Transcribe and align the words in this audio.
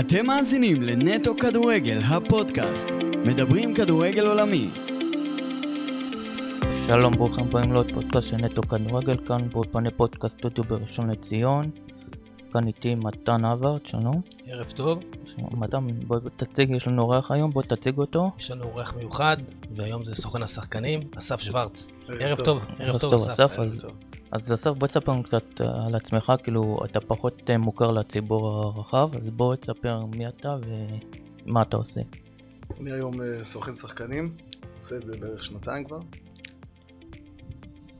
אתם 0.00 0.26
מאזינים 0.26 0.82
לנטו 0.82 1.34
כדורגל, 1.40 1.98
הפודקאסט. 2.08 2.88
מדברים 3.24 3.74
כדורגל 3.74 4.26
עולמי. 4.26 4.68
שלום, 6.86 7.12
ברוכים 7.12 7.44
הבאים 7.44 7.72
לעוד 7.72 7.90
פודקאסט 7.92 8.28
של 8.28 8.36
נטו 8.36 8.62
כדורגל, 8.62 9.16
כאן 9.26 9.48
באולפני 9.52 9.90
פודקאסט 9.90 10.38
סטודיו 10.38 10.64
בראשון 10.64 11.10
לציון. 11.10 11.70
כאן 12.52 12.66
איתי 12.66 12.94
מתן 12.94 13.44
אברט, 13.44 13.86
שלום. 13.86 14.20
ערב 14.46 14.70
טוב, 14.70 14.98
מתן, 15.50 15.86
בוא 16.06 16.18
תציג, 16.36 16.70
יש 16.70 16.86
לנו 16.86 17.02
אורח 17.02 17.30
היום, 17.30 17.50
בוא 17.50 17.62
תציג 17.62 17.98
אותו. 17.98 18.30
יש 18.38 18.50
לנו 18.50 18.64
אורח 18.64 18.94
מיוחד, 18.96 19.36
והיום 19.76 20.04
זה 20.04 20.14
סוכן 20.14 20.42
השחקנים, 20.42 21.00
אסף 21.18 21.40
שוורץ. 21.40 21.86
ערב 22.08 22.18
ערב 22.20 22.36
טוב. 22.36 22.44
טוב, 22.44 22.62
ערב 22.78 22.98
טוב 22.98 23.10
טוב, 23.10 23.26
אסף. 23.28 23.40
אסף. 23.40 23.58
אז- 23.58 23.86
אז 24.36 24.52
אסף, 24.52 24.70
בוא 24.70 24.86
תספר 24.86 25.12
לנו 25.12 25.22
קצת 25.22 25.60
אה, 25.60 25.86
על 25.86 25.94
עצמך, 25.94 26.32
כאילו, 26.42 26.78
אתה 26.84 27.00
פחות 27.00 27.50
אה, 27.50 27.58
מוכר 27.58 27.90
לציבור 27.90 28.48
הרחב, 28.48 29.16
אז 29.16 29.30
בוא 29.30 29.56
תספר 29.56 30.04
מי 30.04 30.28
אתה 30.28 30.56
ומה 31.46 31.62
אתה 31.62 31.76
עושה. 31.76 32.00
אני 32.80 32.92
היום 32.92 33.22
אה, 33.22 33.44
סוכן 33.44 33.74
שחקנים, 33.74 34.34
עושה 34.78 34.96
את 34.96 35.04
זה 35.04 35.12
בערך 35.20 35.44
שנתיים 35.44 35.84
כבר. 35.84 35.98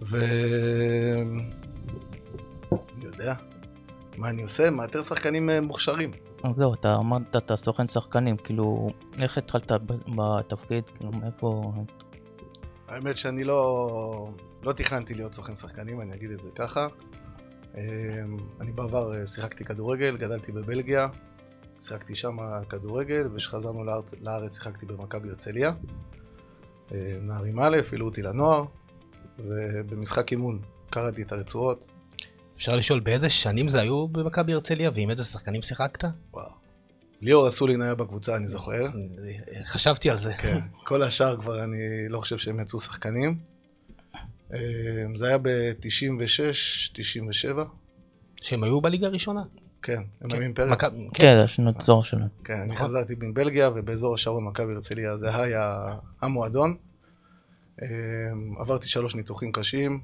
ו... 0.02 0.16
אני 2.72 3.05
יודע, 3.05 3.34
מה 4.16 4.28
אני 4.28 4.42
עושה? 4.42 4.70
מאתר 4.70 5.02
שחקנים 5.02 5.50
מוכשרים. 5.62 6.10
אז 6.42 6.56
זהו, 6.56 6.74
אתה 6.74 6.96
אמרת, 6.96 7.36
אתה 7.36 7.56
סוכן 7.56 7.88
שחקנים, 7.88 8.36
כאילו, 8.36 8.91
איך 9.20 9.38
התחלת 9.38 9.72
בתפקיד, 10.16 10.84
כאילו, 10.84 11.12
מאיפה... 11.12 11.72
האמת 12.88 13.16
שאני 13.16 13.44
לא, 13.44 14.30
לא 14.62 14.73
תכננתי 14.73 15.15
להיות 15.15 15.34
סוכן 15.34 15.56
שחקנים, 15.56 16.01
אני 16.01 16.15
אגיד 16.15 16.30
את 16.30 16.41
זה 16.41 16.50
ככה. 16.55 16.89
אה, 17.77 17.83
אני 18.61 18.72
בעבר 18.72 19.14
אה, 19.14 19.27
שיחקתי 19.27 19.64
כדורגל, 19.64 20.17
גדלתי 20.17 20.53
בבלגיה, 20.53 21.08
שיחקתי 21.80 22.14
שם 22.14 22.36
כדורגל, 22.69 23.28
וכשחזרנו 23.34 23.84
לארץ, 23.84 24.14
לארץ 24.20 24.55
שיחקתי 24.55 24.86
במכבי 24.86 25.28
הרצליה. 25.28 25.72
אה, 26.92 27.17
נערים 27.20 27.61
א', 27.61 27.77
העלו 27.92 28.06
אותי 28.06 28.22
לנוער, 28.22 28.64
ובמשחק 29.39 30.33
אימון 30.33 30.61
קראתי 30.91 31.23
את 31.23 31.33
הרצועות. 31.33 31.86
אפשר 32.55 32.77
לשאול 32.77 33.00
באיזה 33.00 33.28
שנים 33.30 33.69
זה 33.69 33.80
היו 33.80 34.08
במכבי 34.08 34.52
הרצליה, 34.52 34.91
ועם 34.95 35.11
איזה 35.11 35.25
שחקנים 35.25 35.62
שיחקת? 35.62 36.05
וואו. 36.33 36.50
ליאור 37.20 37.48
אסולין 37.48 37.83
היה 37.83 37.95
בקבוצה, 37.95 38.36
אני 38.36 38.48
זוכר. 38.48 38.86
חשבתי 39.67 40.11
על 40.11 40.19
זה. 40.19 40.34
כן. 40.34 40.58
כל 40.89 41.02
השאר 41.02 41.41
כבר 41.41 41.64
אני 41.64 42.08
לא 42.08 42.20
חושב 42.20 42.39
שהם 42.39 42.61
יצאו 42.61 42.80
שחקנים. 42.80 43.39
אה, 44.55 44.58
זה 45.14 45.27
היה 45.27 45.39
ב-96, 45.39 46.92
97. 46.92 47.64
שהם 48.42 48.64
היו 48.64 48.80
בליגה 48.80 49.06
הראשונה. 49.06 49.42
כן, 49.83 50.02
הם 50.20 50.30
כן. 50.30 50.34
היו 50.36 50.42
אימפריה. 50.42 50.77
כן. 50.77 50.86
כן, 51.14 51.36
השנות 51.44 51.80
זור 51.80 52.05
שלהם. 52.05 52.28
כן, 52.44 52.61
אני 52.61 52.72
נכון. 52.72 52.86
חזרתי 52.86 53.14
בין 53.14 53.34
בלגיה 53.34 53.70
ובאזור 53.74 54.14
השרון 54.14 54.44
מכבי 54.44 54.72
הרצליה 54.72 55.17
זה 55.17 55.36
היה 55.36 55.94
המועדון. 56.22 56.77
אה, 57.83 57.89
עברתי 58.58 58.89
שלוש 58.89 59.14
ניתוחים 59.14 59.52
קשים, 59.52 60.00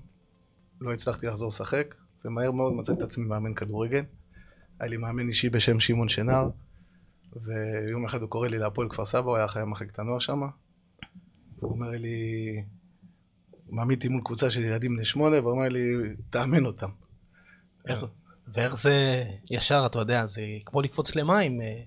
לא 0.80 0.92
הצלחתי 0.92 1.26
לחזור 1.26 1.48
לשחק, 1.48 1.94
ומהר 2.24 2.50
מאוד 2.50 2.72
מצאתי 2.72 2.98
את 2.98 3.02
עצמי 3.02 3.24
מאמן 3.24 3.54
כדורגל. 3.54 4.04
היה 4.80 4.90
לי 4.90 4.96
מאמן 4.96 5.28
אישי 5.28 5.50
בשם 5.50 5.80
שמעון 5.80 6.08
שנר, 6.08 6.48
ויום 7.42 8.04
אחד 8.04 8.20
הוא 8.20 8.28
קורא 8.28 8.48
לי 8.48 8.58
להפועל 8.58 8.88
כפר 8.88 9.04
סבא, 9.04 9.30
הוא 9.30 9.36
היה 9.36 9.48
חייב 9.48 9.64
מחלקת 9.64 9.98
הנוער 9.98 10.18
שם. 10.18 10.40
הוא 11.60 11.70
אומר 11.70 11.90
לי, 11.90 12.16
מעמיד 13.72 14.02
אימון 14.02 14.20
קבוצה 14.24 14.50
של 14.50 14.64
ילדים 14.64 14.96
בני 14.96 15.04
שמונה, 15.04 15.40
והוא 15.40 15.50
אומר 15.52 15.68
לי, 15.68 15.80
תאמן 16.30 16.66
אותם. 16.66 16.88
איך- 17.88 18.04
ואיך 18.54 18.74
זה 18.74 19.24
ישר, 19.50 19.82
אתה 19.86 19.98
יודע, 19.98 20.26
זה 20.26 20.42
כמו 20.64 20.82
לקפוץ 20.82 21.16
למים. 21.16 21.60
אה, 21.60 21.82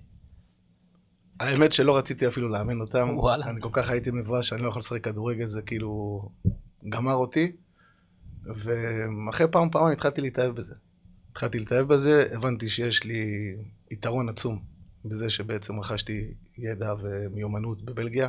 האמת 1.40 1.72
שלא 1.72 1.96
רציתי 1.96 2.28
אפילו 2.28 2.48
לאמן 2.48 2.80
אותם. 2.80 3.08
וואלה. 3.16 3.46
אני 3.46 3.60
כל 3.60 3.68
כך 3.72 3.90
הייתי 3.90 4.10
מבואש 4.10 4.48
שאני 4.48 4.62
לא 4.62 4.68
יכול 4.68 4.80
לשחק 4.80 5.04
כדורגל, 5.04 5.46
זה 5.46 5.62
כאילו 5.62 6.22
גמר 6.88 7.14
אותי. 7.14 7.52
ואחרי 8.44 9.46
פעם 9.52 9.70
פעם 9.70 9.86
התחלתי 9.92 10.20
להתאהב 10.20 10.54
בזה. 10.56 10.74
התחלתי 11.30 11.58
להתאהב 11.58 11.86
בזה, 11.88 12.26
הבנתי 12.32 12.68
שיש 12.68 13.04
לי 13.04 13.24
יתרון 13.90 14.28
עצום 14.28 14.62
בזה 15.04 15.30
שבעצם 15.30 15.80
רכשתי 15.80 16.24
ידע 16.58 16.94
ומיומנות 17.02 17.82
בבלגיה. 17.84 18.28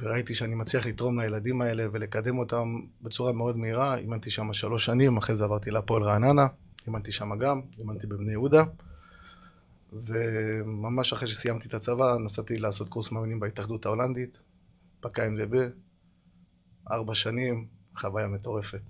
וראיתי 0.00 0.34
שאני 0.34 0.54
מצליח 0.54 0.86
לתרום 0.86 1.20
לילדים 1.20 1.62
האלה 1.62 1.86
ולקדם 1.92 2.38
אותם 2.38 2.80
בצורה 3.02 3.32
מאוד 3.32 3.56
מהירה. 3.56 3.96
אימנתי 3.96 4.30
שם 4.30 4.52
שלוש 4.52 4.84
שנים, 4.84 5.16
אחרי 5.16 5.36
זה 5.36 5.44
עברתי 5.44 5.70
להפועל 5.70 6.02
רעננה, 6.02 6.46
אימנתי 6.86 7.12
שם 7.12 7.38
גם, 7.38 7.60
אימנתי 7.78 8.06
בבני 8.06 8.32
יהודה. 8.32 8.64
וממש 9.92 11.12
אחרי 11.12 11.28
שסיימתי 11.28 11.68
את 11.68 11.74
הצבא, 11.74 12.16
נסעתי 12.24 12.58
לעשות 12.58 12.88
קורס 12.88 13.12
מאמנים 13.12 13.40
בהתאחדות 13.40 13.86
ההולנדית, 13.86 14.42
ב-KNVB, 15.02 15.56
ארבע 16.90 17.14
שנים, 17.14 17.66
חוויה 17.96 18.26
מטורפת. 18.26 18.80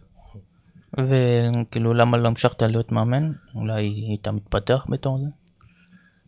וכאילו, 0.92 1.94
למה 1.94 2.16
לא 2.16 2.28
המשכת 2.28 2.62
להיות 2.62 2.92
מאמן? 2.92 3.32
אולי 3.54 3.82
היית 3.82 4.28
מתפתח 4.28 4.86
בתור 4.88 5.18
זה? 5.18 5.26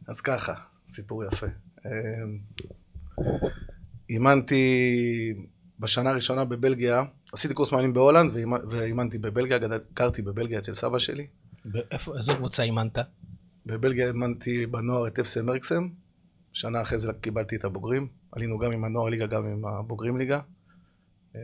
אז 0.07 0.21
ככה, 0.21 0.55
סיפור 0.89 1.25
יפה. 1.25 1.47
אימנתי 4.09 4.65
בשנה 5.81 6.11
הראשונה 6.11 6.45
בבלגיה, 6.45 7.03
עשיתי 7.33 7.55
קורס 7.55 7.73
מאמנים 7.73 7.93
בהולנד 7.93 8.33
ואימ- 8.35 8.69
ואימנתי 8.71 9.19
בבלגיה, 9.19 9.59
גרתי 9.95 10.23
בבלגיה 10.23 10.59
אצל 10.59 10.75
סבא 10.75 10.99
שלי. 10.99 11.27
באיפה- 11.65 12.17
איזה 12.17 12.35
קבוצה 12.35 12.63
אימנת? 12.63 12.99
בבלגיה 13.67 14.07
אימנתי 14.07 14.67
בנוער 14.67 15.07
את 15.07 15.19
אפסי 15.19 15.41
מרקסם, 15.43 15.89
שנה 16.53 16.83
אחרי 16.83 16.99
זה 16.99 17.13
קיבלתי 17.21 17.57
את 17.57 17.65
הבוגרים, 17.65 18.09
עלינו 18.33 18.59
גם 18.59 18.73
עם 18.73 18.85
הנוער 18.85 19.09
ליגה, 19.09 19.27
גם 19.27 19.47
עם 19.47 19.65
הבוגרים 19.67 20.19
ליגה. 20.19 20.41
אמ, 21.35 21.41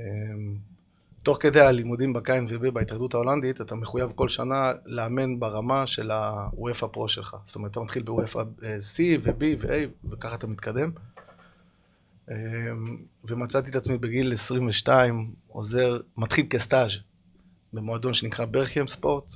תוך 1.22 1.36
כדי 1.40 1.60
הלימודים 1.60 2.12
ב-KNVB 2.12 2.70
בהתאחדות 2.72 3.14
ההולנדית, 3.14 3.60
אתה 3.60 3.74
מחויב 3.74 4.12
כל 4.14 4.28
שנה 4.28 4.72
לאמן 4.86 5.40
ברמה 5.40 5.86
של 5.86 6.10
ה-UEFA 6.10 6.86
פרו 6.92 7.08
שלך. 7.08 7.36
זאת 7.44 7.56
אומרת, 7.56 7.70
אתה 7.70 7.80
מתחיל 7.80 8.02
ב-UEFA 8.02 8.38
C 8.94 8.98
ו-B 9.22 9.42
ו-A, 9.58 9.70
וככה 10.10 10.34
אתה 10.34 10.46
מתקדם. 10.46 10.90
אמ, 12.30 12.96
ומצאתי 13.28 13.70
את 13.70 13.76
עצמי 13.76 13.98
בגיל 13.98 14.32
22, 14.32 15.34
עוזר, 15.46 16.00
מתחיל 16.16 16.46
כסטאז' 16.50 16.90
במועדון 17.72 18.14
שנקרא 18.14 18.44
ברכיאם 18.44 18.86
ספורט, 18.86 19.34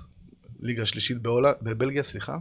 ליגה 0.60 0.86
שלישית 0.86 1.18
בהולנד, 1.22 1.54
בבלגיה, 1.62 2.02
סליחה. 2.02 2.38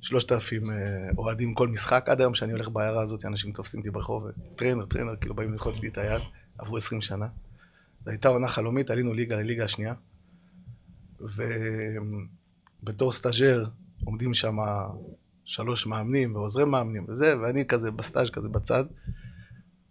שלושת 0.00 0.32
אלפים 0.32 0.70
אה, 0.70 0.76
אוהדים 1.18 1.54
כל 1.54 1.68
משחק, 1.68 2.04
עד 2.08 2.20
היום 2.20 2.34
שאני 2.34 2.52
הולך 2.52 2.68
בעיירה 2.68 3.02
הזאת, 3.02 3.24
אנשים 3.24 3.52
תופסים 3.52 3.80
אותי 3.80 3.90
ברחוב, 3.90 4.26
trainer, 4.56 4.86
trainer, 4.86 5.16
כאילו 5.16 5.34
באים 5.34 5.52
ללחוץ 5.52 5.82
לי 5.82 5.88
את 5.88 5.98
היד, 5.98 6.22
עברו 6.58 6.76
עשרים 6.76 7.00
שנה. 7.00 7.26
זו 8.04 8.10
הייתה 8.10 8.28
עונה 8.28 8.48
חלומית, 8.48 8.90
עלינו 8.90 9.14
ליגה 9.14 9.36
לליגה 9.36 9.64
השנייה, 9.64 9.94
ובתור 11.20 13.12
סטאג'ר 13.12 13.64
עומדים 14.04 14.34
שם 14.34 14.56
שלוש 15.48 15.86
מאמנים 15.86 16.36
ועוזרי 16.36 16.64
מאמנים 16.64 17.06
וזה, 17.08 17.34
ואני 17.40 17.66
כזה 17.66 17.90
בסטאז' 17.90 18.30
כזה 18.30 18.48
בצד, 18.48 18.84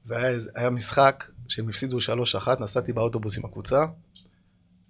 והיה 0.06 0.70
משחק 0.72 1.24
שהם 1.48 1.70
הפסידו 1.70 2.02
שלוש 2.02 2.36
אחת, 2.36 2.62
נסעתי 2.62 2.94
באוטובוס 2.94 3.38
עם 3.38 3.46
הקבוצה, 3.46 3.86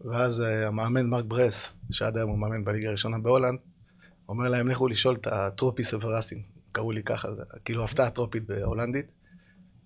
ואז 0.02 0.42
אה, 0.42 0.68
המאמן 0.68 1.06
מרק 1.06 1.26
ברס, 1.26 1.74
שעד 1.92 2.18
היום 2.18 2.30
הוא 2.30 2.40
מאמן 2.40 2.64
בליגה 2.64 2.88
הראשונה 2.88 3.18
בהולנד, 3.18 3.60
אומר 4.30 4.50
להם, 4.50 4.68
לכו 4.68 4.88
לשאול 4.88 5.16
את 5.16 5.28
הטרופיס 5.28 5.94
אבראסים, 5.94 6.42
קראו 6.72 6.92
לי 6.92 7.04
ככה, 7.04 7.28
כאילו 7.66 7.84
הפתעה 7.84 8.10
טרופית 8.10 8.48
בהולנדית. 8.48 9.06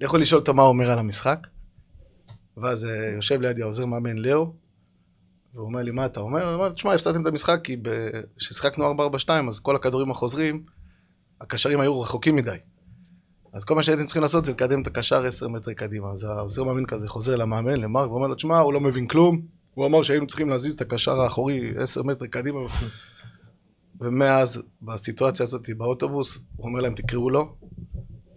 לכו 0.02 0.18
לשאול 0.18 0.40
אותו 0.40 0.54
מה 0.54 0.62
הוא 0.62 0.70
אומר 0.70 0.92
על 0.92 1.00
המשחק. 1.00 1.48
ואז 2.58 2.86
אה, 2.86 3.12
יושב 3.16 3.42
לידי 3.42 3.62
העוזר 3.62 3.86
מאמן 3.86 4.18
לאו, 4.18 4.54
והוא 5.54 5.66
אומר 5.66 5.82
לי, 5.82 5.92
מה 5.92 6.06
אתה 6.06 6.20
אומר? 6.20 6.44
אני 6.44 6.54
אומר, 6.54 6.70
תשמע, 6.70 6.94
הפסדתם 6.94 7.22
את 7.22 7.28
המשחק 7.28 7.60
כי 7.64 7.78
כששיחקנו 8.38 8.94
4-4-2, 8.94 9.30
אז 9.50 9.60
כל 9.60 9.76
הכדורים 9.76 10.12
החוזרים, 10.12 10.64
הקשרים 11.42 11.80
היו 11.80 12.02
רחוקים 12.02 12.36
מדי. 12.36 12.58
אז 13.54 13.66
כל 13.66 13.76
מה 13.76 13.84
שהייתם 13.84 14.06
צריכים 14.06 14.22
לעשות 14.22 14.46
זה 14.46 14.52
לקדם 14.52 14.82
את 14.82 14.88
הקשר 14.88 15.26
10 15.26 15.48
מטר 15.48 15.74
קדימה. 15.74 16.12
אז 16.12 16.24
העוזר 16.24 16.64
מאמן 16.64 16.86
כזה 16.86 17.08
חוזר 17.08 17.36
למאמן, 17.36 17.80
למרק, 17.80 18.12
ואומר 18.12 18.28
לו, 18.28 18.36
תשמע, 18.36 18.60
הוא 18.60 18.74
לא 18.74 18.80
מבין 18.80 19.08
כלום, 19.08 19.42
הוא 19.74 19.86
אמר 19.86 20.04
שהיינו 20.04 20.28
צריכים 20.28 20.50
להזיז 20.50 20.74
את 20.74 20.82
הקשר 20.82 21.22
האחורי 21.22 21.74
10 21.78 22.04
מטר 22.04 22.26
קדימה. 22.26 22.60
ומאז, 24.00 24.62
בסיטואציה 24.82 25.44
הזאת 25.44 25.70
באוטובוס, 25.78 26.40
הוא 26.56 26.68
אומר 26.68 26.82
להם, 26.82 26.96
תקראו 26.96 27.30
לו, 27.30 27.56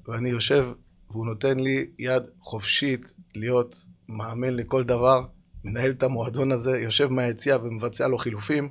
ואני 0.08 0.30
יושב, 0.30 0.66
והוא 1.10 1.26
נותן 1.26 1.60
לי 1.60 1.86
יד 1.98 2.22
חופשית 2.40 3.12
להיות 3.34 3.86
מאמן 4.08 4.54
לכל 4.54 4.84
דבר, 4.84 5.24
מנהל 5.64 5.90
את 5.90 6.02
המועדון 6.02 6.52
הזה, 6.52 6.78
יושב 6.78 7.08
מהיציע 7.08 7.56
ומבצע 7.56 8.08
לו 8.08 8.18
חילופים. 8.18 8.70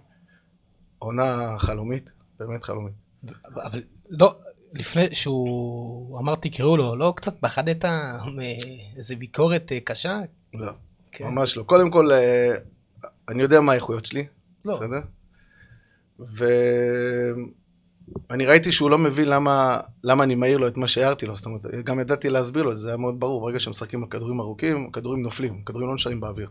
עונה 1.00 1.56
חלומית, 1.57 2.12
באמת 2.40 2.63
חלומית. 2.63 2.94
אבל 3.56 3.84
לא, 4.10 4.36
לפני 4.74 5.16
שהוא 5.16 6.19
אמר 6.19 6.36
תקראו 6.36 6.78
לו, 6.78 6.95
לא 6.95 7.13
קצת 7.16 7.40
פחדת 7.40 7.86
מאיזה 8.36 9.16
ביקורת 9.16 9.72
אה, 9.72 9.80
קשה? 9.80 10.19
לא, 10.54 10.72
כן. 11.12 11.25
ממש 11.25 11.57
לא. 11.57 11.63
קודם 11.63 11.92
כל, 11.92 12.12
אה, 12.12 12.56
אני 13.30 13.42
יודע 13.42 13.62
מה 13.62 13.72
האיכויות 13.72 14.06
שלי, 14.06 14.28
לא. 14.66 14.75
בסדר? 14.75 15.00
אני 18.31 18.46
ראיתי 18.46 18.72
שהוא 18.72 18.89
לא 18.89 18.98
מבין 18.98 19.30
למה, 19.30 19.80
למה 20.04 20.24
אני 20.24 20.36
מעיר 20.36 20.57
לו 20.57 20.68
את 20.68 20.78
מה 20.78 20.88
שהערתי 20.88 21.25
לו, 21.25 21.36
זאת 21.36 21.46
אומרת, 21.46 21.66
גם 21.84 22.00
ידעתי 22.00 22.30
להסביר 22.30 22.63
לו, 22.63 22.78
זה 22.78 22.88
היה 22.88 22.98
מאוד 22.98 23.19
ברור, 23.19 23.42
ברגע 23.42 23.60
שמשחקים 23.60 24.04
על 24.04 24.10
כדורים 24.10 24.39
ארוכים, 24.39 24.88
הכדורים 24.89 25.22
נופלים, 25.22 25.60
הכדורים 25.63 25.88
לא 25.88 25.96
נשארים 25.96 26.19
באוויר. 26.19 26.50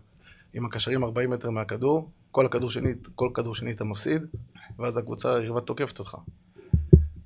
אם 0.55 0.67
הקשרים 0.67 1.05
40 1.05 1.31
מטר 1.31 1.51
מהכדור, 1.51 2.11
כל 2.31 2.47
הכדור 2.47 2.71
שני, 2.71 2.93
כל 3.15 3.31
כדור 3.35 3.55
שני 3.55 3.73
אתה 3.73 3.85
מפסיד, 3.85 4.23
ואז 4.79 4.97
הקבוצה 4.97 5.37
היריבה 5.37 5.61
תוקפת 5.61 5.99
אותך. 5.99 6.17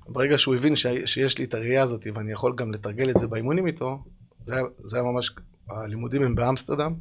ברגע 0.07 0.37
שהוא 0.37 0.55
הבין 0.55 0.75
ש, 0.75 0.87
שיש 1.05 1.37
לי 1.37 1.45
את 1.45 1.53
הראייה 1.53 1.83
הזאת, 1.83 2.07
ואני 2.13 2.31
יכול 2.31 2.53
גם 2.55 2.71
לתרגל 2.71 3.09
את 3.09 3.17
זה 3.17 3.27
באימונים 3.27 3.67
איתו, 3.67 4.03
זה 4.45 4.53
היה, 4.53 4.63
זה 4.83 4.97
היה 4.97 5.03
ממש, 5.03 5.35
הלימודים 5.69 6.23
הם 6.23 6.35
באמסטרדם, 6.35 6.93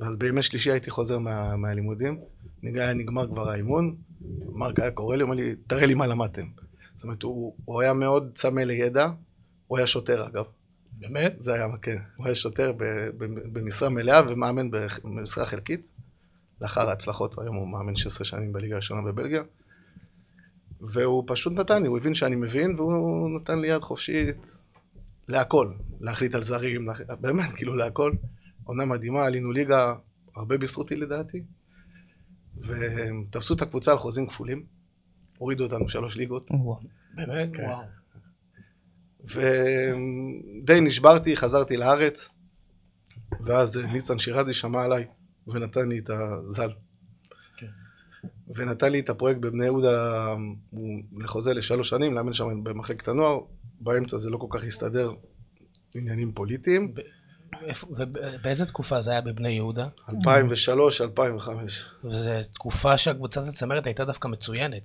ואז 0.00 0.16
בימי 0.16 0.42
שלישי 0.42 0.70
הייתי 0.70 0.90
חוזר 0.90 1.18
מה, 1.18 1.56
מהלימודים, 1.56 2.20
היה 2.62 2.94
נגמר 2.94 3.26
כבר 3.26 3.50
האימון, 3.50 3.96
מרק 4.52 4.80
היה 4.80 4.90
קורא 4.90 5.16
לי, 5.16 5.22
אומר 5.22 5.34
לי, 5.34 5.54
תראה 5.66 5.86
לי 5.86 5.94
מה 5.94 6.06
למדתם. 6.06 6.46
זאת 6.96 7.04
אומרת, 7.04 7.22
הוא, 7.22 7.54
הוא 7.64 7.82
היה 7.82 7.92
מאוד 7.92 8.30
צמא 8.34 8.60
לידע, 8.60 9.08
הוא 9.66 9.78
היה 9.78 9.86
שוטר 9.86 10.26
אגב. 10.26 10.44
באמת? 10.96 11.34
זה 11.38 11.54
היה, 11.54 11.66
כן. 11.82 11.96
הוא 12.16 12.26
היה 12.26 12.34
שוטר 12.34 12.72
במשרה 13.52 13.88
מלאה 13.88 14.20
ומאמן 14.28 14.70
במשרה 14.70 15.46
חלקית. 15.46 15.88
לאחר 16.60 16.88
ההצלחות, 16.88 17.38
היום 17.38 17.56
הוא 17.56 17.68
מאמן 17.68 17.96
16 17.96 18.24
שנים 18.24 18.52
בליגה 18.52 18.74
הראשונה 18.74 19.02
בבלגיה. 19.02 19.42
והוא 20.80 21.24
פשוט 21.26 21.52
נתן 21.52 21.82
לי, 21.82 21.88
הוא 21.88 21.98
הבין 21.98 22.14
שאני 22.14 22.36
מבין, 22.36 22.74
והוא 22.76 23.40
נתן 23.40 23.58
לי 23.58 23.68
יד 23.68 23.80
חופשית 23.80 24.58
להכל. 25.28 25.72
להחליט 26.00 26.34
על 26.34 26.42
זרים, 26.42 26.86
להח... 26.88 27.00
באמת, 27.20 27.50
כאילו 27.52 27.76
להכל. 27.76 28.12
עונה 28.64 28.84
מדהימה, 28.84 29.26
עלינו 29.26 29.52
ליגה, 29.52 29.94
הרבה 30.36 30.58
בזכותי 30.58 30.96
לדעתי. 30.96 31.42
ותפסו 32.56 33.54
את 33.54 33.62
הקבוצה 33.62 33.92
על 33.92 33.98
חוזים 33.98 34.26
כפולים. 34.26 34.66
הורידו 35.38 35.64
אותנו 35.64 35.88
שלוש 35.88 36.16
ליגות. 36.16 36.50
באמת? 37.14 37.56
כן. 37.56 37.62
וואו. 37.62 37.82
ודי 39.24 40.80
נשברתי, 40.80 41.36
חזרתי 41.36 41.76
לארץ, 41.76 42.28
ואז 43.40 43.76
ניצן 43.76 44.18
שירזי 44.18 44.54
שמע 44.54 44.84
עליי 44.84 45.06
ונתן 45.46 45.88
לי 45.88 45.98
את 45.98 46.10
הזל. 46.10 46.70
כן. 47.56 47.66
ונתן 48.56 48.92
לי 48.92 49.00
את 49.00 49.10
הפרויקט 49.10 49.40
בבני 49.40 49.64
יהודה 49.64 50.26
הוא 50.70 51.02
לחוזה 51.18 51.54
לשלוש 51.54 51.88
שנים, 51.88 52.14
לאמן 52.14 52.32
שם 52.32 52.64
במחלקת 52.64 53.08
הנוער, 53.08 53.38
באמצע 53.80 54.18
זה 54.18 54.30
לא 54.30 54.36
כל 54.36 54.46
כך 54.50 54.64
הסתדר 54.64 55.12
עניינים 55.94 56.32
פוליטיים. 56.32 56.94
ובאיזה 57.90 58.66
תקופה 58.66 59.00
זה 59.00 59.10
היה 59.10 59.20
בבני 59.20 59.48
יהודה? 59.48 59.88
2003, 60.08 61.00
2005, 61.00 61.86
וזו 62.04 62.30
תקופה 62.52 62.98
שהקבוצת 62.98 63.48
הצמרת 63.48 63.86
הייתה 63.86 64.04
דווקא 64.04 64.28
מצוינת. 64.28 64.82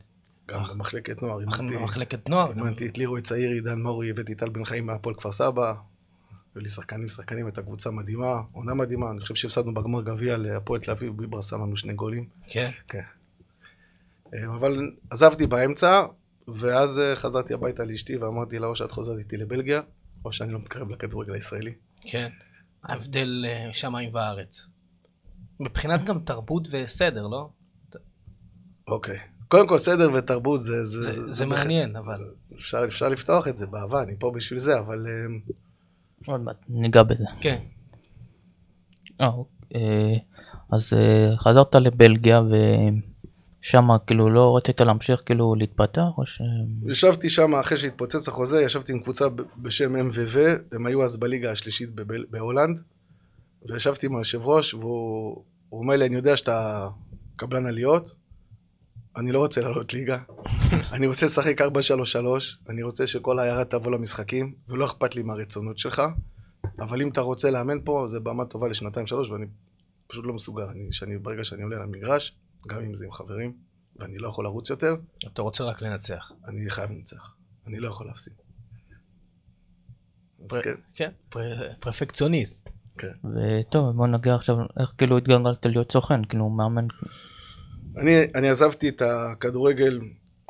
גם 0.51 0.63
במחלקת 0.74 1.21
נוער, 1.21 1.39
במחלקת 1.59 2.30
נוער. 2.30 2.50
אימנתי 2.50 2.88
את 2.88 2.98
לירוי 2.98 3.21
צעיר, 3.21 3.51
עידן 3.51 3.81
מורי, 3.81 4.09
הבאתי 4.09 4.36
טל 4.36 4.50
בן 4.50 4.65
חיים 4.65 4.86
מהפועל 4.86 5.15
כפר 5.15 5.31
סבא. 5.31 5.74
היו 6.56 6.62
לי 6.62 6.69
שחקנים, 6.69 7.09
שחקנים, 7.09 7.45
הייתה 7.45 7.62
קבוצה 7.62 7.92
מדהימה, 7.92 8.42
עונה 8.51 8.74
מדהימה, 8.74 9.12
אני 9.12 9.19
חושב 9.19 9.36
שהפסדנו 9.36 9.74
בגמר 9.74 10.01
גביע 10.01 10.38
להפועל 10.38 10.81
תל 10.81 10.92
אביב, 10.92 11.18
ביברה 11.18 11.44
שם 11.44 11.56
לנו 11.56 11.77
שני 11.77 11.94
גולים. 11.94 12.27
כן. 12.48 12.71
כן. 12.88 13.01
אה, 14.33 14.56
אבל 14.56 14.92
עזבתי 15.09 15.48
באמצע, 15.48 16.06
ואז 16.48 17.00
אה, 17.00 17.15
חזרתי 17.15 17.54
הביתה 17.54 17.86
לאשתי 17.86 18.18
ואמרתי 18.18 18.59
לה, 18.59 18.68
או 18.68 18.75
שאת 18.75 18.92
חוזרת 18.92 19.19
איתי 19.19 19.38
לבלגיה, 19.38 19.81
או 20.25 20.33
שאני 20.33 20.54
לא 20.54 20.59
מתקרב 20.59 20.89
לכדורגל 20.89 21.33
הישראלי. 21.33 21.74
כן. 22.01 22.30
ההבדל 22.83 23.45
אה, 23.47 23.74
שמיים 23.74 24.15
וארץ. 24.15 24.68
מבחינת 25.59 26.06
גם 26.06 26.19
תרבות 26.19 26.68
וסדר, 26.71 27.27
לא? 27.27 27.50
אוקיי. 28.88 29.19
קודם 29.51 29.68
כל, 29.68 29.77
סדר 29.80 30.09
ותרבות 30.13 30.62
זה... 30.62 30.86
זה, 30.86 31.01
זה- 31.01 31.33
זה 31.33 31.45
מעניין, 31.45 31.95
אבל... 31.95 32.21
אפשר, 32.56 32.86
אפשר 32.86 33.09
לפתוח 33.09 33.48
את 33.48 33.57
זה 33.57 33.68
באהבה, 33.68 34.03
אני 34.03 34.15
פה 34.19 34.31
בשביל 34.36 34.59
זה, 34.59 34.80
אבל 34.80 35.06
אה, 35.07 35.53
עוד 36.33 36.42
מעט 36.42 36.56
ניגע 36.69 37.03
בזה. 37.03 37.24
כן. 37.42 37.57
אה, 39.21 39.27
אוקיי. 39.27 40.19
אז 40.71 40.94
אה, 40.94 41.38
חזרת 41.38 41.75
לבלגיה 41.75 42.42
ושם 43.62 43.88
כאילו 44.07 44.30
לא 44.30 44.57
רצית 44.57 44.81
להמשיך 44.81 45.21
כאילו 45.25 45.56
להתפתח 45.56 46.01
או 46.18 46.25
ש... 46.25 46.42
ישבתי 46.89 47.30
שם 47.30 47.56
אחרי 47.56 47.77
שהתפוצץ 47.77 48.27
החוזה, 48.27 48.62
ישבתי 48.62 48.92
עם 48.94 49.00
קבוצה 49.00 49.25
בשם 49.57 49.95
MVV, 50.12 50.38
הם 50.71 50.86
היו 50.86 51.04
אז 51.04 51.18
בליגה 51.18 51.51
השלישית 51.51 51.89
בבל- 51.95 52.25
בהולנד, 52.30 52.81
וישבתי 53.69 54.06
עם 54.06 54.15
היושב 54.15 54.42
ראש, 54.44 54.74
והוא 54.74 55.44
הוא 55.69 55.81
אומר 55.81 55.95
לי, 55.95 56.06
אני 56.06 56.15
יודע 56.15 56.38
שאתה 56.38 56.88
קבלן 57.36 57.65
עליות, 57.65 58.20
אני 59.17 59.31
לא 59.31 59.39
רוצה 59.39 59.61
לעלות 59.61 59.93
ליגה, 59.93 60.17
אני 60.93 61.07
רוצה 61.07 61.25
לשחק 61.25 61.61
4-3-3, 61.61 61.65
אני 62.69 62.83
רוצה 62.83 63.07
שכל 63.07 63.39
העיירה 63.39 63.65
תבוא 63.65 63.91
למשחקים, 63.91 64.55
ולא 64.67 64.85
אכפת 64.85 65.15
לי 65.15 65.23
מהרצונות 65.23 65.77
שלך, 65.77 66.01
אבל 66.79 67.01
אם 67.01 67.09
אתה 67.09 67.21
רוצה 67.21 67.51
לאמן 67.51 67.77
פה, 67.85 68.05
זה 68.09 68.19
במה 68.19 68.45
טובה 68.45 68.67
לשנתיים 68.67 69.07
שלוש, 69.07 69.29
ואני 69.29 69.45
פשוט 70.07 70.25
לא 70.25 70.33
מסוגל, 70.33 70.63
אני, 70.63 70.87
שאני, 70.91 71.17
ברגע 71.17 71.43
שאני 71.43 71.63
עולה 71.63 71.79
למגרש, 71.79 72.35
גם 72.67 72.81
אם 72.83 72.95
זה 72.95 73.05
עם 73.05 73.11
חברים, 73.11 73.53
ואני 73.95 74.17
לא 74.17 74.27
יכול 74.27 74.45
לרוץ 74.45 74.69
יותר, 74.69 74.95
אתה 75.33 75.41
רוצה 75.41 75.63
רק 75.63 75.81
לנצח. 75.81 76.31
אני 76.47 76.69
חייב 76.69 76.91
לנצח. 76.91 77.35
אני 77.67 77.79
לא 77.79 77.87
יכול 77.87 78.07
להפסיד. 78.07 78.33
פר- 80.47 80.61
כן, 80.61 80.73
כן. 80.93 81.09
פר- 81.29 81.73
פרפקציוניסט. 81.79 82.69
כן. 82.97 83.07
וטוב 83.23 83.95
בוא 83.95 84.07
נגיע 84.07 84.35
עכשיו 84.35 84.55
איך 84.79 84.93
כאילו 84.97 85.17
התגלגלת 85.17 85.65
להיות 85.65 85.91
סוכן 85.91 86.25
כאילו 86.25 86.49
מאמן 86.49 86.87
אני, 87.97 88.23
אני 88.35 88.49
עזבתי 88.49 88.89
את 88.89 89.01
הכדורגל 89.01 89.99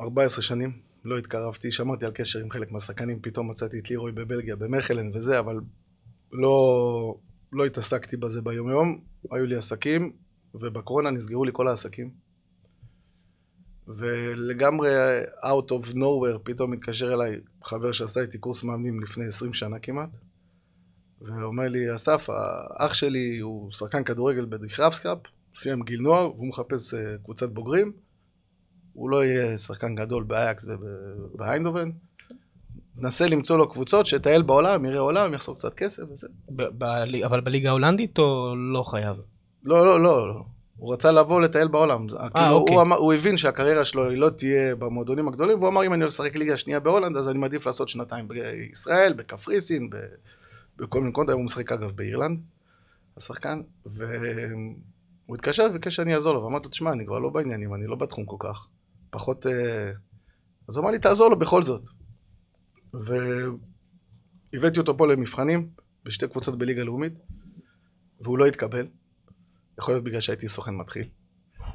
14 0.00 0.42
שנים, 0.42 0.72
לא 1.04 1.18
התקרבתי, 1.18 1.72
שמרתי 1.72 2.04
על 2.04 2.12
קשר 2.14 2.38
עם 2.38 2.50
חלק 2.50 2.72
מהשחקנים, 2.72 3.18
פתאום 3.22 3.50
מצאתי 3.50 3.78
את 3.78 3.90
לירוי 3.90 4.12
בבלגיה, 4.12 4.56
במכלן 4.56 5.10
וזה, 5.14 5.38
אבל 5.38 5.60
לא, 6.32 7.16
לא 7.52 7.64
התעסקתי 7.64 8.16
בזה 8.16 8.42
ביום 8.42 8.70
יום, 8.70 9.00
היו 9.30 9.46
לי 9.46 9.56
עסקים, 9.56 10.12
ובקורונה 10.54 11.10
נסגרו 11.10 11.44
לי 11.44 11.50
כל 11.54 11.68
העסקים. 11.68 12.10
ולגמרי 13.88 14.90
out 15.42 15.70
of 15.70 15.94
nowhere 15.94 16.38
פתאום 16.42 16.70
מתקשר 16.70 17.14
אליי 17.14 17.40
חבר 17.64 17.92
שעשה 17.92 18.20
איתי 18.20 18.38
קורס 18.38 18.64
מאמנים 18.64 19.00
לפני 19.00 19.26
20 19.26 19.54
שנה 19.54 19.78
כמעט 19.78 20.10
ואומר 21.20 21.68
לי, 21.68 21.94
אסף, 21.94 22.28
האח 22.30 22.94
שלי 22.94 23.38
הוא 23.38 23.70
שחקן 23.70 24.04
כדורגל 24.04 24.44
בדיכרבסקאפ, 24.44 25.18
סיים 25.56 25.82
גיל 25.82 26.00
נוער, 26.00 26.30
והוא 26.34 26.48
מחפש 26.48 26.94
אה, 26.94 27.00
קבוצת 27.24 27.48
בוגרים. 27.48 27.92
הוא 28.92 29.10
לא 29.10 29.24
יהיה 29.24 29.58
שחקן 29.58 29.94
גדול 29.94 30.22
באייקס 30.24 30.66
באיינדהובן. 31.34 31.90
נסה 32.96 33.26
למצוא 33.26 33.58
לו 33.58 33.68
קבוצות, 33.68 34.06
שיטייל 34.06 34.42
בעולם, 34.42 34.84
יראה 34.84 35.00
עולם, 35.00 35.34
יחסוך 35.34 35.58
קצת 35.58 35.74
כסף 35.74 36.02
וזה. 36.12 36.28
ב- 36.56 36.84
אבל 37.24 37.40
בליגה 37.40 37.68
ההולנדית 37.68 38.18
או 38.18 38.54
לא 38.56 38.82
חייב? 38.82 39.16
לא, 39.64 39.86
לא, 39.86 40.00
לא, 40.02 40.28
לא. 40.28 40.44
הוא 40.76 40.92
רצה 40.92 41.12
לבוא 41.12 41.40
לטייל 41.40 41.68
בעולם. 41.68 42.06
כאילו, 42.08 42.50
אוקיי. 42.50 42.74
הוא, 42.74 42.82
אמר, 42.82 42.96
הוא 42.96 43.12
הבין 43.12 43.36
שהקריירה 43.36 43.84
שלו 43.84 44.08
היא 44.08 44.18
לא 44.18 44.30
תהיה 44.30 44.76
במועדונים 44.76 45.28
הגדולים, 45.28 45.58
והוא 45.58 45.68
אמר, 45.68 45.86
אם 45.86 45.92
אני 45.94 46.04
לשחק 46.04 46.36
ליגה 46.36 46.56
שנייה 46.56 46.80
בהולנד, 46.80 47.16
אז 47.16 47.28
אני 47.28 47.38
מעדיף 47.38 47.66
לעשות 47.66 47.88
שנתיים 47.88 48.28
בישראל, 48.28 49.12
בקפריסין, 49.12 49.90
ב... 49.90 49.96
בכל 50.76 50.98
מיני 50.98 51.10
מקומות. 51.10 51.28
היום 51.28 51.38
הוא 51.38 51.44
משחק 51.44 51.72
אגב 51.72 51.90
באירלנד, 51.90 52.40
השחקן, 53.16 53.60
והוא 55.26 55.36
התקשר 55.36 55.66
וביקש 55.70 55.96
שאני 55.96 56.14
אעזור 56.14 56.34
לו, 56.34 56.44
ואמרתי 56.44 56.64
לו, 56.64 56.70
תשמע, 56.70 56.92
אני 56.92 57.06
כבר 57.06 57.18
לא 57.18 57.30
בעניינים, 57.30 57.74
אני 57.74 57.86
לא 57.86 57.96
בתחום 57.96 58.26
כל 58.26 58.36
כך. 58.38 58.66
פחות... 59.10 59.46
אה, 59.46 59.92
אז 60.68 60.76
הוא 60.76 60.82
אמר 60.82 60.90
לי, 60.90 60.98
תעזור 60.98 61.28
לו 61.28 61.38
בכל 61.38 61.62
זאת. 61.62 61.88
והבאתי 64.52 64.80
אותו 64.80 64.96
פה 64.96 65.06
למבחנים, 65.06 65.68
בשתי 66.04 66.28
קבוצות 66.28 66.58
בליגה 66.58 66.84
לאומית, 66.84 67.12
והוא 68.20 68.38
לא 68.38 68.46
התקבל. 68.46 68.86
יכול 69.78 69.94
להיות 69.94 70.04
בגלל 70.04 70.20
שהייתי 70.20 70.48
סוכן 70.48 70.74
מתחיל. 70.74 71.08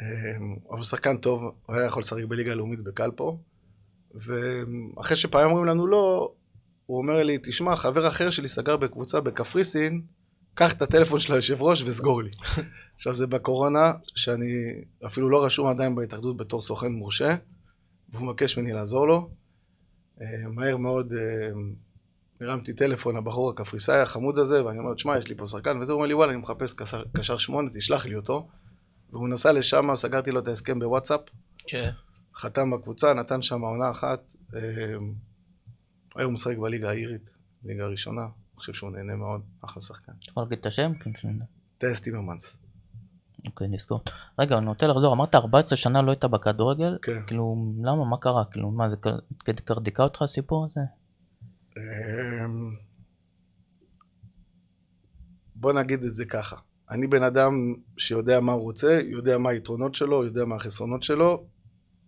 אמ, 0.00 0.56
אבל 0.70 0.76
הוא 0.76 0.84
שחקן 0.84 1.16
טוב, 1.16 1.42
הוא 1.66 1.76
היה 1.76 1.86
יכול 1.86 2.00
לשחק 2.00 2.24
בליגה 2.24 2.52
הלאומית 2.52 2.84
בקלפו. 2.84 3.40
ואחרי 4.14 5.16
שפעמים 5.16 5.50
אומרים 5.50 5.66
לנו 5.66 5.86
לא, 5.86 6.32
הוא 6.86 6.98
אומר 6.98 7.22
לי, 7.22 7.38
תשמע, 7.42 7.76
חבר 7.76 8.08
אחר 8.08 8.30
שלי 8.30 8.48
סגר 8.48 8.76
בקבוצה 8.76 9.20
בקפריסין, 9.20 10.02
קח 10.56 10.72
את 10.72 10.82
הטלפון 10.82 11.18
של 11.18 11.32
היושב 11.32 11.62
ראש 11.62 11.82
וסגור 11.82 12.22
לי. 12.22 12.30
עכשיו 12.96 13.14
זה 13.14 13.26
בקורונה, 13.26 13.92
שאני 14.14 14.46
אפילו 15.06 15.30
לא 15.30 15.44
רשום 15.44 15.66
עדיין 15.66 15.94
בהתאחדות 15.94 16.36
בתור 16.36 16.62
סוכן 16.62 16.92
מורשה, 16.92 17.36
והוא 18.08 18.26
מבקש 18.26 18.58
ממני 18.58 18.72
לעזור 18.72 19.06
לו. 19.08 19.30
אה, 20.20 20.26
מהר 20.48 20.76
מאוד 20.76 21.12
אה, 21.12 21.50
הרמתי 22.40 22.72
טלפון 22.72 23.16
לבחור 23.16 23.50
הקפריסאי 23.50 24.00
החמוד 24.00 24.38
הזה, 24.38 24.64
ואני 24.64 24.78
אומר 24.78 24.90
לו, 24.90 24.94
תשמע, 24.94 25.18
יש 25.18 25.28
לי 25.28 25.34
פה 25.34 25.46
שחקן, 25.46 25.80
וזה 25.80 25.92
הוא 25.92 25.96
אומר 25.96 26.08
לי, 26.08 26.14
וואלה, 26.14 26.32
אני 26.32 26.40
מחפש 26.40 26.74
קשר, 26.74 27.02
קשר 27.16 27.38
שמונה, 27.38 27.70
תשלח 27.70 28.06
לי 28.06 28.14
אותו. 28.14 28.48
והוא 29.10 29.28
נסע 29.28 29.52
לשם, 29.52 29.94
סגרתי 29.94 30.30
לו 30.30 30.40
את 30.40 30.48
ההסכם 30.48 30.78
בוואטסאפ, 30.78 31.20
כן. 31.66 31.90
חתם 32.36 32.70
בקבוצה, 32.70 33.14
נתן 33.14 33.42
שם 33.42 33.60
עונה 33.60 33.90
אחת. 33.90 34.32
אה, 34.54 34.60
היום 36.16 36.26
הוא 36.26 36.32
משחק 36.32 36.56
בליגה 36.56 36.90
האירית, 36.90 37.36
ליגה 37.64 37.84
הראשונה. 37.84 38.26
חושב 38.66 38.78
שהוא 38.78 38.90
נהנה 38.90 39.16
מאוד, 39.16 39.40
אחלה 39.60 39.82
שחקן. 39.82 40.12
אתה 40.12 40.30
יכול 40.30 40.42
להגיד 40.42 40.58
את 40.58 40.66
השם? 40.66 40.92
כן, 41.00 41.10
שנדע. 41.16 41.44
טייס 41.78 42.00
טימרמנס. 42.00 42.56
אוקיי, 43.46 43.68
נזכור. 43.68 44.00
רגע, 44.38 44.58
אני 44.58 44.66
רוצה 44.66 44.86
לחזור, 44.86 45.14
אמרת 45.14 45.34
14 45.34 45.76
שנה 45.76 46.02
לא 46.02 46.10
היית 46.10 46.24
בכדורגל? 46.24 46.98
כן. 47.02 47.26
כאילו, 47.26 47.72
למה, 47.82 48.04
מה 48.04 48.16
קרה? 48.20 48.44
כאילו, 48.50 48.70
מה, 48.70 48.90
זה 48.90 48.96
קרדיקה 49.64 50.02
אותך 50.02 50.22
הסיפור 50.22 50.64
הזה? 50.64 50.80
אמ, 51.76 52.76
בוא 55.54 55.72
נגיד 55.72 56.02
את 56.02 56.14
זה 56.14 56.24
ככה. 56.24 56.56
אני 56.90 57.06
בן 57.06 57.22
אדם 57.22 57.52
שיודע 57.96 58.40
מה 58.40 58.52
הוא 58.52 58.62
רוצה, 58.62 59.00
יודע 59.04 59.38
מה 59.38 59.50
היתרונות 59.50 59.94
שלו, 59.94 60.24
יודע 60.24 60.44
מה 60.44 60.56
החסרונות 60.56 61.02
שלו, 61.02 61.46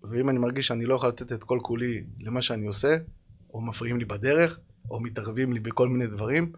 ואם 0.03 0.29
אני 0.29 0.39
מרגיש 0.39 0.67
שאני 0.67 0.85
לא 0.85 0.95
יכול 0.95 1.09
לתת 1.09 1.33
את 1.33 1.45
כל 1.45 1.59
כולי 1.63 2.05
למה 2.21 2.43
שאני 2.43 2.67
עושה, 2.67 2.97
או 3.55 3.61
מפריעים 3.61 3.99
לי 3.99 4.05
בדרך, 4.05 4.61
או 4.91 5.01
מתערבים 5.01 5.53
לי 5.53 5.61
בכל 5.61 5.89
מיני 5.89 6.07
דברים, 6.07 6.53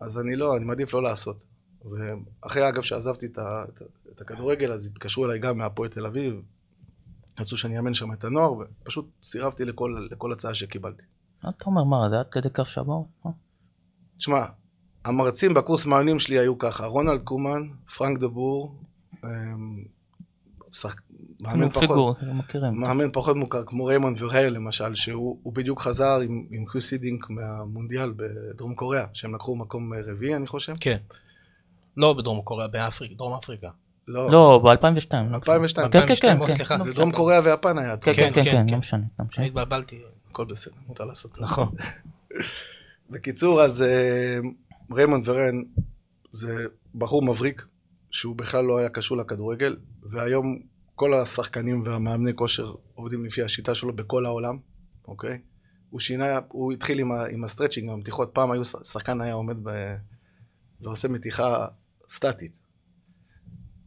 אז 0.00 0.18
אני 0.18 0.36
לא, 0.36 0.56
אני 0.56 0.64
מעדיף 0.64 0.94
לא 0.94 1.02
לעשות. 1.02 1.44
ואחרי 1.84 2.68
אגב 2.68 2.82
שעזבתי 2.82 3.26
את, 3.26 3.38
ה, 3.38 3.64
את, 3.68 3.82
את 4.12 4.20
הכדורגל, 4.20 4.72
אז 4.72 4.86
התקשרו 4.86 5.24
אליי 5.26 5.38
גם 5.38 5.58
מהפועל 5.58 5.90
תל 5.90 6.06
אביב, 6.06 6.42
רצו 7.40 7.56
שאני 7.56 7.78
אאמן 7.78 7.94
שם 7.94 8.12
את 8.12 8.24
הנוער, 8.24 8.52
ופשוט 8.52 9.10
סירבתי 9.22 9.64
לכל, 9.64 10.06
לכל 10.10 10.32
הצעה 10.32 10.54
שקיבלתי. 10.54 11.04
מה 11.44 11.50
אתה 11.50 11.64
אומר, 11.66 11.84
מה, 11.84 12.08
זה 12.10 12.20
עד 12.20 12.26
כדי 12.30 12.50
קו 12.50 12.64
שבור? 12.64 13.08
תשמע, 14.18 14.44
המרצים 15.04 15.54
בקורס 15.54 15.86
מאמנים 15.86 16.18
שלי 16.18 16.38
היו 16.38 16.58
ככה, 16.58 16.86
רונלד 16.86 17.22
קומן, 17.22 17.68
פרנק 17.96 18.18
דבור, 18.18 18.82
אמ, 19.24 19.84
שחק... 20.74 21.00
מאמן 21.40 21.68
פחות, 21.68 21.80
פיגור. 21.80 22.14
מאמן 22.72 23.10
פחות 23.12 23.36
מוכר, 23.36 23.64
כמו 23.64 23.84
ריימונד 23.84 24.22
ורייל 24.22 24.52
למשל, 24.52 24.94
שהוא 24.94 25.38
הוא 25.42 25.52
בדיוק 25.52 25.80
חזר 25.80 26.20
עם, 26.24 26.46
עם 26.50 26.66
חיוסידינק 26.66 27.30
מהמונדיאל 27.30 28.12
בדרום 28.16 28.74
קוריאה, 28.74 29.04
שהם 29.12 29.34
לקחו 29.34 29.56
מקום 29.56 29.92
רביעי 29.94 30.36
אני 30.36 30.46
חושב. 30.46 30.74
כן. 30.80 30.96
לא 31.96 32.12
בדרום 32.12 32.42
קוריאה, 32.42 32.68
באפריקה, 32.68 33.14
דרום 33.14 33.34
אפריקה. 33.34 33.68
לא, 34.08 34.30
לא, 34.30 34.60
ב-2002. 34.64 35.34
2002. 35.34 35.90
כן, 35.90 36.06
כן, 36.06 36.14
כן. 36.20 36.40
או, 36.40 36.46
כן. 36.46 36.52
סליחה. 36.52 36.82
זה 36.82 36.94
דרום 36.94 37.12
קוריאה 37.12 37.40
ויפן 37.44 37.78
היה. 37.78 37.96
כן, 37.96 38.14
כן, 38.14 38.32
כן, 38.34 38.44
כן, 38.44 38.44
כן, 38.44 38.66
כן. 38.66 38.72
לא 38.72 38.78
משנה, 38.78 39.02
לא 39.18 39.24
משנה. 39.24 39.44
אני 39.44 39.48
התבלבלתי. 39.48 40.00
הכל 40.30 40.44
בסדר, 40.44 40.74
מותר 40.86 41.04
לעשות. 41.04 41.40
נכון. 41.40 41.68
בקיצור, 43.10 43.62
אז 43.62 43.82
אה, 43.82 44.38
ריימונד 44.92 45.28
ורן 45.28 45.62
זה 46.32 46.66
בחור 46.94 47.22
מבריק, 47.22 47.66
שהוא 48.14 48.36
בכלל 48.36 48.64
לא 48.64 48.78
היה 48.78 48.88
קשור 48.88 49.16
לכדורגל, 49.16 49.76
והיום 50.02 50.58
כל 50.94 51.14
השחקנים 51.14 51.82
והמאמני 51.84 52.34
כושר 52.34 52.74
עובדים 52.94 53.24
לפי 53.24 53.42
השיטה 53.42 53.74
שלו 53.74 53.92
בכל 53.92 54.26
העולם, 54.26 54.58
אוקיי? 55.08 55.40
הוא 55.90 56.00
שינה, 56.00 56.38
הוא 56.48 56.72
התחיל 56.72 56.98
עם, 56.98 57.12
ה, 57.12 57.26
עם 57.26 57.44
ה 57.44 57.48
stretching, 57.48 57.88
המתיחות, 57.88 58.30
פעם 58.32 58.50
היו, 58.50 58.64
שחקן 58.64 59.20
היה 59.20 59.34
עומד 59.34 59.56
ב, 59.62 59.96
ועושה 60.80 61.08
מתיחה 61.08 61.66
סטטית. 62.08 62.52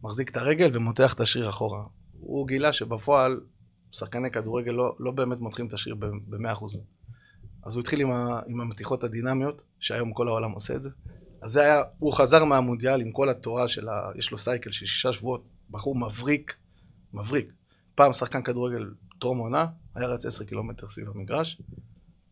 מחזיק 0.03 0.29
את 0.29 0.37
הרגל 0.37 0.71
ומותח 0.73 1.13
את 1.13 1.19
השריר 1.19 1.49
אחורה. 1.49 1.83
הוא 2.19 2.47
גילה 2.47 2.73
שבפועל 2.73 3.41
שחקני 3.91 4.31
כדורגל 4.31 4.71
לא, 4.71 4.95
לא 4.99 5.11
באמת 5.11 5.39
מותחים 5.39 5.67
את 5.67 5.73
השריר 5.73 5.95
ב-100%. 5.95 6.65
אז 7.63 7.75
הוא 7.75 7.81
התחיל 7.81 8.01
עם, 8.01 8.11
ה, 8.11 8.39
עם 8.47 8.61
המתיחות 8.61 9.03
הדינמיות, 9.03 9.61
שהיום 9.79 10.13
כל 10.13 10.27
העולם 10.27 10.51
עושה 10.51 10.75
את 10.75 10.83
זה. 10.83 10.89
אז 11.41 11.51
זה 11.51 11.61
היה, 11.61 11.81
הוא 11.99 12.13
חזר 12.13 12.45
מהמונדיאל 12.45 13.01
עם 13.01 13.11
כל 13.11 13.29
התורה 13.29 13.67
של 13.67 13.89
ה... 13.89 14.11
יש 14.15 14.31
לו 14.31 14.37
סייקל 14.37 14.71
של 14.71 14.85
שישה 14.85 15.13
שבועות, 15.13 15.43
בחור 15.69 15.95
מבריק, 15.95 16.55
מבריק. 17.13 17.53
פעם 17.95 18.13
שחקן 18.13 18.43
כדורגל 18.43 18.93
טרום 19.19 19.37
עונה, 19.37 19.65
היה 19.95 20.07
רץ 20.07 20.25
עשר 20.25 20.43
קילומטר 20.43 20.87
סביב 20.87 21.09
המגרש, 21.09 21.61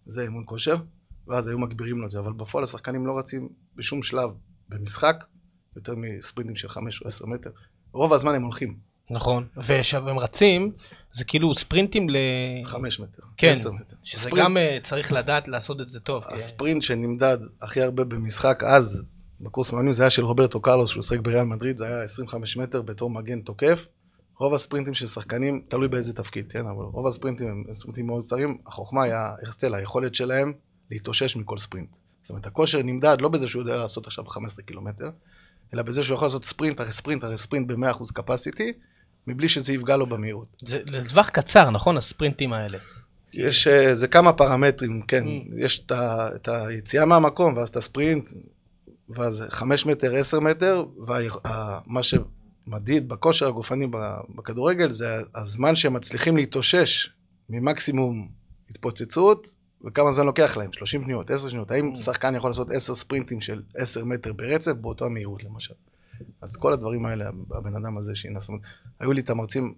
זה 0.06 0.22
אימון 0.22 0.44
כושר, 0.46 0.76
ואז 1.28 1.48
היו 1.48 1.60
מגבירים 1.60 1.98
לו 1.98 2.06
את 2.06 2.12
זה, 2.12 2.20
אבל 2.20 2.34
בפועל 2.34 2.64
השחקנים 2.64 3.08
לא 3.08 3.18
רצים 3.18 3.50
בשום 3.76 4.04
שלב 4.04 4.30
במשחק, 4.70 5.24
יותר 5.76 5.94
מספרינטים 5.98 6.56
של 6.56 6.70
חמש 6.70 7.02
או 7.02 7.08
עשר 7.08 7.26
מטר. 7.26 7.50
רוב 7.92 8.14
הזמן 8.14 8.36
הם 8.36 8.44
הולכים, 8.44 8.78
נכון. 9.10 9.46
וכשהם 9.58 10.20
רצים, 10.20 10.72
זה 11.12 11.24
כאילו 11.26 11.54
ספרינטים 11.56 12.10
ל... 12.10 12.16
חמש 12.66 13.00
מטר, 13.00 13.24
כן, 13.38 13.48
עשר 13.52 13.72
מטר. 13.72 13.96
שזה 14.04 14.30
הספרינט- 14.30 14.44
גם 14.44 14.58
אה, 14.58 14.78
צריך 14.82 15.12
לדעת 15.14 15.48
לעשות 15.48 15.82
את 15.82 15.90
זה 15.90 16.00
טוב. 16.00 16.24
כי- 16.24 16.34
הספרינט 16.36 16.82
שנמדד 16.84 17.38
הכי 17.62 17.82
הרבה 17.82 18.04
במשחק 18.04 18.64
אז, 18.64 19.02
בקורס 19.42 19.72
מאמנים, 19.72 19.94
זה 19.94 20.04
היה 20.04 20.10
של 20.10 20.26
רוברטו 20.26 20.62
קרלוס, 20.62 20.90
שהוא 20.90 21.04
שיחק 21.04 21.20
בריאל 21.20 21.44
מדריד, 21.44 21.78
זה 21.78 21.86
היה 21.86 22.04
25 22.04 22.58
מטר 22.58 22.82
בתור 22.82 23.10
מגן 23.10 23.42
תוקף. 23.42 23.86
רוב 24.40 24.54
הספרינטים 24.54 24.94
של 24.94 25.08
שחקנים, 25.08 25.62
תלוי 25.70 25.88
באיזה 25.88 26.14
תפקיד, 26.14 26.46
כן? 26.52 26.60
אבל 26.60 26.84
רוב 26.84 27.08
הספרינטים 27.08 27.48
הם 27.48 27.64
ספרינטים 27.76 28.08
מאוד 28.08 28.24
קצרים. 28.24 28.58
החוכמה 28.68 29.04
היא, 29.04 29.14
ארסטל, 29.46 29.76
היכולת 29.76 30.16
שלהם 30.16 30.54
להתאושש 30.92 31.36
מכל 31.36 31.58
ספרינט. 31.58 31.90
זאת 32.22 32.30
אומרת, 32.30 32.46
הכושר 32.46 32.82
נמדד 32.82 33.18
לא 33.22 33.30
בזה 33.30 33.48
שהוא 33.48 33.62
יודע 33.62 33.78
לעשות 33.78 34.08
עכשיו 34.08 34.26
15 34.26 34.66
קילומטר, 34.66 35.10
אלא 35.74 35.82
בזה 35.84 36.04
שהוא 36.04 36.16
יכול 36.16 36.26
לעשות 36.26 36.44
ספרינט 36.46 36.82
אחרי 36.82 36.94
ספרינט 36.94 37.24
אחרי 37.24 37.38
ספרינט 37.38 37.72
ב-100% 37.72 38.20
capacity, 38.20 38.64
מבלי 39.28 39.48
שזה 39.48 39.74
יפגע 39.74 39.98
לו 39.98 40.06
במהירות. 40.06 40.48
זה 40.62 40.82
לטווח 40.86 41.30
קצר, 41.30 41.70
נכון? 41.70 41.98
הספרינטים 41.98 42.54
האלה. 42.54 42.78
יש, 43.34 43.68
אה, 43.68 43.96
זה 43.96 44.08
כמה 44.08 44.34
פרמטרים, 44.34 45.02
כן. 45.02 45.24
Mm. 45.28 45.54
יש 45.58 45.80
את, 45.86 45.92
ה, 45.92 46.28
את 46.36 46.48
היציאה 46.48 47.06
מהמקום, 47.06 47.58
ואז 47.58 47.70
את 47.70 47.76
הספרינט, 47.76 48.32
ואז 49.10 49.44
5 49.50 49.86
מטר, 49.86 50.16
10 50.16 50.40
מטר, 50.40 50.86
ומה 50.98 52.02
שמדיד 52.04 53.10
בכושר 53.10 53.48
הגופני 53.48 53.88
בכדורגל 54.36 54.92
זה 54.92 55.22
הזמן 55.36 55.76
שהם 55.76 55.94
מצליחים 55.94 56.38
להתאושש 56.38 57.10
ממקסימום 57.50 58.28
התפוצצות, 58.70 59.48
וכמה 59.86 60.12
זמן 60.12 60.26
לוקח 60.26 60.58
להם, 60.58 60.74
30 60.74 61.04
שניות, 61.04 61.32
10 61.32 61.50
שניות. 61.50 61.72
האם 61.72 61.94
Mm. 61.94 62.00
שחקן 62.00 62.36
יכול 62.36 62.50
לעשות 62.50 62.72
10 62.72 62.96
ספרינטים 62.96 63.42
של 63.42 63.62
10 63.76 64.06
מטר 64.06 64.34
ברצף 64.34 64.72
באותה 64.72 65.10
מהירות 65.10 65.44
למשל? 65.44 65.74
אז 66.46 66.58
כל 66.58 66.74
הדברים 66.74 67.06
האלה, 67.06 67.30
הבן 67.52 67.76
אדם 67.76 67.98
הזה 67.98 68.16
שינה, 68.16 68.40
זאת 68.40 68.50
אומרת, 68.50 68.62
היו 69.00 69.12
לי 69.12 69.22
את 69.22 69.30
המרצים 69.30 69.74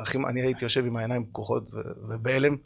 הכי, 0.00 0.18
אני 0.28 0.40
הייתי 0.40 0.64
יושב 0.64 0.86
עם 0.86 0.96
העיניים 0.96 1.26
פקוחות 1.26 1.70
ובהלם, 2.08 2.56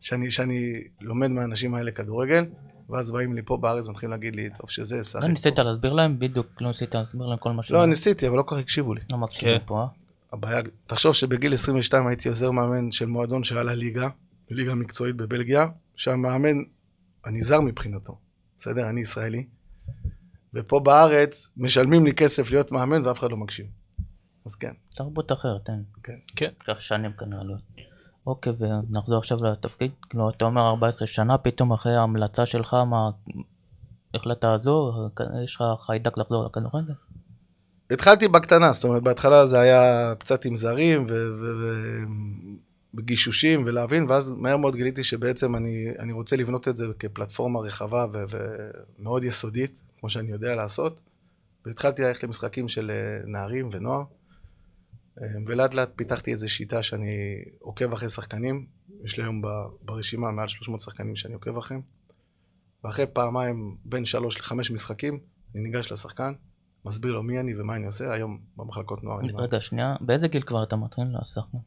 שאני, 0.00 0.30
שאני 0.30 0.80
לומד 1.00 1.28
מהאנשים 1.30 1.74
האלה 1.74 1.90
כדורגל, 1.90 2.46
ואז 2.88 3.10
באים 3.10 3.34
לי 3.34 3.42
פה 3.44 3.56
בארץ 3.56 3.88
ומתחילים 3.88 4.10
להגיד 4.10 4.36
לי, 4.36 4.48
טוב 4.58 4.70
שזה, 4.70 5.04
שחק. 5.04 5.22
לא 5.22 5.28
ניסית 5.28 5.58
להסביר 5.58 5.92
להם? 5.92 6.18
בדיוק, 6.18 6.46
לא 6.60 6.68
ניסית 6.68 6.94
להסביר 6.94 7.26
להם 7.26 7.38
כל 7.38 7.52
מה 7.52 7.62
ש... 7.62 7.70
לא, 7.70 7.86
ניסיתי, 7.86 8.28
אבל 8.28 8.36
לא 8.36 8.42
כל 8.42 8.54
כך 8.54 8.60
הקשיבו 8.60 8.94
לי. 8.94 9.00
לא 9.10 9.18
מקשיבים 9.18 9.58
כן. 9.58 9.66
פה, 9.66 9.80
אה? 9.80 9.86
הבעיה, 10.32 10.62
תחשוב 10.86 11.12
שבגיל 11.12 11.54
22 11.54 12.06
הייתי 12.06 12.28
עוזר 12.28 12.50
מאמן 12.50 12.92
של 12.92 13.06
מועדון 13.06 13.44
שעלה 13.44 13.74
ליגה, 13.74 14.08
ליגה 14.50 14.74
מקצועית 14.74 15.16
בבלגיה, 15.16 15.66
שהמאמן, 15.96 16.56
אני 17.26 17.42
זר 17.42 17.60
מבחינתו, 17.60 18.18
בסדר? 18.58 18.88
אני 18.88 19.00
ישראלי, 19.00 19.46
ופה 20.58 20.80
בארץ 20.80 21.48
משלמים 21.56 22.04
לי 22.04 22.12
כסף 22.12 22.50
להיות 22.50 22.72
מאמן 22.72 23.06
ואף 23.06 23.18
אחד 23.18 23.30
לא 23.30 23.36
מקשיב. 23.36 23.66
אז 24.46 24.54
כן, 24.54 24.72
תרבות 24.94 25.32
אחרת, 25.32 25.68
אין. 25.68 25.82
כן. 26.02 26.18
כן. 26.36 26.50
לקח 26.62 26.80
שנים 26.80 27.12
כנראה 27.12 27.44
להיות. 27.44 27.60
אוקיי, 28.26 28.52
ונחזור 28.58 29.18
עכשיו 29.18 29.38
לתפקיד. 29.44 29.90
כאילו, 30.10 30.30
אתה 30.30 30.44
אומר 30.44 30.68
14 30.68 31.06
שנה, 31.06 31.38
פתאום 31.38 31.72
אחרי 31.72 31.96
ההמלצה 31.96 32.46
שלך, 32.46 32.74
מה... 32.74 33.10
החלטת 34.14 34.44
לעזור? 34.44 35.08
יש 35.44 35.56
לך 35.56 35.64
חיידק 35.80 36.18
לחזור 36.18 36.44
לכדורגל? 36.44 36.92
התחלתי 37.90 38.28
בקטנה, 38.28 38.72
זאת 38.72 38.84
אומרת, 38.84 39.02
בהתחלה 39.02 39.46
זה 39.46 39.60
היה 39.60 40.14
קצת 40.18 40.44
עם 40.44 40.56
זרים 40.56 41.06
ובגישושים 42.94 43.62
ולהבין, 43.66 44.06
ואז 44.08 44.30
מהר 44.30 44.56
מאוד 44.56 44.76
גיליתי 44.76 45.04
שבעצם 45.04 45.56
אני, 45.56 45.86
אני 45.98 46.12
רוצה 46.12 46.36
לבנות 46.36 46.68
את 46.68 46.76
זה 46.76 46.86
כפלטפורמה 46.98 47.60
רחבה 47.60 48.06
ו- 48.12 48.24
ומאוד 48.98 49.24
יסודית, 49.24 49.80
כמו 50.00 50.10
שאני 50.10 50.32
יודע 50.32 50.54
לעשות. 50.54 51.00
והתחלתי 51.66 52.02
ללכת 52.02 52.22
למשחקים 52.22 52.68
של 52.68 52.90
אה, 52.90 53.26
נערים 53.26 53.68
ונוער, 53.72 54.02
אה, 55.22 55.26
ולאט 55.46 55.74
לאט 55.74 55.90
פיתחתי 55.96 56.32
איזו 56.32 56.48
שיטה 56.48 56.82
שאני 56.82 57.44
עוקב 57.58 57.92
אחרי 57.92 58.08
שחקנים, 58.08 58.66
יש 59.04 59.18
לי 59.18 59.24
היום 59.24 59.42
ברשימה 59.82 60.30
מעל 60.30 60.48
300 60.48 60.80
שחקנים 60.80 61.16
שאני 61.16 61.34
עוקב 61.34 61.56
אחריהם, 61.58 61.82
ואחרי 62.84 63.06
פעמיים, 63.12 63.76
בין 63.84 64.04
שלוש 64.04 64.40
לחמש 64.40 64.70
משחקים, 64.70 65.20
אני 65.54 65.62
ניגש 65.62 65.92
לשחקן, 65.92 66.32
מסביר 66.84 67.12
לו 67.12 67.22
מי 67.22 67.40
אני 67.40 67.60
ומה 67.60 67.76
אני 67.76 67.86
עושה, 67.86 68.12
היום 68.12 68.40
במחלקות 68.56 69.04
נוער. 69.04 69.18
רגע, 69.34 69.60
שנייה, 69.60 69.96
באיזה 70.00 70.28
גיל 70.28 70.42
כבר 70.42 70.62
אתה 70.62 70.76
מתחיל 70.76 71.04
לשחק? 71.20 71.58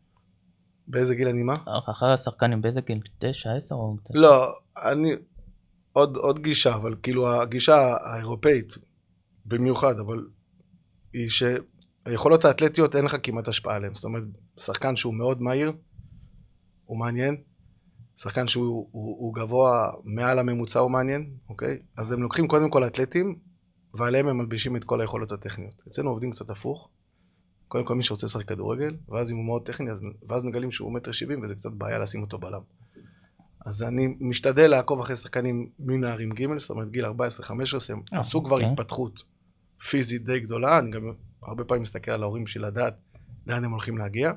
באיזה 0.88 1.16
גיל 1.16 1.28
אני 1.28 1.44
מה? 1.44 1.58
אחרי 1.92 2.14
השחקנים, 2.14 2.62
באיזה 2.62 2.82
גיל? 2.82 3.00
9, 3.20 3.56
10 3.56 3.76
או... 3.76 3.96
לא, 4.14 4.54
אני... 4.78 5.16
עוד, 5.93 6.17
עוד 6.17 6.39
גישה, 6.39 6.75
אבל 6.75 6.95
כאילו 7.03 7.33
הגישה 7.33 7.95
האירופאית 8.01 8.77
במיוחד, 9.45 10.00
אבל 10.00 10.27
היא 11.13 11.29
שהיכולות 11.29 12.45
האתלטיות 12.45 12.95
אין 12.95 13.05
לך 13.05 13.15
כמעט 13.24 13.48
השפעה 13.48 13.75
עליהן. 13.75 13.93
זאת 13.93 14.03
אומרת, 14.03 14.24
שחקן 14.57 14.95
שהוא 14.95 15.13
מאוד 15.13 15.41
מהיר, 15.41 15.71
הוא 16.86 17.00
מעניין. 17.00 17.41
שחקן 18.17 18.48
שהוא 18.48 18.88
הוא, 18.91 19.17
הוא 19.19 19.33
גבוה 19.36 19.91
מעל 20.03 20.39
הממוצע 20.39 20.79
הוא 20.79 20.91
מעניין, 20.91 21.33
אוקיי? 21.50 21.79
אז 21.98 22.12
הם 22.12 22.21
לוקחים 22.21 22.48
קודם 22.48 22.69
כל 22.69 22.88
אתלטים, 22.88 23.36
ועליהם 23.93 24.27
הם 24.27 24.38
מלבישים 24.38 24.75
את 24.75 24.83
כל 24.83 25.01
היכולות 25.01 25.31
הטכניות. 25.31 25.81
אצלנו 25.88 26.10
עובדים 26.10 26.31
קצת 26.31 26.50
הפוך. 26.50 26.89
קודם 27.67 27.86
כל 27.86 27.95
מי 27.95 28.03
שרוצה 28.03 28.25
לשחק 28.25 28.48
כדורגל, 28.48 28.95
ואז 29.10 29.31
אם 29.31 29.38
הוא 29.38 29.45
מאוד 29.45 29.65
טכני, 29.65 29.91
אז, 29.91 30.01
ואז 30.29 30.43
מגלים 30.43 30.71
שהוא 30.71 30.93
מטר 30.93 31.12
שבעים, 31.12 31.41
וזה 31.43 31.55
קצת 31.55 31.71
בעיה 31.71 32.00
לשים 32.00 32.21
אותו 32.21 32.38
בלם. 32.38 32.62
אז 33.65 33.84
אני 33.84 34.08
משתדל 34.20 34.68
לעקוב 34.68 35.00
אחרי 35.00 35.15
שחקנים 35.15 35.70
מנערים 35.80 36.30
ג', 36.30 36.58
זאת 36.58 36.70
אומרת 36.70 36.91
גיל 36.91 37.06
14-15, 37.06 37.10
הם 37.89 38.01
אה, 38.13 38.20
עשו 38.20 38.44
כבר 38.44 38.56
אוקיי. 38.56 38.72
התפתחות 38.72 39.24
פיזית 39.89 40.25
די 40.25 40.39
גדולה, 40.39 40.80
אני 40.80 40.91
גם 40.91 41.13
הרבה 41.44 41.63
פעמים 41.63 41.82
מסתכל 41.82 42.12
על 42.12 42.24
ההורים 42.24 42.44
בשביל 42.44 42.65
לדעת 42.65 42.98
לאן 43.48 43.65
הם 43.65 43.72
הולכים 43.72 43.98
להגיע, 43.98 44.32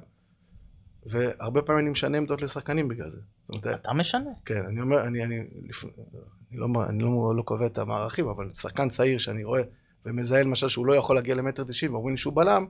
והרבה 1.06 1.62
פעמים 1.62 1.80
אני 1.84 1.90
משנה 1.90 2.18
עמדות 2.18 2.42
לשחקנים 2.42 2.88
בגלל 2.88 3.10
זה. 3.10 3.20
זאת 3.48 3.64
אומרת, 3.64 3.80
אתה 3.80 3.92
משנה. 3.92 4.30
כן, 4.44 4.62
אני 4.68 4.80
אומר, 4.80 5.02
אני, 5.02 5.24
אני, 5.24 5.36
לפ... 5.68 5.84
אני, 5.84 6.58
לא, 6.58 6.66
אני 6.88 7.02
לא, 7.02 7.32
לא 7.36 7.42
קובע 7.42 7.66
את 7.66 7.78
המערכים, 7.78 8.28
אבל 8.28 8.50
שחקן 8.54 8.88
צעיר 8.88 9.18
שאני 9.18 9.44
רואה 9.44 9.62
ומזהה 10.06 10.42
למשל 10.42 10.68
שהוא 10.68 10.86
לא 10.86 10.94
יכול 10.94 11.16
להגיע 11.16 11.34
למטר 11.34 11.64
תשעים, 11.64 11.94
ואומרים 11.94 12.14
לי 12.14 12.18
שהוא 12.18 12.34
בלם, 12.36 12.66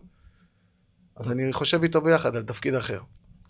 אז 1.16 1.32
אני 1.32 1.52
חושב 1.52 1.82
איתו 1.82 2.00
ביחד 2.00 2.36
על 2.36 2.42
תפקיד 2.42 2.74
אחר. 2.74 3.00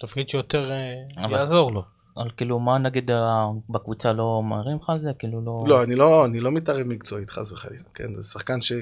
תפקיד 0.01 0.29
שיותר 0.29 0.71
אה, 0.71 1.25
אבל- 1.25 1.33
יעזור 1.33 1.73
לו. 1.73 1.94
אבל 2.17 2.31
כאילו 2.37 2.61
מה 2.61 2.79
נגיד 2.79 3.11
ה- 3.11 3.47
בקבוצה 3.71 4.13
לא 4.13 4.43
מראים 4.43 4.77
לך 4.77 4.91
על 4.91 5.01
זה? 5.01 5.11
כאילו 5.19 5.41
לא... 5.41 5.65
לא, 5.67 5.85
אני 5.85 5.95
לא, 5.95 6.25
אני 6.25 6.41
לא 6.41 6.53
מתערב 6.53 6.87
מקצועית, 6.87 7.31
חס 7.31 7.53
וחלילה, 7.53 7.85
כן? 7.95 8.15
זה 8.17 8.23
שחקן 8.23 8.61
ש... 8.61 8.73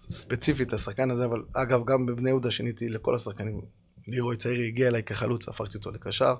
ספציפית, 0.00 0.72
השחקן 0.72 1.10
הזה, 1.10 1.24
אבל 1.24 1.42
אגב, 1.52 1.84
גם 1.84 2.06
בבני 2.06 2.28
יהודה 2.28 2.50
שיניתי 2.50 2.88
לכל 2.88 3.14
השחקנים. 3.14 3.60
לירוי 4.08 4.36
צעירי 4.36 4.66
הגיע 4.66 4.88
אליי 4.88 5.02
כחלוץ, 5.02 5.48
הפכתי 5.48 5.78
אותו 5.78 5.90
לקשר. 5.90 6.34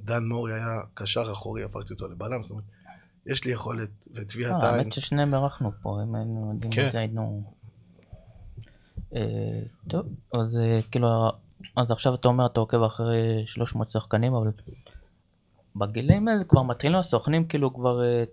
דן 0.00 0.24
מורי 0.24 0.52
היה 0.52 0.80
קשר 0.94 1.32
אחורי, 1.32 1.64
הפכתי 1.64 1.92
אותו 1.92 2.08
לבלם. 2.08 2.42
זאת 2.42 2.50
אומרת, 2.50 2.64
יש 3.26 3.44
לי 3.44 3.52
יכולת 3.52 3.90
וטביעת 4.14 4.52
אה, 4.52 4.68
עין. 4.70 4.78
האמת 4.78 4.92
ששניהם 4.92 5.34
אירחנו 5.34 5.70
פה, 5.82 5.98
אם 6.02 6.14
היינו 6.14 6.58
כן. 6.70 6.90
היינו... 6.94 7.42
אה, 9.14 9.20
טוב, 9.88 10.06
אז 10.32 10.56
אה, 10.56 10.80
כאילו, 10.90 11.08
אז 11.76 11.90
עכשיו 11.90 12.14
אתה 12.14 12.28
אומר 12.28 12.46
אתה 12.46 12.60
עוקב 12.60 12.82
אחרי 12.82 13.42
300 13.46 13.90
שחקנים, 13.90 14.34
אבל 14.34 14.48
בגילים 15.76 16.28
האלה 16.28 16.44
כבר 16.44 16.62
מתחילים 16.62 16.98
הסוכנים 16.98 17.46
כאילו 17.46 17.74
כבר, 17.74 18.04
אה, 18.04 18.24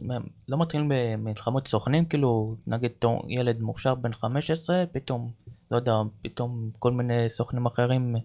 לא 0.48 0.62
מתחילים 0.62 0.92
במלחמות 0.94 1.68
סוכנים, 1.68 2.06
כאילו 2.06 2.56
נגיד 2.68 2.92
ילד 3.28 3.62
מוכשר 3.62 3.96
בן 3.96 4.14
15, 4.14 4.84
פתאום, 4.92 5.32
לא 5.72 5.78
יודע, 5.78 5.94
פתאום 6.22 6.70
כל 6.80 6.92
מיני 6.92 7.30
סוכנים 7.30 7.66
אחרים, 7.66 8.16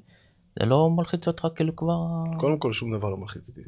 זה 0.60 0.66
לא 0.66 0.90
מלחיץ 0.90 1.28
אותך 1.28 1.46
כאילו 1.54 1.76
כבר? 1.76 1.96
קודם 2.40 2.58
כל, 2.58 2.72
שום 2.72 2.96
דבר 2.96 3.08
לא 3.08 3.16
מלחיץ 3.16 3.48
אותי. 3.48 3.60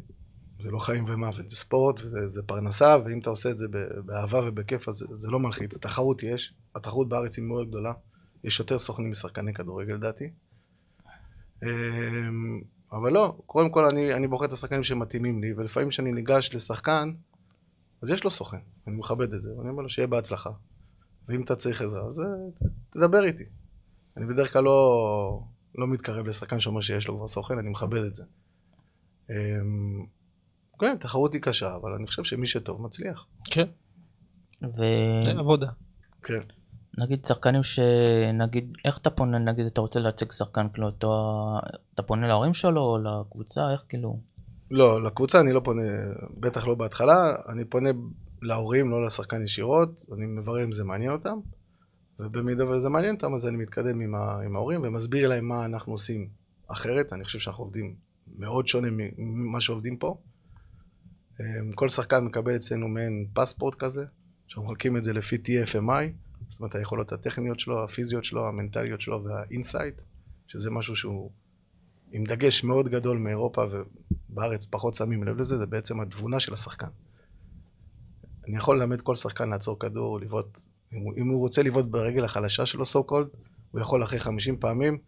זה 0.60 0.70
לא 0.70 0.78
חיים 0.78 1.04
ומוות, 1.08 1.48
זה 1.48 1.56
ספורט, 1.56 2.00
וזה 2.00 2.28
זה 2.28 2.42
פרנסה, 2.42 2.96
ואם 3.04 3.18
אתה 3.18 3.30
עושה 3.30 3.50
את 3.50 3.58
זה 3.58 3.66
באהבה 4.04 4.40
ובכיף, 4.48 4.88
אז 4.88 5.06
זה, 5.12 5.30
לא 5.30 5.38
מלחיץ. 5.38 5.78
תחרות 5.78 6.22
יש, 6.22 6.54
התחרות 6.74 7.08
בארץ 7.08 7.38
היא 7.38 7.44
מאוד 7.44 7.68
גדולה. 7.68 7.92
יש 8.44 8.60
יותר 8.60 8.78
סוכנים 8.78 9.10
משחקני 9.10 9.54
כדורגל, 9.54 9.94
לדעתי. 9.94 10.30
אבל 12.93 13.12
לא, 13.12 13.37
קודם 13.47 13.71
כל 13.71 13.85
אני, 13.85 14.14
אני 14.14 14.26
בוחר 14.26 14.45
את 14.45 14.52
השחקנים 14.52 14.83
שמתאימים 14.83 15.40
לי, 15.43 15.52
ולפעמים 15.57 15.88
כשאני 15.88 16.12
ניגש 16.12 16.55
לשחקן, 16.55 17.12
אז 18.02 18.11
יש 18.11 18.25
לו 18.25 18.31
סוכן, 18.31 18.59
אני 18.87 18.97
מכבד 18.97 19.33
את 19.35 19.43
זה, 19.43 19.59
ואני 19.59 19.71
אומר 19.71 19.83
לו 19.83 19.88
שיהיה 19.88 20.07
בהצלחה. 20.07 20.50
ואם 21.28 21.43
אתה 21.43 21.57
צריך 21.57 21.83
עזרה, 21.83 22.09
אז 22.09 22.21
אה, 22.21 22.26
תדבר 22.90 23.25
איתי. 23.25 23.45
אני 24.16 24.26
בדרך 24.26 24.52
כלל 24.52 24.64
לא, 24.64 25.43
לא 25.75 25.87
מתקרב 25.87 26.26
לשחקן 26.26 26.61
שאומר 26.61 26.81
שיש 26.81 27.09
לו 27.09 27.16
כבר 27.16 27.28
סוכן, 27.28 27.59
אני 27.59 27.71
מכבד 27.71 28.05
את 28.05 28.14
זה. 28.14 28.25
אמ, 29.31 30.07
כן, 30.81 30.97
תחרות 31.00 31.33
היא 31.33 31.43
קשה, 31.43 31.76
אבל 31.76 31.93
אני 31.93 32.07
חושב 32.07 32.25
שמי 32.25 32.47
שטוב 32.47 32.83
מצליח. 32.83 33.26
כן, 33.50 33.66
זה 35.25 35.31
עבודה. 35.38 35.69
כן. 36.23 36.40
נגיד 36.98 37.24
שחקנים 37.24 37.62
שנגיד, 37.62 38.72
איך 38.84 38.98
אתה 38.98 39.10
פונה, 39.10 39.38
נגיד 39.38 39.66
אתה 39.66 39.80
רוצה 39.80 40.00
להציג 40.00 40.32
שחקן, 40.32 40.66
כאילו 40.72 40.88
אתה, 40.88 41.06
אתה 41.94 42.02
פונה 42.02 42.28
להורים 42.28 42.54
שלו 42.54 42.80
או 42.80 42.98
לקבוצה, 42.98 43.72
איך 43.72 43.84
כאילו? 43.88 44.20
לא, 44.70 45.02
לקבוצה 45.02 45.40
אני 45.40 45.52
לא 45.52 45.60
פונה, 45.64 45.82
בטח 46.40 46.66
לא 46.66 46.74
בהתחלה, 46.74 47.34
אני 47.48 47.64
פונה 47.64 47.90
להורים, 48.42 48.90
לא 48.90 49.06
לשחקן 49.06 49.42
ישירות, 49.42 50.04
אני 50.12 50.26
מברר 50.26 50.64
אם 50.64 50.72
זה 50.72 50.84
מעניין 50.84 51.12
אותם, 51.12 51.38
ובמידה 52.20 52.70
וזה 52.70 52.88
מעניין 52.88 53.14
אותם, 53.14 53.34
אז 53.34 53.46
אני 53.46 53.56
מתקדם 53.56 54.00
עם, 54.00 54.14
ה, 54.14 54.40
עם 54.44 54.56
ההורים 54.56 54.80
ומסביר 54.85 55.28
להם 55.28 55.48
מה 55.48 55.64
אנחנו 55.64 55.92
עושים 55.92 56.28
אחרת, 56.68 57.12
אני 57.12 57.24
חושב 57.24 57.38
שאנחנו 57.38 57.64
עובדים 57.64 57.94
מאוד 58.38 58.66
שונה 58.66 58.88
ממה 59.18 59.61
שעובדים 59.61 59.96
פה. 59.96 60.16
אמ, 61.40 61.72
כל 61.72 61.88
שחקן 61.88 62.24
מקבל 62.24 62.56
אצלנו 62.56 62.88
מעין 62.88 63.26
פספורט 63.32 63.74
כזה, 63.74 64.04
שאנחנו 64.46 64.64
מחלקים 64.64 64.96
את 64.96 65.04
זה 65.04 65.12
לפי 65.12 65.37
TFMI, 65.37 66.25
זאת 66.48 66.61
אומרת 66.61 66.74
היכולות 66.74 67.12
הטכניות 67.12 67.61
שלו, 67.61 67.85
הפיזיות 67.85 68.24
שלו, 68.24 68.48
המנטליות 68.48 69.00
שלו 69.00 69.24
והאינסייט, 69.24 69.94
שזה 70.46 70.70
משהו 70.70 70.96
שהוא 70.96 71.30
עם 72.12 72.24
דגש 72.24 72.64
מאוד 72.64 72.88
גדול 72.88 73.18
מאירופה 73.18 73.62
ובארץ 73.70 74.66
פחות 74.70 74.94
שמים 74.94 75.24
לב 75.24 75.40
לזה, 75.40 75.59
זה 75.59 75.66
בעצם 75.66 76.00
התבונה 76.00 76.40
של 76.40 76.52
השחקן. 76.52 76.88
אני 78.48 78.56
יכול 78.56 78.78
ללמד 78.78 79.00
כל 79.00 79.14
שחקן 79.14 79.50
לעצור 79.50 79.78
כדור, 79.78 80.20
לבעוט, 80.20 80.61
אם 80.92 80.98
אם 81.16 81.28
הוא 81.28 81.38
רוצה 81.38 81.62
לבעוט 81.62 81.87
ברגל 81.87 82.24
החלשה 82.24 82.66
שלו, 82.66 82.85
so 82.85 83.11
called, 83.11 83.37
הוא 83.70 83.80
יכול 83.80 84.02
אחרי 84.02 84.18
50 84.18 84.56
פעמים, 84.59 84.98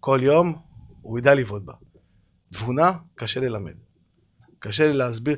כל 0.00 0.20
יום, 0.22 0.62
הוא 1.02 1.18
ידע 1.18 1.34
לבעוט 1.34 1.62
בה. 1.62 1.72
תבונה, 2.52 2.92
קשה 3.14 3.40
ללמד. 3.40 3.74
קשה 4.58 4.86
לי 4.86 4.92
להסביר, 4.92 5.36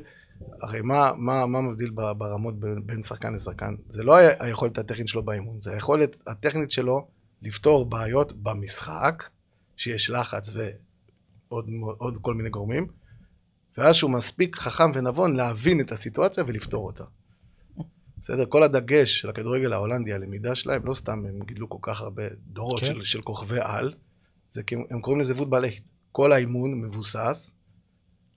הרי 0.61 0.81
מה, 0.81 1.11
מה, 1.17 1.45
מה 1.45 1.61
מבדיל 1.61 1.89
ברמות 1.89 2.59
בין, 2.59 2.87
בין 2.87 3.01
שחקן 3.01 3.33
לשחקן? 3.33 3.75
זה 3.89 4.03
לא 4.03 4.15
היכולת 4.15 4.77
הטכנית 4.77 5.07
שלו 5.07 5.23
באימון, 5.23 5.59
זה 5.59 5.71
היכולת 5.71 6.15
הטכנית 6.27 6.71
שלו 6.71 7.07
לפתור 7.41 7.85
בעיות 7.85 8.33
במשחק, 8.33 9.23
שיש 9.77 10.09
לחץ 10.09 10.53
ועוד 10.53 11.69
עוד 11.97 12.17
כל 12.21 12.33
מיני 12.33 12.49
גורמים, 12.49 12.87
ואז 13.77 13.95
שהוא 13.95 14.11
מספיק 14.11 14.55
חכם 14.55 14.91
ונבון 14.93 15.35
להבין 15.35 15.81
את 15.81 15.91
הסיטואציה 15.91 16.43
ולפתור 16.47 16.85
אותה. 16.85 17.03
בסדר? 18.21 18.45
כל 18.45 18.63
הדגש 18.63 19.21
של 19.21 19.29
הכדורגל 19.29 19.73
ההולנדי, 19.73 20.13
הלמידה 20.13 20.55
שלהם, 20.55 20.85
לא 20.85 20.93
סתם 20.93 21.25
הם 21.25 21.39
גידלו 21.45 21.69
כל 21.69 21.77
כך 21.81 22.01
הרבה 22.01 22.23
דורות 22.47 22.79
כן. 22.79 22.85
של, 22.85 23.03
של 23.03 23.21
כוכבי 23.21 23.59
על, 23.59 23.93
זה 24.51 24.63
כי 24.63 24.75
הם, 24.89 25.01
קוראים 25.01 25.21
לזה 25.21 25.35
פוטבלט. 25.35 25.81
כל 26.11 26.31
האימון 26.31 26.81
מבוסס 26.81 27.54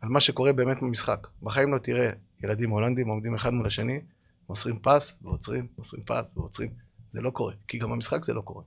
על 0.00 0.08
מה 0.08 0.20
שקורה 0.20 0.52
באמת 0.52 0.82
במשחק. 0.82 1.26
בחיים 1.42 1.72
לא 1.74 1.78
תראה 1.78 2.10
ילדים 2.44 2.70
הולנדים 2.70 3.08
עומדים 3.08 3.34
אחד 3.34 3.52
מול 3.52 3.66
השני, 3.66 4.00
מוסרים 4.48 4.78
פס 4.82 5.14
ועוצרים, 5.22 5.66
מוסרים 5.78 6.04
פס 6.04 6.36
ועוצרים. 6.36 6.70
זה 7.10 7.20
לא 7.20 7.30
קורה, 7.30 7.52
כי 7.68 7.78
גם 7.78 7.90
במשחק 7.90 8.24
זה 8.24 8.34
לא 8.34 8.40
קורה. 8.40 8.62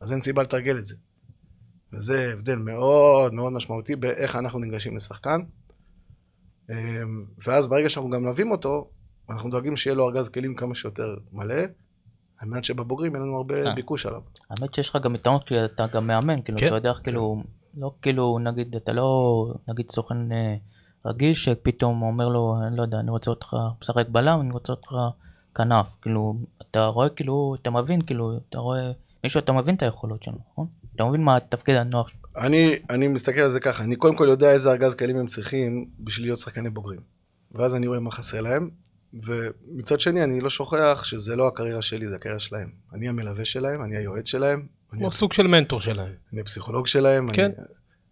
אז 0.00 0.12
אין 0.12 0.20
סיבה 0.20 0.42
לתרגל 0.42 0.78
את 0.78 0.86
זה. 0.86 0.96
וזה 1.92 2.32
הבדל 2.32 2.56
מאוד 2.56 3.34
מאוד 3.34 3.52
משמעותי 3.52 3.96
באיך 3.96 4.36
אנחנו 4.36 4.58
ניגשים 4.58 4.96
לשחקן. 4.96 5.40
אמ, 6.70 7.24
ואז 7.46 7.68
ברגע 7.68 7.88
שאנחנו 7.88 8.10
גם 8.10 8.22
מלווים 8.22 8.50
אותו, 8.50 8.90
אנחנו 9.30 9.50
דואגים 9.50 9.76
שיהיה 9.76 9.94
לו 9.94 10.08
ארגז 10.08 10.28
כלים 10.28 10.54
כמה 10.54 10.74
שיותר 10.74 11.16
מלא, 11.32 11.54
על 12.38 12.48
מנת 12.48 12.64
שבבוגרים 12.64 13.14
אין 13.14 13.22
לנו 13.22 13.36
הרבה 13.36 13.66
אה. 13.66 13.74
ביקוש 13.74 14.06
עליו. 14.06 14.22
האמת 14.50 14.74
שיש 14.74 14.88
לך 14.88 14.98
גם 15.02 15.14
יתרונות 15.14 15.44
כי 15.44 15.64
אתה 15.64 15.86
גם 15.92 16.06
מאמן, 16.06 16.42
כאילו 16.42 16.58
כן. 16.58 16.66
אתה 16.66 16.74
יודע 16.74 16.90
איך 16.90 16.98
כאילו, 17.02 17.42
לא 17.76 17.92
כאילו 18.02 18.38
נגיד 18.38 18.76
אתה 18.76 18.92
לא 18.92 19.54
נגיד 19.68 19.90
סוכן 19.90 20.32
אה, 20.32 20.56
רגיל 21.06 21.34
שפתאום 21.34 22.02
אומר 22.02 22.28
לו, 22.28 22.56
אני 22.66 22.76
לא 22.76 22.82
יודע, 22.82 23.00
אני 23.00 23.10
רוצה 23.10 23.30
אותך 23.30 23.56
משחק 23.82 24.08
בלם, 24.08 24.40
אני 24.40 24.52
רוצה 24.52 24.72
אותך 24.72 24.92
כנף, 25.54 25.86
כאילו 26.02 26.36
אתה 26.62 26.84
רואה 26.86 27.08
כאילו, 27.08 27.56
אתה 27.62 27.70
מבין 27.70 28.02
כאילו, 28.02 28.38
אתה 28.48 28.58
רואה 28.58 28.92
מישהו 29.24 29.40
אתה 29.40 29.52
מבין 29.52 29.74
את 29.74 29.82
היכולות 29.82 30.22
שלו, 30.22 30.38
נכון? 30.52 30.66
אתה 30.94 31.04
מבין 31.04 31.22
מה 31.22 31.36
התפקיד 31.36 31.76
הנוח 31.76 32.08
שלו. 32.08 32.18
אני, 32.36 32.78
אני 32.90 33.08
מסתכל 33.08 33.40
על 33.40 33.50
זה 33.50 33.60
ככה, 33.60 33.84
אני 33.84 33.96
קודם 33.96 34.16
כל 34.16 34.26
יודע 34.28 34.52
איזה 34.52 34.70
ארגז 34.70 34.94
כלים 34.94 35.18
הם 35.18 35.26
צריכים 35.26 35.90
בשביל 36.00 36.26
להיות 36.26 36.38
שחקני 36.38 36.70
בוגרים. 36.70 37.00
ואז 37.52 37.74
אני 37.74 37.86
רואה 37.86 38.00
מה 38.00 38.10
חסר 38.10 38.40
להם, 38.40 38.70
ומצד 39.24 40.00
שני 40.00 40.24
אני 40.24 40.40
לא 40.40 40.50
שוכח 40.50 41.04
שזה 41.04 41.36
לא 41.36 41.46
הקריירה 41.46 41.82
שלי, 41.82 42.08
זה 42.08 42.14
הקריירה 42.14 42.40
שלהם. 42.40 42.70
אני 42.94 43.08
המלווה 43.08 43.44
שלהם, 43.44 43.82
אני 43.82 43.96
היועץ 43.96 44.26
שלהם, 44.26 44.66
כמו. 44.90 45.12
סוג 45.12 45.32
של 45.32 45.46
מנטור 45.46 45.80
שלהם. 45.80 46.12
אני 46.32 46.40
הפסיכולוג 46.40 46.86
שלהם, 46.86 47.32
כן. 47.32 47.44
אני... 47.44 47.64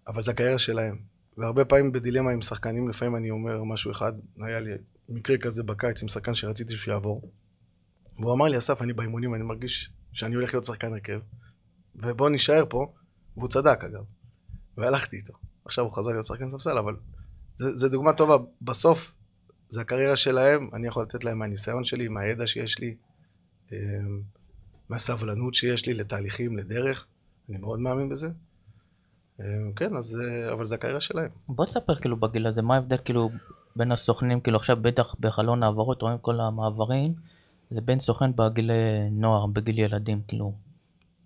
אבל 0.07 0.23
זה 0.23 0.31
הקריירה 0.31 0.59
שלהם. 0.59 0.99
והרבה 1.37 1.65
פעמים 1.65 1.93
בדילמה 1.93 2.31
עם 2.31 2.43
שחקנים, 2.43 2.89
לפעמים 2.89 3.17
אני 3.17 3.31
אומר 3.31 3.65
משהו 3.65 3.91
אחד, 3.91 4.13
היה 4.41 4.61
לי 4.61 4.71
מקרה 5.09 5.39
כזה 5.39 5.63
בקיץ 5.63 6.03
עם 6.03 6.09
שחקן 6.09 6.35
שרציתי 6.35 6.77
שהוא 6.77 6.93
יעבור. 6.93 7.33
והוא 8.19 8.33
אמר 8.33 8.47
לי, 8.47 8.59
אסף, 8.59 8.83
אני 8.83 8.93
באימונים, 8.93 9.35
אני 9.35 9.43
מרגיש 9.43 9.91
שאני 10.13 10.35
הולך 10.35 10.55
להיות 10.55 10.65
שחקן 10.65 10.93
הרכב, 10.93 11.21
ובוא 11.95 12.31
נישאר 12.31 12.65
פה, 12.69 12.93
והוא 13.37 13.49
צדק 13.49 13.85
אגב. 13.85 14.05
והלכתי 14.77 15.17
איתו. 15.17 15.33
עכשיו 15.65 15.85
הוא 15.85 15.93
חזר 15.93 16.11
להיות 16.11 16.25
שחקן 16.25 16.51
ספסל, 16.51 16.79
אבל 16.79 16.97
זה, 17.59 17.77
זה 17.77 17.89
דוגמה 17.89 18.13
טובה. 18.13 18.37
בסוף, 18.63 19.15
זה 19.69 19.81
הקריירה 19.81 20.17
שלהם, 20.17 20.71
אני 20.75 20.87
יכול 20.87 21.03
לתת 21.03 21.25
להם 21.25 21.39
מהניסיון 21.39 21.85
שלי, 21.85 22.09
מהידע 22.09 22.47
שיש 22.47 22.79
לי, 22.79 22.97
אמ, 23.73 23.77
מהסבלנות 24.89 25.55
שיש 25.55 25.87
לי 25.87 25.95
לתהליכים, 25.95 26.57
לדרך. 26.57 27.07
אני 27.49 27.59
מאוד 27.59 27.81
מאמין 27.81 28.09
בזה. 28.09 28.29
אמ, 29.41 29.73
כן, 29.77 29.97
אז, 29.97 30.19
אה, 30.21 30.53
אבל 30.53 30.67
זה 30.67 30.75
הקריירה 30.75 31.01
שלהם. 31.01 31.31
בוא 31.49 31.67
תספר 31.67 31.95
כאילו 31.95 32.17
בגיל 32.17 32.47
הזה, 32.47 32.63
מה 32.63 32.75
ההבדל 32.75 32.97
כאילו 33.05 33.31
בין 33.77 33.93
הסוכנים, 33.93 34.41
כאילו 34.41 34.57
עכשיו 34.57 34.77
בטח 34.83 35.15
בחלון 35.21 35.63
העברות 35.63 36.03
רואים 36.03 36.19
כל 36.19 36.41
המעברים, 36.41 37.15
זה 37.71 37.81
בין 37.81 38.01
סוכן 38.01 38.37
בגיל 38.37 38.71
נוער, 39.11 39.47
בגיל 39.47 39.79
ילדים, 39.79 40.21
כאילו. 40.29 40.53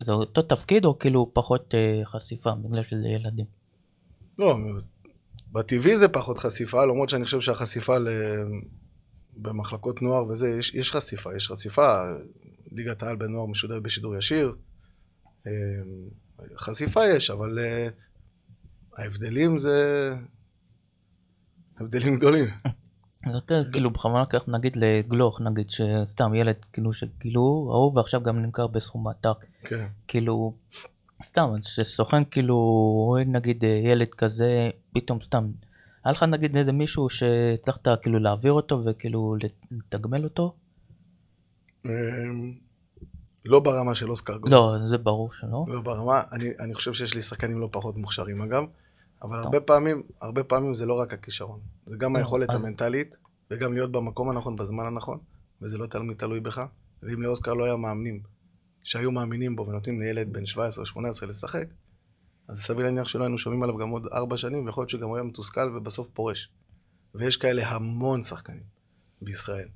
זה 0.01 0.13
אותו 0.13 0.43
תפקיד 0.43 0.85
או 0.85 0.99
כאילו 0.99 1.31
פחות 1.33 1.75
אה, 1.75 2.03
חשיפה 2.05 2.55
בגלל 2.55 2.83
שזה 2.83 3.09
ילדים? 3.09 3.47
לא, 4.39 4.57
בטבעי 5.53 5.97
זה 5.97 6.09
פחות 6.09 6.39
חשיפה, 6.39 6.85
למרות 6.85 7.09
שאני 7.09 7.25
חושב 7.25 7.41
שהחשיפה 7.41 7.99
ל... 7.99 8.09
במחלקות 9.37 10.03
נוער 10.03 10.27
וזה, 10.29 10.49
יש, 10.59 10.75
יש 10.75 10.93
חשיפה, 10.93 11.37
יש 11.37 11.51
חשיפה, 11.51 12.03
ליגת 12.73 13.03
העל 13.03 13.17
בנוער 13.17 13.47
משודרת 13.47 13.83
בשידור 13.83 14.17
ישיר, 14.17 14.55
אה, 15.47 15.53
חשיפה 16.57 17.07
יש, 17.07 17.31
אבל 17.31 17.59
אה, 17.59 17.89
ההבדלים 18.97 19.59
זה... 19.59 20.11
הבדלים 21.81 22.17
גדולים. 22.17 22.47
יותר 23.27 23.71
כאילו 23.73 23.91
בכוונה 23.91 24.23
לקחת 24.23 24.49
נגיד 24.49 24.77
לגלוך 24.77 25.41
נגיד 25.41 25.71
שסתם 25.71 26.35
ילד 26.35 26.57
כאילו 26.73 26.93
שגילו 26.93 27.69
ההוא 27.73 27.97
ועכשיו 27.97 28.23
גם 28.23 28.43
נמכר 28.43 28.67
בסכום 28.67 29.09
עתק 29.09 29.47
כן. 29.65 29.87
כאילו 30.09 30.55
סתם 31.23 31.51
שסוכן 31.63 32.25
כאילו 32.25 32.57
רואה 33.07 33.25
נגיד 33.25 33.65
ילד 33.85 34.09
כזה 34.09 34.71
פתאום 34.93 35.19
סתם 35.23 35.51
היה 36.05 36.13
לך 36.13 36.23
נגיד 36.23 36.57
איזה 36.57 36.73
מישהו 36.73 37.09
שהצלחת 37.09 37.89
כאילו 38.03 38.19
להעביר 38.19 38.53
אותו 38.53 38.83
וכאילו 38.87 39.37
לתגמל 39.71 40.25
אותו? 40.25 40.55
אה, 41.87 41.93
לא 43.45 43.61
ברמה 43.61 43.95
של 43.95 44.11
אוסקר 44.11 44.37
גולד. 44.37 44.53
לא 44.53 44.77
זה 44.89 44.99
ברור 44.99 45.33
שלא. 45.33 45.65
לא 45.69 45.81
ברמה, 45.81 46.23
אני, 46.33 46.51
אני 46.61 46.75
חושב 46.75 46.93
שיש 46.93 47.15
לי 47.15 47.23
שחקנים 47.23 47.59
לא 47.61 47.69
פחות 47.73 47.97
מוכשרים 47.97 48.43
אגב, 48.43 48.65
אבל 49.23 49.37
טוב. 49.37 49.45
הרבה 49.45 49.61
פעמים, 49.61 50.03
הרבה 50.21 50.45
פעמים 50.45 50.75
זה 50.75 50.87
לא 50.87 50.95
רק 50.95 51.13
הכישרון, 51.13 51.61
זה 51.87 51.97
גם 51.97 52.13
לא, 52.13 52.19
היכולת 52.19 52.51
אז- 52.51 52.57
המנטלית, 52.57 53.17
וגם 53.51 53.75
להיות 53.75 53.93
במקום 53.93 54.31
הנכון 54.31 54.57
בזמן 54.57 54.87
הנכון, 54.87 55.19
וזה 55.63 55.79
לא 55.79 55.87
תמיד 55.87 56.17
תלוי 56.17 56.41
בך, 56.41 56.63
ואם 57.03 57.23
לאוסקר 57.23 57.55
לא 57.55 57.65
היה 57.65 57.77
מאמנים 57.77 58.23
שהיו 58.83 59.11
מאמינים 59.11 59.57
בו 59.57 59.67
ונותנים 59.67 60.01
לילד 60.01 60.33
בן 60.33 60.43
17-18 60.43 61.27
לשחק, 61.29 61.65
אז 62.49 62.63
סביר 62.63 62.85
להניח 62.85 63.09
שלא 63.09 63.25
היינו 63.25 63.39
שומעים 63.39 63.63
עליו 63.63 63.77
גם 63.77 63.89
עוד 63.89 64.07
ארבע 64.13 64.37
שנים, 64.37 64.67
ויכול 64.67 64.83
להיות 64.83 64.91
שגם 64.91 65.09
הוא 65.09 65.17
היה 65.17 65.25
מתוסכל 65.25 65.77
ובסוף 65.77 66.09
פורש. 66.15 66.53
ויש 67.15 67.37
כאלה 67.37 67.69
המון 67.69 68.23
שחקנים 68.23 68.63
בישראל. 69.23 69.69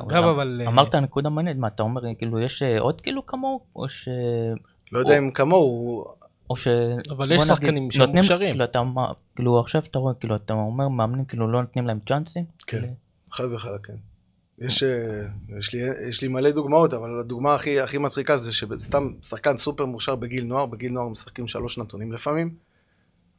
אגב, 0.00 0.24
אבל... 0.24 0.60
אה, 0.64 0.68
אמרת 0.68 0.94
נקודה 0.94 1.28
מעניינת 1.28 1.58
מה 1.60 1.68
אתה 1.68 1.82
אומר 1.82 2.02
כאילו 2.18 2.40
יש 2.40 2.62
אה, 2.62 2.80
עוד 2.80 3.00
כאילו 3.00 3.26
כמוהו 3.26 3.60
או 3.76 3.88
ש... 3.88 4.08
לא 4.92 4.98
יודע 4.98 5.18
אם 5.18 5.30
כמוהו, 5.30 6.04
או 6.50 6.56
ש... 6.56 6.68
אבל 7.10 7.32
יש 7.32 7.42
שחקנים 7.42 7.90
שהם 7.90 8.00
נותנים- 8.02 8.16
מוכשרים. 8.16 8.50
כאילו 8.50 8.64
אתה 8.64 8.82
כאילו 9.36 9.60
עכשיו 9.60 9.82
אתה 9.90 9.98
רואה 9.98 10.14
כאילו 10.14 10.36
אתה 10.36 10.52
אומר 10.52 10.88
מאמנים 10.88 11.24
כאילו 11.24 11.52
לא 11.52 11.60
נותנים 11.60 11.86
להם 11.86 11.98
צ'אנסים? 12.08 12.44
כן. 12.66 12.80
כאילו, 12.80 12.92
חד 13.30 13.44
וחלק, 13.54 13.86
כן. 13.86 13.94
יש, 14.58 14.82
אה, 14.82 15.22
יש, 15.58 15.74
לי, 15.74 15.80
יש 16.08 16.22
לי 16.22 16.28
מלא 16.28 16.50
דוגמאות, 16.50 16.94
אבל 16.94 17.20
הדוגמה 17.20 17.54
הכי, 17.54 17.80
הכי 17.80 17.98
מצחיקה 17.98 18.36
זה 18.36 18.52
שסתם 18.52 19.08
שחקן 19.22 19.56
סופר 19.56 19.86
מוכשר 19.86 20.14
בגיל 20.14 20.44
נוער, 20.44 20.66
בגיל 20.66 20.92
נוער 20.92 21.08
משחקים 21.08 21.46
שלוש 21.48 21.78
נתונים 21.78 22.12
לפעמים, 22.12 22.54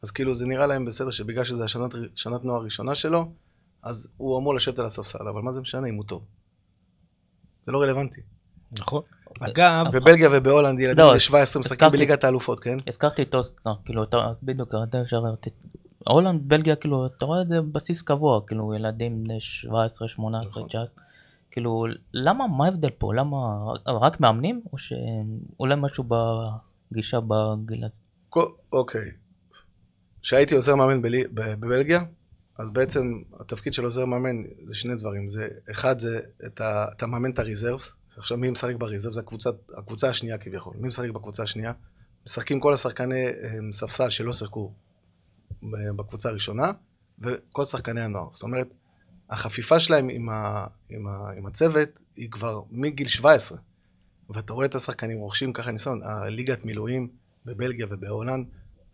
אז 0.04 0.12
כאילו 0.12 0.36
זה 0.36 0.46
נראה 0.48 0.68
להם 0.68 0.86
בסדר 0.86 1.12
שבגלל 1.12 1.44
שזה 1.44 1.64
השנת 1.64 1.96
שנת 2.16 2.46
נוער 2.46 2.60
הראשונה 2.62 2.96
שלו, 2.96 3.26
אז 3.84 4.08
הוא 4.18 4.40
אמור 4.40 4.56
לשבת 4.56 4.80
על 4.80 4.86
הספסל, 4.86 5.28
אבל 5.28 5.42
מה 5.42 5.54
זה 5.54 5.62
משנה 5.62 5.88
אם 5.88 5.96
הוא 5.96 6.04
טוב? 6.04 6.26
זה 7.66 7.72
לא 7.72 7.82
רלוונטי. 7.82 8.22
נכון. 8.80 9.02
אגב, 9.40 9.86
בבלגיה 9.92 10.30
ובהולנד 10.32 10.80
ילדים 10.80 11.04
לא, 11.04 11.10
בני 11.10 11.20
17 11.20 11.60
משחקים 11.60 11.90
בליגת 11.90 12.24
האלופות, 12.24 12.60
כן? 12.60 12.78
הזכרתי 12.88 13.22
את 13.22 13.36
אוסקר, 13.36 13.74
כאילו 13.86 14.04
בדיוק, 14.44 14.74
הולנד, 16.08 16.42
בלגיה, 16.44 16.76
כאילו 16.76 17.06
אתה 17.06 17.26
רואה 17.26 17.42
את 17.42 17.48
זה 17.48 17.62
בסיס 17.62 18.02
קבוע, 18.02 18.42
כאילו 18.48 18.74
ילדים 18.74 19.24
בני 19.24 19.40
17, 19.40 20.08
18, 20.08 20.50
נכון. 20.50 20.68
19, 20.68 21.04
כאילו 21.52 21.86
למה, 22.14 22.48
מה 22.48 22.66
ההבדל 22.66 22.90
פה, 22.90 23.14
למה, 23.14 23.38
רק 23.88 24.20
מאמנים 24.20 24.62
או 24.74 24.78
שאולי 24.78 25.76
משהו 25.78 26.04
בגישה 26.92 27.20
בגיל 27.28 27.86
הזה? 27.86 28.02
אוקיי. 28.74 29.12
כשהייתי 30.22 30.56
עוזר 30.56 30.76
מאמן 30.76 31.02
בבלגיה, 31.34 32.04
אז 32.58 32.70
בעצם 32.70 33.22
התפקיד 33.40 33.74
של 33.74 33.84
עוזר 33.84 34.06
מאמן 34.06 34.44
זה 34.66 34.76
שני 34.76 34.96
דברים. 34.96 35.28
זה, 35.28 35.48
אחד 35.72 36.00
זה 36.00 36.20
את 36.46 36.62
ה, 36.62 36.86
אתה 36.92 37.08
מאמן 37.08 37.32
את 37.32 37.40
הריזרבס, 37.40 37.92
עכשיו 38.18 38.38
מי 38.38 38.50
משחק 38.50 38.76
בריזרבס? 38.76 39.16
זה 39.16 39.22
הקבוצה, 39.22 39.50
הקבוצה 39.78 40.10
השנייה 40.10 40.38
כביכול. 40.38 40.74
מי 40.80 40.88
משחק 40.88 41.10
בקבוצה 41.10 41.44
השנייה? 41.44 41.74
משחקים 42.26 42.60
כל 42.60 42.74
השחקני 42.74 43.26
אה, 43.28 43.32
ספסל 43.72 44.10
שלא 44.10 44.34
שיחקו 44.34 44.72
ב- 45.64 45.90
בקבוצה 45.96 46.30
הראשונה, 46.30 46.72
וכל 47.20 47.66
שחקני 47.66 48.02
הנוער. 48.02 48.28
זאת 48.32 48.44
אומרת, 48.44 48.68
החפיפה 49.30 49.80
שלהם 49.80 50.10
עם, 50.10 50.30
ה, 50.30 50.68
עם, 50.90 51.08
ה, 51.08 51.32
עם 51.38 51.46
הצוות 51.46 51.90
היא 52.16 52.32
כבר 52.32 52.62
מגיל 52.72 53.08
17. 53.08 53.58
ואתה 54.30 54.54
רואה 54.54 54.66
את 54.66 54.76
השחקנים 54.76 55.18
רוכשים 55.18 55.54
ככה 55.54 55.72
ניסיון, 55.72 56.04
הליגת 56.04 56.66
מילואים 56.66 57.08
בבלגיה 57.46 57.88
ובהולנד 57.90 58.46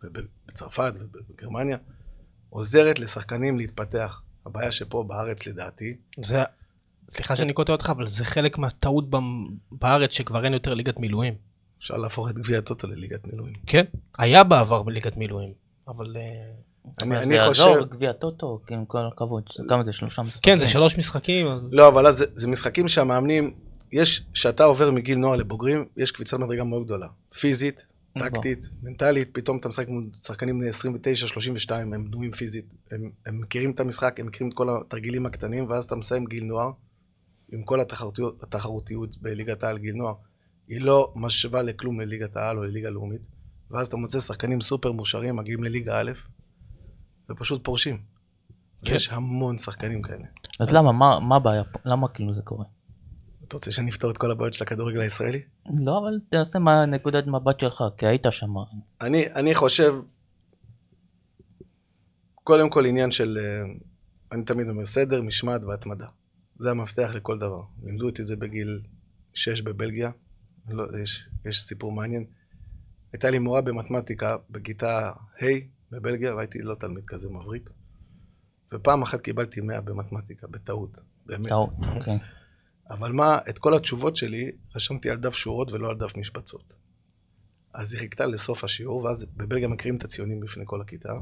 ובצרפת 0.02 0.92
ובגרמניה 0.98 1.78
עוזרת 2.50 2.98
לשחקנים 2.98 3.58
להתפתח. 3.58 4.22
הבעיה 4.46 4.72
שפה 4.72 5.04
בארץ 5.08 5.46
לדעתי, 5.46 5.96
זה... 6.24 6.42
סליחה 7.08 7.36
שאני 7.36 7.52
קוטע 7.52 7.72
אותך, 7.72 7.90
אבל 7.90 8.06
זה 8.06 8.24
חלק 8.24 8.58
מהטעות 8.58 9.10
במ- 9.10 9.48
בארץ 9.72 10.12
שכבר 10.12 10.44
אין 10.44 10.52
יותר 10.52 10.74
ליגת 10.74 10.98
מילואים. 10.98 11.34
אפשר 11.78 11.96
להפוך 11.96 12.30
את 12.30 12.34
גביע 12.34 12.58
הטוטו 12.58 12.86
לליגת 12.86 13.26
מילואים. 13.26 13.54
כן, 13.66 13.84
היה 14.18 14.44
בעבר 14.44 14.82
בליגת 14.82 15.16
מילואים, 15.16 15.52
אבל... 15.88 16.16
אה, 16.16 16.22
אני, 17.02 17.18
אני 17.18 17.38
זה 17.38 17.48
חושב... 17.48 17.62
יעזור, 17.66 17.84
גביע 17.86 18.12
טוטו, 18.12 18.60
עם 18.70 18.84
כל 18.84 19.06
הכבוד, 19.12 19.42
כמה 19.68 19.84
זה 19.84 19.92
שלושה 19.92 20.22
משחקים? 20.22 20.54
כן, 20.54 20.60
זה 20.60 20.66
שלוש 20.66 20.98
משחקים. 20.98 21.46
לא, 21.70 21.88
אבל 21.88 22.06
אז 22.06 22.16
זה, 22.16 22.24
זה 22.34 22.48
משחקים 22.48 22.88
שהמאמנים, 22.88 23.54
יש, 23.92 24.22
כשאתה 24.32 24.64
עובר 24.64 24.90
מגיל 24.90 25.18
נוער 25.18 25.36
לבוגרים, 25.36 25.84
יש 25.96 26.12
קפיצת 26.12 26.38
מדרגה 26.38 26.64
מאוד 26.64 26.84
גדולה. 26.84 27.06
פיזית. 27.40 27.86
טקטית, 28.18 28.70
מנטלית, 28.82 29.28
פתאום 29.32 29.58
אתה 29.58 29.68
משחק 29.68 29.88
מול 29.88 30.10
שחקנים 30.20 30.58
בני 30.58 30.68
29, 30.68 31.26
32, 31.26 31.92
הם 31.94 32.04
בנויים 32.10 32.32
פיזית, 32.32 32.64
הם, 32.90 33.10
הם 33.26 33.40
מכירים 33.40 33.70
את 33.70 33.80
המשחק, 33.80 34.20
הם 34.20 34.26
מכירים 34.26 34.50
את 34.52 34.56
כל 34.56 34.68
התרגילים 34.80 35.26
הקטנים, 35.26 35.70
ואז 35.70 35.84
אתה 35.84 35.96
מסיים 35.96 36.24
גיל 36.24 36.44
נוער, 36.44 36.70
עם 37.52 37.62
כל 37.62 37.80
התחרותיות, 37.80 38.42
התחרותיות 38.42 39.16
בליגת 39.18 39.62
העל 39.62 39.78
גיל 39.78 39.94
נוער, 39.94 40.14
היא 40.68 40.80
לא 40.80 41.12
משווה 41.16 41.62
לכלום 41.62 42.00
לליגת 42.00 42.36
העל 42.36 42.58
או 42.58 42.62
לליגה 42.62 42.90
לאומית, 42.90 43.20
ואז 43.70 43.86
אתה 43.86 43.96
מוצא 43.96 44.20
שחקנים 44.20 44.60
סופר 44.60 44.92
מוכשרים, 44.92 45.36
מגיעים 45.36 45.64
לליגה 45.64 46.00
א', 46.00 46.10
ופשוט 47.30 47.64
פורשים. 47.64 47.98
כן. 48.84 48.94
יש 48.94 49.08
המון 49.12 49.58
שחקנים 49.58 50.02
כאלה. 50.02 50.24
אז 50.60 50.70
למה, 50.70 50.92
מה- 50.92 51.20
מה 51.20 51.36
הבעיה 51.36 51.64
פה? 51.64 51.78
למה 51.84 52.08
כאילו 52.08 52.34
זה 52.34 52.40
קורה? 52.44 52.64
אתה 53.50 53.56
רוצה 53.56 53.72
שאני 53.72 53.90
אפתור 53.90 54.10
את 54.10 54.18
כל 54.18 54.30
הבעיות 54.30 54.54
של 54.54 54.64
הכדורגל 54.64 55.00
הישראלי? 55.00 55.42
לא, 55.84 55.98
אבל 55.98 56.18
תעשה 56.30 56.58
מהנקודת 56.58 57.26
מבט 57.26 57.60
שלך, 57.60 57.84
כי 57.98 58.06
היית 58.06 58.26
שם. 58.30 58.54
אני, 59.00 59.32
אני 59.34 59.54
חושב, 59.54 59.94
קודם 62.34 62.70
כל 62.70 62.86
עניין 62.86 63.10
של, 63.10 63.38
אה, 63.40 63.72
אני 64.32 64.44
תמיד 64.44 64.68
אומר, 64.68 64.86
סדר, 64.86 65.22
משמעת 65.22 65.64
והתמדה. 65.64 66.06
זה 66.58 66.70
המפתח 66.70 67.10
לכל 67.14 67.38
דבר. 67.38 67.62
לימדו 67.82 68.06
אותי 68.06 68.22
את 68.22 68.26
זה 68.26 68.36
בגיל 68.36 68.80
6 69.34 69.62
בבלגיה. 69.62 70.10
לא, 70.68 70.84
יש, 71.02 71.28
יש 71.44 71.62
סיפור 71.62 71.92
מעניין. 71.92 72.24
הייתה 73.12 73.30
לי 73.30 73.38
מורה 73.38 73.60
במתמטיקה 73.60 74.36
בכיתה 74.50 75.10
ה' 75.42 75.46
בבלגיה, 75.90 76.34
והייתי 76.34 76.58
לא 76.58 76.74
תלמיד 76.74 77.04
כזה 77.06 77.28
מבריק. 77.28 77.70
ופעם 78.74 79.02
אחת 79.02 79.20
קיבלתי 79.20 79.60
100 79.60 79.80
במתמטיקה, 79.80 80.46
בטעות. 80.46 80.90
באמת. 81.26 81.46
טעות, 81.46 81.70
כן. 82.04 82.16
אבל 82.90 83.12
מה, 83.12 83.38
את 83.48 83.58
כל 83.58 83.74
התשובות 83.74 84.16
שלי 84.16 84.50
רשמתי 84.76 85.10
על 85.10 85.16
דף 85.16 85.34
שורות 85.34 85.72
ולא 85.72 85.90
על 85.90 85.96
דף 85.96 86.16
משבצות. 86.16 86.74
אז 87.74 87.92
היא 87.92 88.00
חיכתה 88.00 88.26
לסוף 88.26 88.64
השיעור, 88.64 89.04
ואז 89.04 89.26
בבלגיה 89.36 89.68
מקריאים 89.68 89.96
את 89.96 90.04
הציונים 90.04 90.40
בפני 90.40 90.64
כל 90.66 90.80
הכיתה, 90.80 91.12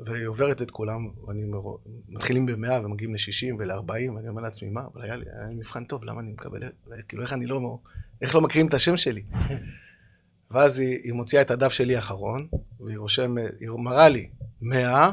והיא 0.00 0.26
עוברת 0.26 0.62
את 0.62 0.70
כולם, 0.70 1.08
ואני 1.26 1.44
אומר, 1.44 1.76
מתחילים 2.08 2.46
ב-100 2.46 2.84
ומגיעים 2.84 3.14
ל-60 3.14 3.54
ול-40, 3.58 4.12
ואני 4.16 4.28
אומר 4.28 4.42
לעצמי, 4.42 4.68
מה, 4.68 4.80
אבל 4.92 5.02
היה 5.02 5.16
לי, 5.16 5.24
היה 5.32 5.46
לי 5.48 5.54
מבחן 5.54 5.84
טוב, 5.84 6.04
למה 6.04 6.20
אני 6.20 6.32
מקבל, 6.32 6.62
כאילו, 7.08 7.22
איך 7.22 7.32
אני 7.32 7.46
לא, 7.46 7.78
איך 8.22 8.34
לא 8.34 8.40
מקריאים 8.40 8.68
את 8.68 8.74
השם 8.74 8.96
שלי? 8.96 9.22
ואז 10.50 10.78
היא, 10.78 10.98
היא 11.02 11.12
מוציאה 11.12 11.42
את 11.42 11.50
הדף 11.50 11.72
שלי 11.72 11.96
האחרון, 11.96 12.48
והיא 12.80 12.98
רושמת, 12.98 13.50
היא 13.60 13.68
מראה 13.68 14.08
לי 14.08 14.30
100 14.60 15.10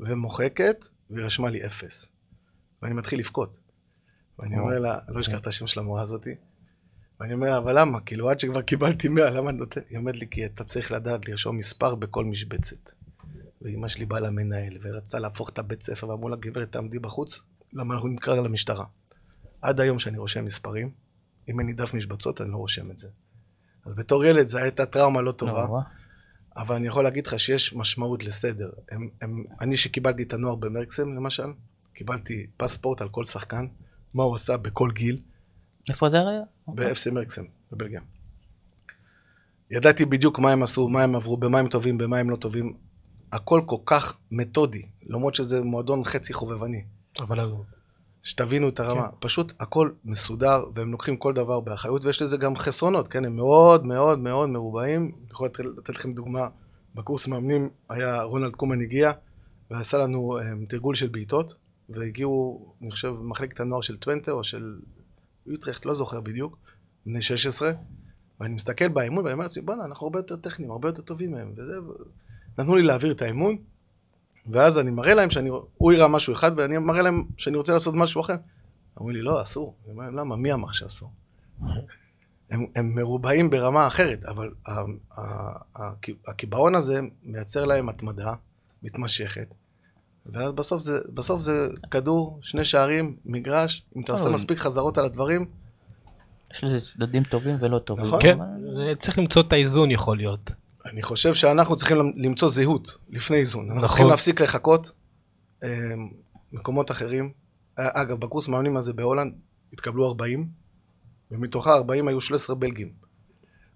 ומוחקת, 0.00 0.86
והיא 1.10 1.24
רשמה 1.24 1.50
לי 1.50 1.66
0. 1.66 2.08
ואני 2.82 2.94
מתחיל 2.94 3.18
לבכות. 3.18 3.63
ואני 4.38 4.58
אומר 4.58 4.78
לה, 4.78 4.98
לא 5.08 5.20
אשכח 5.20 5.38
את 5.38 5.46
השם 5.46 5.66
של 5.66 5.80
המורה 5.80 6.02
הזאתי. 6.02 6.34
ואני 7.20 7.34
אומר 7.34 7.50
לה, 7.50 7.58
אבל 7.58 7.80
למה? 7.80 8.00
כאילו, 8.00 8.30
עד 8.30 8.40
שכבר 8.40 8.62
קיבלתי 8.62 9.08
100, 9.08 9.30
למה 9.30 9.50
את 9.50 9.54
נותנת? 9.54 9.84
היא 9.90 9.98
אומרת 9.98 10.16
לי, 10.16 10.26
כי 10.30 10.46
אתה 10.46 10.64
צריך 10.64 10.92
לדעת 10.92 11.28
לרשום 11.28 11.56
מספר 11.56 11.94
בכל 11.94 12.24
משבצת. 12.24 12.90
ואימא 13.62 13.88
שלי 13.88 14.04
באה 14.04 14.20
למנהל, 14.20 14.78
ורצתה 14.82 15.18
להפוך 15.18 15.48
את 15.48 15.58
הבית 15.58 15.82
ספר, 15.82 16.08
ואמרו 16.08 16.28
לה, 16.28 16.36
גברת, 16.36 16.72
תעמדי 16.72 16.98
בחוץ, 16.98 17.40
למה 17.72 17.94
אנחנו 17.94 18.08
נקרא 18.08 18.36
למשטרה. 18.36 18.84
עד 19.62 19.80
היום 19.80 19.98
שאני 19.98 20.18
רושם 20.18 20.44
מספרים, 20.44 20.90
אם 21.48 21.60
אין 21.60 21.66
לי 21.66 21.72
דף 21.72 21.94
משבצות, 21.94 22.40
אני 22.40 22.50
לא 22.50 22.56
רושם 22.56 22.90
את 22.90 22.98
זה. 22.98 23.08
אז 23.86 23.94
בתור 23.94 24.24
ילד 24.24 24.46
זו 24.46 24.58
הייתה 24.58 24.86
טראומה 24.86 25.22
לא 25.22 25.32
טובה. 25.32 25.66
אבל 26.56 26.74
אני 26.74 26.86
יכול 26.86 27.04
להגיד 27.04 27.26
לך 27.26 27.40
שיש 27.40 27.74
משמעות 27.74 28.24
לסדר. 28.24 28.70
הם, 28.90 29.08
הם, 29.20 29.44
אני 29.60 29.76
שקיבלתי 29.76 30.22
את 30.22 30.32
הנוער 30.32 30.54
במרקסם, 30.54 31.14
למשל, 31.14 31.52
קיבלתי 31.94 32.46
פספורט 32.56 33.00
על 33.00 33.08
כל 33.08 33.24
שחקן, 33.24 33.66
מה 34.14 34.22
הוא 34.22 34.34
עשה 34.34 34.56
בכל 34.56 34.90
גיל, 34.94 35.18
איפה 35.90 36.08
זה 36.08 36.16
היה? 36.28 36.40
ב-FC 36.68 37.10
מרקסם, 37.12 37.44
בבלגיה. 37.72 38.00
ידעתי 39.70 40.04
בדיוק 40.04 40.38
מה 40.38 40.52
הם 40.52 40.62
עשו, 40.62 40.88
מה 40.88 41.02
הם 41.02 41.14
עברו, 41.16 41.36
במה 41.36 41.58
הם 41.58 41.68
טובים, 41.68 41.98
במה 41.98 42.18
הם 42.18 42.30
לא 42.30 42.36
טובים. 42.36 42.76
הכל 43.32 43.62
כל 43.66 43.76
כך 43.86 44.16
מתודי, 44.30 44.82
למרות 45.06 45.34
שזה 45.34 45.62
מועדון 45.62 46.04
חצי 46.04 46.32
חובבני. 46.32 46.84
אבל 47.20 47.52
שתבינו 48.22 48.68
את 48.68 48.80
הרמה. 48.80 49.08
כן. 49.08 49.16
פשוט 49.20 49.52
הכל 49.60 49.90
מסודר, 50.04 50.64
והם 50.74 50.92
לוקחים 50.92 51.16
כל 51.16 51.32
דבר 51.32 51.60
באחריות, 51.60 52.04
ויש 52.04 52.22
לזה 52.22 52.36
גם 52.36 52.56
חסרונות, 52.56 53.08
כן? 53.08 53.24
הם 53.24 53.36
מאוד 53.36 53.86
מאוד 53.86 54.18
מאוד 54.18 54.48
מרובעים. 54.48 55.02
אני 55.02 55.30
יכול 55.30 55.46
לתת- 55.48 55.64
לתת 55.78 55.88
לכם 55.96 56.12
דוגמה, 56.14 56.48
בקורס 56.94 57.28
מאמנים 57.28 57.68
היה 57.90 58.22
רונלד 58.22 58.56
קומן 58.56 58.80
הגיע, 58.80 59.12
ועשה 59.70 59.98
לנו 59.98 60.38
אה, 60.38 60.42
תרגול 60.68 60.94
של 60.94 61.08
בעיטות, 61.08 61.54
והגיעו, 61.88 62.66
אני 62.82 62.90
חושב, 62.90 63.14
מחלקת 63.22 63.60
הנוער 63.60 63.80
של 63.80 63.96
טוונטה 63.96 64.30
או 64.30 64.44
של 64.44 64.78
יוטרחט, 65.46 65.84
לא 65.84 65.94
זוכר 65.94 66.20
בדיוק, 66.20 66.58
בני 67.06 67.22
16, 67.22 67.72
ואני 68.40 68.54
מסתכל 68.54 68.88
באימון 68.88 69.24
ואני 69.24 69.32
אומר 69.32 69.44
לעצמי, 69.44 69.62
בואנה, 69.62 69.84
אנחנו 69.84 70.06
הרבה 70.06 70.18
יותר 70.18 70.36
טכניים, 70.36 70.70
הרבה 70.70 70.88
יותר 70.88 71.02
טובים 71.02 71.32
מהם, 71.32 71.52
וזה, 71.52 71.74
נתנו 72.58 72.76
לי 72.76 72.82
להעביר 72.82 73.12
את 73.12 73.22
האימון, 73.22 73.56
ואז 74.46 74.78
אני 74.78 74.90
מראה 74.90 75.14
להם 75.14 75.30
שאני, 75.30 75.50
הוא 75.74 75.92
יראה 75.92 76.08
משהו 76.08 76.32
אחד, 76.32 76.52
ואני 76.56 76.78
מראה 76.78 77.02
להם 77.02 77.24
שאני 77.36 77.56
רוצה 77.56 77.72
לעשות 77.72 77.94
משהו 77.94 78.20
אחר. 78.20 78.36
אמרו 78.98 79.10
לי, 79.10 79.22
לא, 79.22 79.42
אסור. 79.42 79.74
אני 79.84 79.92
אומר 79.92 80.04
להם, 80.04 80.16
למה? 80.16 80.36
מי 80.36 80.52
אמר 80.52 80.72
שאסור? 80.72 81.10
הם, 82.50 82.66
הם 82.74 82.94
מרובעים 82.94 83.50
ברמה 83.50 83.86
אחרת, 83.86 84.24
אבל 84.24 84.50
הקיבעון 86.26 86.74
הזה 86.74 87.00
מייצר 87.22 87.64
להם 87.64 87.88
התמדה 87.88 88.34
מתמשכת. 88.82 89.54
ואז 90.32 90.52
בסוף 90.52 90.82
זה, 90.82 90.98
בסוף 91.14 91.40
זה 91.40 91.52
כדור, 91.90 92.38
שני 92.42 92.64
שערים, 92.64 93.16
מגרש, 93.24 93.84
אם 93.96 94.02
אתה 94.02 94.12
עושה 94.12 94.28
מספיק 94.28 94.58
חזרות 94.58 94.98
על 94.98 95.04
הדברים, 95.04 95.46
יש 96.54 96.64
לזה 96.64 96.84
צדדים 96.84 97.24
טובים 97.24 97.56
ולא 97.60 97.78
טובים. 97.78 98.04
נכון. 98.04 98.18
כן, 98.22 98.38
אבל- 98.40 98.94
צריך 98.94 99.18
למצוא 99.18 99.42
את 99.42 99.52
האיזון 99.52 99.90
יכול 99.90 100.16
להיות. 100.16 100.50
אני 100.92 101.02
חושב 101.02 101.34
שאנחנו 101.34 101.76
צריכים 101.76 102.12
למצוא 102.16 102.48
זהות 102.48 102.98
לפני 103.10 103.36
איזון. 103.36 103.64
אנחנו 103.64 103.76
נכון. 103.76 103.88
צריכים 103.88 104.06
להפסיק 104.08 104.40
לחכות 104.40 104.92
אה, 105.62 105.68
מקומות 106.52 106.90
אחרים. 106.90 107.32
אה, 107.78 108.02
אגב, 108.02 108.20
בקורס 108.20 108.48
מאמנים 108.48 108.76
הזה 108.76 108.92
בהולנד 108.92 109.32
התקבלו 109.72 110.06
40, 110.08 110.48
ומתוכה 111.30 111.74
40 111.74 112.08
היו 112.08 112.20
13 112.20 112.56
בלגים. 112.56 112.92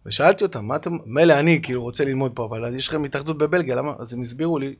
ושאלתי 0.06 0.44
אותם, 0.44 0.64
מה 0.64 0.76
אתם, 0.76 0.96
מילא 1.06 1.40
אני 1.40 1.60
כאילו 1.62 1.82
רוצה 1.82 2.04
ללמוד 2.04 2.32
פה, 2.34 2.44
אבל 2.44 2.74
יש 2.74 2.88
לכם 2.88 3.04
התאחדות 3.04 3.38
בבלגיה, 3.38 3.74
למה? 3.74 3.92
אז 3.98 4.12
הם 4.12 4.22
הסבירו 4.22 4.58
לי, 4.58 4.74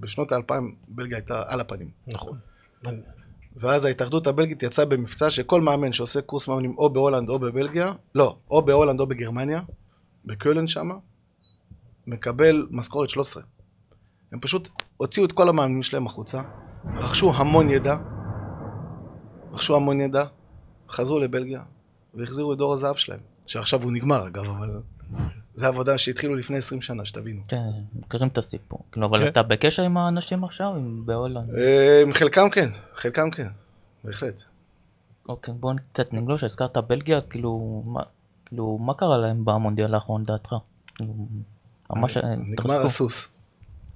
בשנות 0.00 0.32
האלפיים 0.32 0.74
בלגיה 0.88 1.16
הייתה 1.18 1.42
על 1.46 1.60
הפנים. 1.60 1.90
נכון. 2.06 2.38
ואז 3.56 3.84
ההתאחדות 3.84 4.26
הבלגית 4.26 4.62
יצאה 4.62 4.84
במבצע 4.84 5.30
שכל 5.30 5.60
מאמן 5.60 5.92
שעושה 5.92 6.20
קורס 6.20 6.48
מאמנים 6.48 6.74
או 6.78 6.90
בהולנד 6.90 7.28
או 7.28 7.38
בבלגיה, 7.38 7.92
לא, 8.14 8.36
או 8.50 8.62
בהולנד 8.62 9.00
או 9.00 9.06
בגרמניה, 9.06 9.62
בקולן 10.24 10.66
שמה, 10.66 10.94
מקבל 12.06 12.66
משכורת 12.70 13.10
13. 13.10 13.42
הם 14.32 14.40
פשוט 14.40 14.68
הוציאו 14.96 15.26
את 15.26 15.32
כל 15.32 15.48
המאמנים 15.48 15.82
שלהם 15.82 16.06
החוצה, 16.06 16.42
רכשו 16.96 17.34
המון 17.34 17.70
ידע, 17.70 17.96
רכשו 19.52 19.76
המון 19.76 20.00
ידע, 20.00 20.24
חזרו 20.88 21.18
לבלגיה, 21.18 21.62
והחזירו 22.14 22.52
את 22.52 22.58
דור 22.58 22.72
הזהב 22.72 22.96
שלהם, 22.96 23.20
שעכשיו 23.46 23.82
הוא 23.82 23.92
נגמר 23.92 24.26
אגב, 24.26 24.44
אבל 24.44 24.80
זו 25.56 25.66
עבודה 25.66 25.98
שהתחילו 25.98 26.34
לפני 26.34 26.56
20 26.56 26.82
שנה, 26.82 27.04
שתבינו. 27.04 27.40
כן, 27.48 27.62
מכירים 27.94 28.28
את 28.28 28.38
הסיפור. 28.38 28.78
כאילו, 28.92 29.06
אבל 29.06 29.18
כן. 29.18 29.28
אתה 29.28 29.42
בקשר 29.42 29.82
עם 29.82 29.96
האנשים 29.96 30.44
עכשיו, 30.44 30.66
עם 30.76 31.02
בהולנד? 31.06 31.50
אה, 31.54 32.02
חלקם 32.12 32.50
כן, 32.50 32.70
חלקם 32.94 33.30
כן, 33.30 33.46
בהחלט. 34.04 34.42
אוקיי, 35.28 35.54
בוא 35.54 35.72
קצת 35.92 36.12
נגלוש, 36.12 36.44
הזכרת 36.44 36.76
בלגיה, 36.76 37.16
אז 37.16 37.26
כאילו, 37.26 37.82
מה, 37.86 38.00
כאילו, 38.46 38.78
מה 38.78 38.94
קרה 38.94 39.18
להם 39.18 39.44
במונדיאל 39.44 39.94
האחרון, 39.94 40.24
דעתך? 40.24 40.54
כאילו, 40.94 41.14
ממש 41.90 42.16
אה, 42.16 42.34
נגמר. 42.36 42.86
הסוס. 42.86 43.28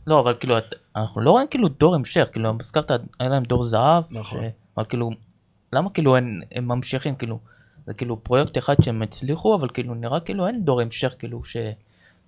לא, 0.07 0.21
אבל 0.21 0.35
כאילו, 0.40 0.59
את- 0.59 0.75
אנחנו 0.97 1.21
לא 1.21 1.31
רואים 1.31 1.47
כאילו 1.51 1.68
דור 1.68 1.94
המשך, 1.94 2.29
כאילו, 2.33 2.53
הזכרת, 2.61 2.90
היה 3.21 3.29
להם 3.29 3.42
דור 3.44 3.64
זהב, 3.64 4.05
נכון. 4.11 4.40
ש- 4.40 4.44
אבל 4.77 4.85
כאילו, 4.88 5.11
למה 5.73 5.90
כאילו 5.90 6.16
הם 6.16 6.40
ממשיכים, 6.68 7.14
כאילו, 7.14 7.38
זה 7.88 7.94
כאילו 7.94 8.24
פרויקט 8.24 8.59
אחד 8.59 8.74
שהם 8.83 9.03
הצליחו, 9.03 9.55
אבל 9.55 9.68
כאילו, 9.74 9.94
נראה 9.94 10.20
כאילו 10.20 10.46
אין 10.46 10.64
דור 10.64 10.81
המשך, 10.81 11.14
כאילו, 11.18 11.44
ש... 11.44 11.57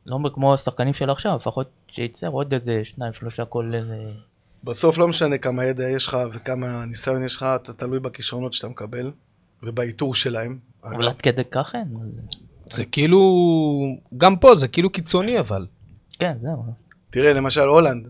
לא 0.06 0.18
כמו 0.34 0.54
השחקנים 0.54 0.94
של 0.94 1.10
עכשיו, 1.10 1.36
לפחות 1.36 1.70
שייצר 1.88 2.28
עוד 2.28 2.54
איזה 2.54 2.80
שניים, 2.84 3.12
שלושה 3.12 3.44
כל 3.44 3.72
איזה... 3.74 3.96
בסוף 4.64 4.98
לא 4.98 5.08
משנה 5.08 5.38
כמה 5.38 5.64
ידע 5.64 5.88
יש 5.88 6.06
לך 6.06 6.16
וכמה 6.32 6.84
ניסיון 6.84 7.24
יש 7.24 7.36
לך, 7.36 7.42
אתה 7.42 7.72
תלוי 7.72 8.00
בכישרונות 8.00 8.52
שאתה 8.52 8.68
מקבל 8.68 9.10
ובאיתור 9.62 10.14
שלהם. 10.14 10.58
אבל 10.84 11.08
עד 11.08 11.20
כדי 11.20 11.42
כך 11.50 11.74
אין. 11.74 11.96
זה 12.70 12.84
כאילו, 12.84 13.20
גם 14.16 14.36
פה 14.36 14.54
זה 14.54 14.68
כאילו 14.68 14.90
קיצוני 14.90 15.40
אבל. 15.40 15.66
כן, 16.18 16.32
זהו. 16.40 16.64
תראה, 17.10 17.32
למשל 17.32 17.60
הולנד, 17.68 18.08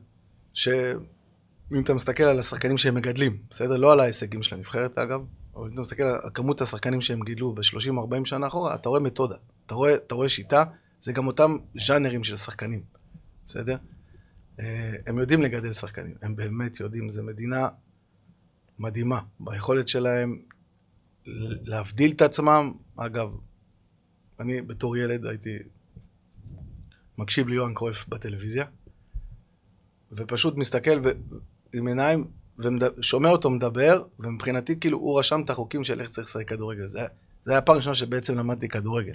שאם 0.54 1.80
אתה 1.84 1.94
מסתכל 1.94 2.22
על 2.22 2.38
השחקנים 2.38 2.78
שהם 2.78 2.94
מגדלים, 2.94 3.36
בסדר? 3.50 3.76
לא 3.76 3.92
על 3.92 4.00
ההישגים 4.00 4.42
של 4.42 4.56
הנבחרת 4.56 4.98
אגב, 4.98 5.20
אבל 5.54 5.66
אם 5.66 5.72
אתה 5.72 5.80
מסתכל 5.80 6.02
על 6.02 6.30
כמות 6.34 6.60
השחקנים 6.60 7.00
שהם 7.00 7.20
גידלו 7.20 7.54
ב-30-40 7.54 8.24
שנה 8.24 8.46
אחורה, 8.46 8.74
אתה 8.74 8.88
רואה 8.88 9.00
מתודה, 9.00 9.36
אתה 9.66 9.74
רואה, 9.74 9.94
אתה 9.94 10.14
רואה 10.14 10.28
שיטה, 10.28 10.64
זה 11.00 11.12
גם 11.12 11.26
אותם 11.26 11.56
ז'אנרים 11.86 12.24
של 12.24 12.36
שחקנים, 12.36 12.82
בסדר? 13.46 13.76
אה, 14.60 14.92
הם 15.06 15.18
יודעים 15.18 15.42
לגדל 15.42 15.72
שחקנים, 15.72 16.14
הם 16.22 16.36
באמת 16.36 16.80
יודעים, 16.80 17.12
זו 17.12 17.22
מדינה 17.22 17.68
מדהימה 18.78 19.20
ביכולת 19.40 19.88
שלהם 19.88 20.42
להבדיל 21.64 22.10
את 22.10 22.22
עצמם. 22.22 22.72
אגב, 22.96 23.28
אני 24.40 24.62
בתור 24.62 24.96
ילד 24.96 25.26
הייתי 25.26 25.58
מקשיב 27.18 27.48
ליוהאן 27.48 27.74
קרויף 27.74 28.08
בטלוויזיה, 28.08 28.64
ופשוט 30.12 30.56
מסתכל 30.56 31.00
ו... 31.04 31.08
עם 31.72 31.86
עיניים 31.86 32.30
ושומע 32.98 33.28
אותו 33.28 33.50
מדבר, 33.50 34.02
ומבחינתי 34.20 34.80
כאילו 34.80 34.98
הוא 34.98 35.18
רשם 35.18 35.42
את 35.44 35.50
החוקים 35.50 35.84
של 35.84 36.00
איך 36.00 36.10
צריך 36.10 36.26
לשחק 36.26 36.48
כדורגל. 36.48 36.86
זה, 36.86 37.06
זה 37.44 37.50
היה 37.52 37.58
הפעם 37.58 37.74
הראשונה 37.74 37.94
שבעצם 37.94 38.38
למדתי 38.38 38.68
כדורגל. 38.68 39.14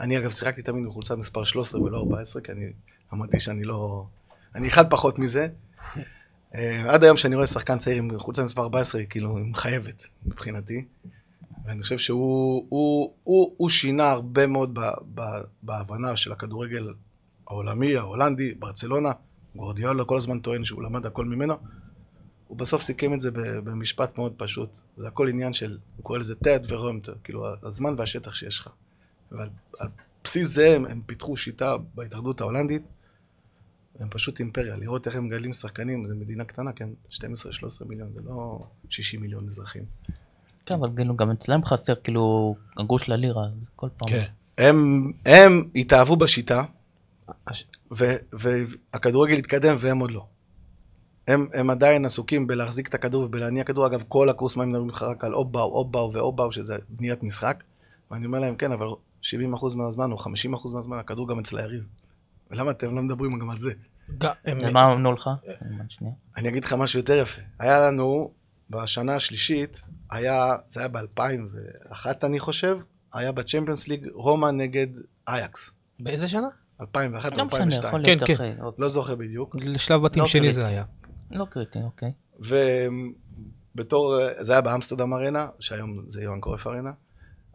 אני 0.00 0.18
אגב 0.18 0.30
שיחקתי 0.30 0.62
תמיד 0.62 0.86
בחולצה 0.86 1.16
מספר 1.16 1.44
13 1.44 1.82
ולא 1.82 1.98
14, 1.98 2.42
כי 2.42 2.52
אני 2.52 2.72
אמרתי 3.12 3.40
שאני 3.40 3.64
לא... 3.64 4.04
אני 4.54 4.68
אחד 4.68 4.90
פחות 4.90 5.18
מזה. 5.18 5.48
אה, 6.54 6.94
עד 6.94 7.04
היום 7.04 7.16
כשאני 7.16 7.34
רואה 7.34 7.46
שחקן 7.46 7.78
צעיר 7.78 7.96
עם 7.96 8.18
חולצה 8.18 8.42
מספר 8.42 8.62
14, 8.62 9.00
היא 9.00 9.08
כאילו 9.08 9.36
היא 9.36 9.44
מחייבת 9.44 10.06
מבחינתי. 10.26 10.84
ואני 11.64 11.82
חושב 11.82 11.98
שהוא 11.98 12.66
הוא, 12.68 13.12
הוא, 13.24 13.54
הוא 13.56 13.68
שינה 13.68 14.10
הרבה 14.10 14.46
מאוד 14.46 14.74
ב, 14.74 14.80
ב, 15.14 15.22
בהבנה 15.62 16.16
של 16.16 16.32
הכדורגל 16.32 16.92
העולמי, 17.48 17.96
ההולנדי, 17.96 18.54
ברצלונה. 18.54 19.12
גורדיאלה 19.56 20.04
כל 20.04 20.16
הזמן 20.16 20.38
טוען 20.38 20.64
שהוא 20.64 20.82
למד 20.82 21.06
הכל 21.06 21.24
ממנו. 21.24 21.54
הוא 22.48 22.58
בסוף 22.58 22.82
סיכם 22.82 23.14
את 23.14 23.20
זה 23.20 23.30
במשפט 23.64 24.18
מאוד 24.18 24.32
פשוט. 24.36 24.78
זה 24.96 25.08
הכל 25.08 25.28
עניין 25.28 25.52
של, 25.52 25.78
הוא 25.96 26.04
קורא 26.04 26.18
לזה 26.18 26.34
תד 26.34 26.60
ורומט, 26.68 27.08
כאילו 27.24 27.44
הזמן 27.62 27.94
והשטח 27.98 28.34
שיש 28.34 28.58
לך. 28.60 28.68
ועל 29.32 29.48
על 29.78 29.88
בסיס 30.24 30.54
זה 30.54 30.76
הם, 30.76 30.86
הם 30.86 31.02
פיתחו 31.06 31.36
שיטה 31.36 31.76
בהתאחדות 31.94 32.40
ההולנדית. 32.40 32.82
הם 33.98 34.08
פשוט 34.10 34.40
אימפריה, 34.40 34.76
לראות 34.76 35.06
איך 35.06 35.16
הם 35.16 35.24
מגדלים 35.24 35.52
שחקנים, 35.52 36.06
זה 36.08 36.14
מדינה 36.14 36.44
קטנה, 36.44 36.72
כן, 36.72 36.88
12-13 37.10 37.18
מיליון, 37.88 38.08
זה 38.14 38.20
לא 38.26 38.62
60 38.88 39.20
מיליון 39.20 39.48
אזרחים. 39.48 39.82
כן, 40.66 40.74
אבל 40.74 40.88
כאילו 40.96 41.16
גם 41.16 41.30
אצלם 41.30 41.64
חסר 41.64 41.94
כאילו 41.94 42.56
הגוש 42.78 43.08
ללירה, 43.08 43.44
אז 43.60 43.68
כל 43.76 43.88
פעם. 43.96 44.08
כן. 44.08 44.24
הם, 44.58 45.12
הם 45.26 45.68
התאהבו 45.74 46.16
בשיטה, 46.16 46.64
הש- 47.46 47.64
והכדורגל 48.32 49.38
התקדם 49.38 49.76
והם 49.80 49.98
עוד 49.98 50.10
לא. 50.10 50.26
הם, 51.28 51.46
הם 51.54 51.70
עדיין 51.70 52.04
עסוקים 52.04 52.46
בלהחזיק 52.46 52.88
את 52.88 52.94
הכדור 52.94 53.22
ובלהניע 53.24 53.64
כדור. 53.64 53.86
אגב, 53.86 54.02
כל 54.08 54.28
הקורס 54.28 54.56
מים 54.56 54.70
מדברים 54.70 54.88
לך 54.88 55.02
רק 55.02 55.24
על 55.24 55.34
או 55.34 55.44
באו, 55.44 55.72
או 55.72 55.84
באו 55.84 56.12
ואו 56.14 56.32
באו, 56.32 56.52
שזה 56.52 56.76
בניית 56.88 57.22
משחק. 57.22 57.64
ואני 58.10 58.26
אומר 58.26 58.38
להם, 58.38 58.56
כן, 58.56 58.72
אבל 58.72 58.86
70% 59.22 59.26
מהזמן 59.76 60.12
או 60.12 60.16
50% 60.16 60.28
מהזמן 60.74 60.98
הכדור 60.98 61.28
גם 61.28 61.38
אצל 61.38 61.58
היריב. 61.58 61.84
ולמה 62.50 62.70
אתם 62.70 62.96
לא 62.96 63.02
מדברים 63.02 63.38
גם 63.38 63.50
על 63.50 63.58
זה? 63.58 63.72
גם- 64.18 64.32
הם- 64.44 64.58
ומה 64.62 64.92
אמנו 64.92 65.12
לך? 65.12 65.30
אני 66.36 66.48
אגיד 66.48 66.64
לך 66.64 66.72
משהו 66.72 66.98
יותר 67.00 67.18
יפה. 67.22 67.40
היה 67.58 67.80
לנו, 67.80 68.30
בשנה 68.70 69.14
השלישית, 69.14 69.82
היה, 70.10 70.56
זה 70.68 70.80
היה 70.80 70.88
ב-2001 70.88 72.06
אני 72.22 72.38
חושב, 72.40 72.78
היה 73.12 73.32
בצ'מפיונס 73.32 73.88
ליג 73.88 74.06
רומא 74.14 74.50
נגד 74.50 74.86
אייקס. 75.28 75.70
באיזה 76.00 76.28
שנה? 76.28 76.48
2001 76.80 77.36
לא 77.36 77.44
משנה, 77.44 77.64
2002. 77.64 77.88
יכול 77.88 78.04
כן, 78.06 78.26
כן. 78.26 78.32
אוקיי. 78.60 78.78
לא 78.78 78.88
זוכר 78.88 79.14
בדיוק. 79.14 79.56
לשלב 79.58 80.02
בתים 80.02 80.22
לא 80.22 80.28
שני. 80.28 80.52
זה 80.52 80.66
היה. 80.66 80.84
לא 81.30 81.44
קריטי, 81.50 81.78
אוקיי. 81.82 82.12
ובתור, 83.74 84.18
זה 84.40 84.52
היה 84.52 84.60
באמסטרדם 84.60 85.14
ארנה, 85.14 85.48
שהיום 85.60 86.04
זה 86.08 86.22
יוהאן 86.22 86.40
קורף 86.40 86.66
ארנה, 86.66 86.92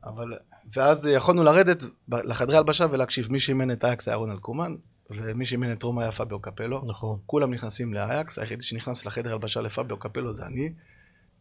אבל, 0.04 0.34
ואז 0.74 1.08
יכולנו 1.08 1.44
לרדת 1.44 1.84
לחדרי 2.10 2.58
הלבשה 2.58 2.86
ולהקשיב, 2.92 3.32
מי 3.32 3.40
שאימן 3.40 3.72
את 3.72 3.86
אייקס 3.86 4.08
היה 4.08 4.18
רונלד 4.18 4.40
קומן, 4.40 4.76
ומי 5.10 5.46
שאימן 5.46 5.72
את 5.72 5.84
רומא 5.84 6.02
היה 6.02 6.12
פביו 6.12 6.40
קפלו. 6.40 6.86
נכון. 6.86 7.20
כולם 7.26 7.54
נכנסים 7.54 7.94
לאייקס, 7.94 8.40
היחידי 8.40 8.64
שנכנס 8.64 9.06
לחדר 9.06 9.32
הלבשה 9.32 9.62
לפביו 9.62 9.98
קפלו 9.98 10.34
זה 10.34 10.46
אני, 10.46 10.74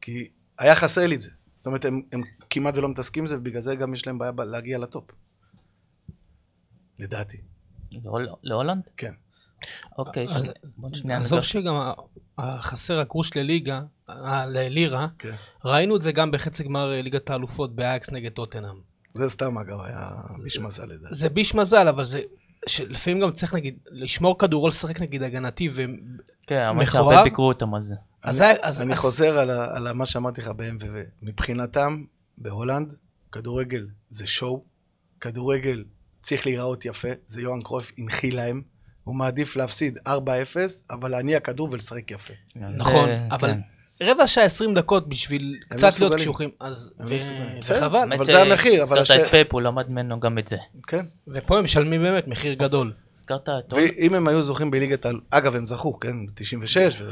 כי 0.01 0.29
היה 0.59 0.75
חסר 0.75 1.07
לי 1.07 1.15
את 1.15 1.21
זה. 1.21 1.31
זאת 1.57 1.67
אומרת, 1.67 1.85
הם, 1.85 2.03
הם 2.13 2.23
כמעט 2.51 2.77
ולא 2.77 2.89
מתעסקים 2.89 3.23
עם 3.23 3.27
זה, 3.27 3.37
ובגלל 3.37 3.61
זה 3.61 3.75
גם 3.75 3.95
יש 3.95 4.07
להם 4.07 4.19
בעיה 4.19 4.33
להגיע 4.39 4.79
לטופ. 4.79 5.11
לדעתי. 6.99 7.41
להול- 7.91 8.29
להולנד? 8.43 8.83
כן. 8.97 9.13
אוקיי, 9.99 10.27
אז- 10.29 10.51
בוא 10.77 10.89
שנייה 10.93 11.19
עזוב. 11.19 11.41
שגם 11.41 11.75
החסר 12.39 12.99
הגרוש 13.01 13.37
לליגה, 13.37 13.81
אה, 14.11 14.47
ללירה, 14.47 15.07
כן. 15.19 15.35
ראינו 15.65 15.97
את 15.97 16.03
זה 16.03 16.13
גם 16.13 16.31
בחצי 16.31 16.65
גמר 16.65 16.93
אה, 16.93 17.03
ליגת 17.03 17.31
האלופות 17.31 17.75
באייקס 17.75 18.11
נגד 18.11 18.31
טוטנאם. 18.33 18.75
זה 19.15 19.29
סתם 19.29 19.59
אגב 19.59 19.81
היה 19.81 20.11
ביש 20.43 20.59
מזל 20.59 20.85
לדעתי. 20.85 21.15
זה 21.15 21.29
ביש 21.29 21.55
מזל, 21.55 21.89
אבל 21.89 22.05
זה... 22.05 22.21
שלפעמים 22.67 23.21
גם 23.21 23.33
צריך 23.33 23.55
נגיד, 23.55 23.79
לשמור 23.91 24.39
כדור 24.39 24.63
או 24.63 24.69
לשחק 24.69 25.01
נגיד 25.01 25.23
הגנתי, 25.23 25.69
ו... 25.73 25.83
כן, 26.47 26.71
מכוער. 26.71 26.87
שהרבה 26.87 27.23
ביקרו 27.25 27.49
אותם 27.49 27.75
על 27.75 27.83
זה. 27.83 27.95
אז 28.23 28.41
אני- 28.43 28.53
אז- 28.63 28.83
אני 28.83 28.93
אז- 28.93 28.99
חוזר 28.99 29.39
על 29.39 29.51
ה- 29.51 29.77
על 29.77 29.93
מה 29.93 30.07
שאמרתי 30.07 30.41
לך 30.41 30.49
ב-MVV. 30.49 30.97
מבחינתם, 31.23 32.05
בהולנד, 32.39 32.95
כדורגל 33.33 33.87
זה 34.11 34.27
שואו, 34.27 34.65
כדורגל 35.21 35.85
צריך 36.23 36.47
להיראות 36.47 36.85
יפה, 36.85 37.09
זה 37.27 37.41
יוהאן 37.43 37.61
קרויף 37.61 37.93
הנחיל 37.99 38.37
להם, 38.37 38.63
הוא 39.05 39.15
מעדיף 39.15 39.57
להפסיד 39.57 39.99
4-0, 40.09 40.11
אבל 40.91 41.11
להניע 41.11 41.41
כדור 41.41 41.69
ולשחק 41.73 42.11
יפה. 42.11 42.33
נכון, 42.57 43.09
זה- 43.09 43.27
אבל 43.31 43.55
כן. 43.55 43.61
רבע 44.03 44.27
שעה 44.27 44.45
20 44.45 44.75
דקות 44.75 45.09
בשביל 45.09 45.59
הם 45.71 45.77
קצת 45.77 46.01
לא 46.01 46.07
להיות. 46.07 46.21
קשוחים, 46.21 46.51
אז... 46.61 46.93
לא. 47.01 47.07
וחבל. 47.69 47.99
האמת, 47.99 48.13
אבל 48.13 48.25
זה 48.25 48.43
המחיר, 48.43 48.83
אבל 48.83 48.99
הזכרת 48.99 49.21
את 49.21 49.47
פפ, 49.47 49.53
הוא 49.53 49.61
למד 49.61 49.91
ממנו 49.91 50.21
גם 50.21 50.39
את 50.39 50.47
זה. 50.47 50.57
כן. 50.87 51.03
ופה 51.29 51.59
הם 51.59 51.65
משלמים 51.65 52.03
באמת 52.03 52.29
מחיר 52.29 52.55
גדול. 52.55 52.93
הזכרת 53.19 53.49
את 53.49 53.73
ואם 53.73 54.15
הם 54.15 54.29
היו 54.29 54.43
זוכים 54.43 54.71
בליגת 54.71 55.07
העל... 55.07 55.21
אגב, 55.31 55.57
הם 55.57 55.67
זכו, 55.67 56.01
כן? 56.01 56.27
ב-96 56.27 56.67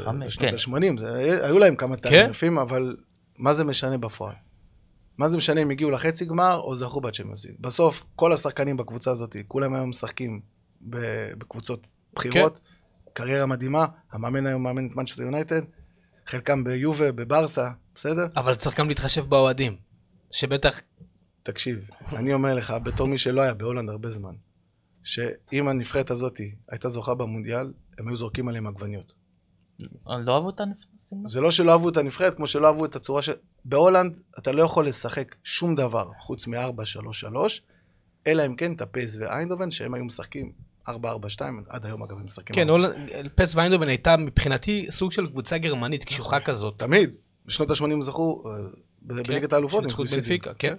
חמש, 0.05 0.37
ובשנות 0.37 0.49
כן. 0.49 0.73
ה-80, 1.01 1.05
היו 1.43 1.59
להם 1.59 1.75
כמה 1.75 1.95
כן. 1.95 2.01
תארים 2.01 2.29
יפים, 2.29 2.59
אבל 2.59 2.95
מה 3.37 3.53
זה 3.53 3.63
משנה 3.63 3.97
בפועל? 3.97 4.33
מה 5.17 5.29
זה 5.29 5.37
משנה 5.37 5.61
אם 5.61 5.69
הגיעו 5.69 5.91
לחצי 5.91 6.25
גמר 6.25 6.59
או 6.63 6.75
זכו 6.75 7.01
בצ'מפיונס? 7.01 7.45
בסוף, 7.59 8.03
כל 8.15 8.33
השחקנים 8.33 8.77
בקבוצה 8.77 9.11
הזאת, 9.11 9.35
כולם 9.47 9.73
היום 9.73 9.89
משחקים 9.89 10.39
בקבוצות 11.37 11.95
בכירות, 12.13 12.59
קריירה 13.13 13.45
מדהימה, 13.45 13.85
המאמן 14.11 14.45
היום 14.45 14.63
מאמן 14.63 14.87
את 14.87 14.95
מנצ'סטר 14.95 15.23
יונייטד, 15.23 15.61
חלקם 16.25 16.63
ביובה, 16.63 17.11
בברסה, 17.11 17.69
בסדר? 17.95 18.27
אבל 18.35 18.55
צריך 18.55 18.79
גם 18.79 18.87
להתחשב 18.87 19.25
באוהדים. 19.29 19.75
שבטח... 20.31 20.81
תקשיב, 21.43 21.79
אני 22.13 22.33
אומר 22.33 22.55
לך, 22.55 22.73
בתור 22.83 23.07
מי 23.07 23.17
שלא 23.17 23.41
היה 23.41 23.53
בהולנד 23.53 23.89
הרבה 23.89 24.11
זמן, 24.11 24.33
שאם 25.03 25.67
הנבחרת 25.67 26.11
הזאת 26.11 26.39
הייתה 26.69 26.89
זוכה 26.89 27.15
במונדיאל, 27.15 27.73
הם 27.97 28.07
היו 28.07 28.15
זורקים 28.15 28.47
עליהם 28.47 28.67
עגבניות. 28.67 29.13
לא 30.05 30.35
אהבו 30.35 30.49
את 30.49 30.59
הנפסים? 30.59 30.91
זה 31.25 31.41
לא 31.41 31.51
שלא 31.51 31.71
אהבו 31.71 31.89
את 31.89 31.97
הנבחרת, 31.97 32.35
כמו 32.35 32.47
שלא 32.47 32.67
אהבו 32.67 32.85
את 32.85 32.95
הצורה 32.95 33.21
של... 33.21 33.33
בהולנד 33.65 34.19
אתה 34.39 34.51
לא 34.51 34.63
יכול 34.63 34.87
לשחק 34.87 35.35
שום 35.43 35.75
דבר 35.75 36.11
חוץ 36.19 36.47
מ-4-3-3, 36.47 37.35
אלא 38.27 38.45
אם 38.45 38.55
כן 38.55 38.73
את 38.73 38.81
הפייס 38.81 39.17
ואיינדובן, 39.19 39.71
שהם 39.71 39.93
היו 39.93 40.05
משחקים 40.05 40.51
4-4-2, 40.89 40.91
עד 41.69 41.85
היום 41.85 42.03
אגב 42.03 42.11
הם 42.19 42.25
משחקים. 42.25 42.55
כן. 42.55 42.69
הולנד- 42.69 42.93
פס 43.35 43.55
ויינדובן 43.55 43.87
הייתה 43.87 44.17
מבחינתי 44.17 44.87
סוג 44.91 45.11
של 45.11 45.27
קבוצה 45.27 45.57
גרמנית 45.57 46.03
קשוחה 46.03 46.39
כזאת. 46.39 46.73
תמיד. 46.79 47.15
בשנות 47.45 47.71
ה-80 47.71 48.01
זכו 48.01 48.43
אה, 48.45 48.51
ב- 49.01 49.13
בליגת 49.27 49.53
האלופות. 49.53 49.91
קויסידין. 49.91 50.23
בנפיקה, 50.23 50.53
כן. 50.53 50.75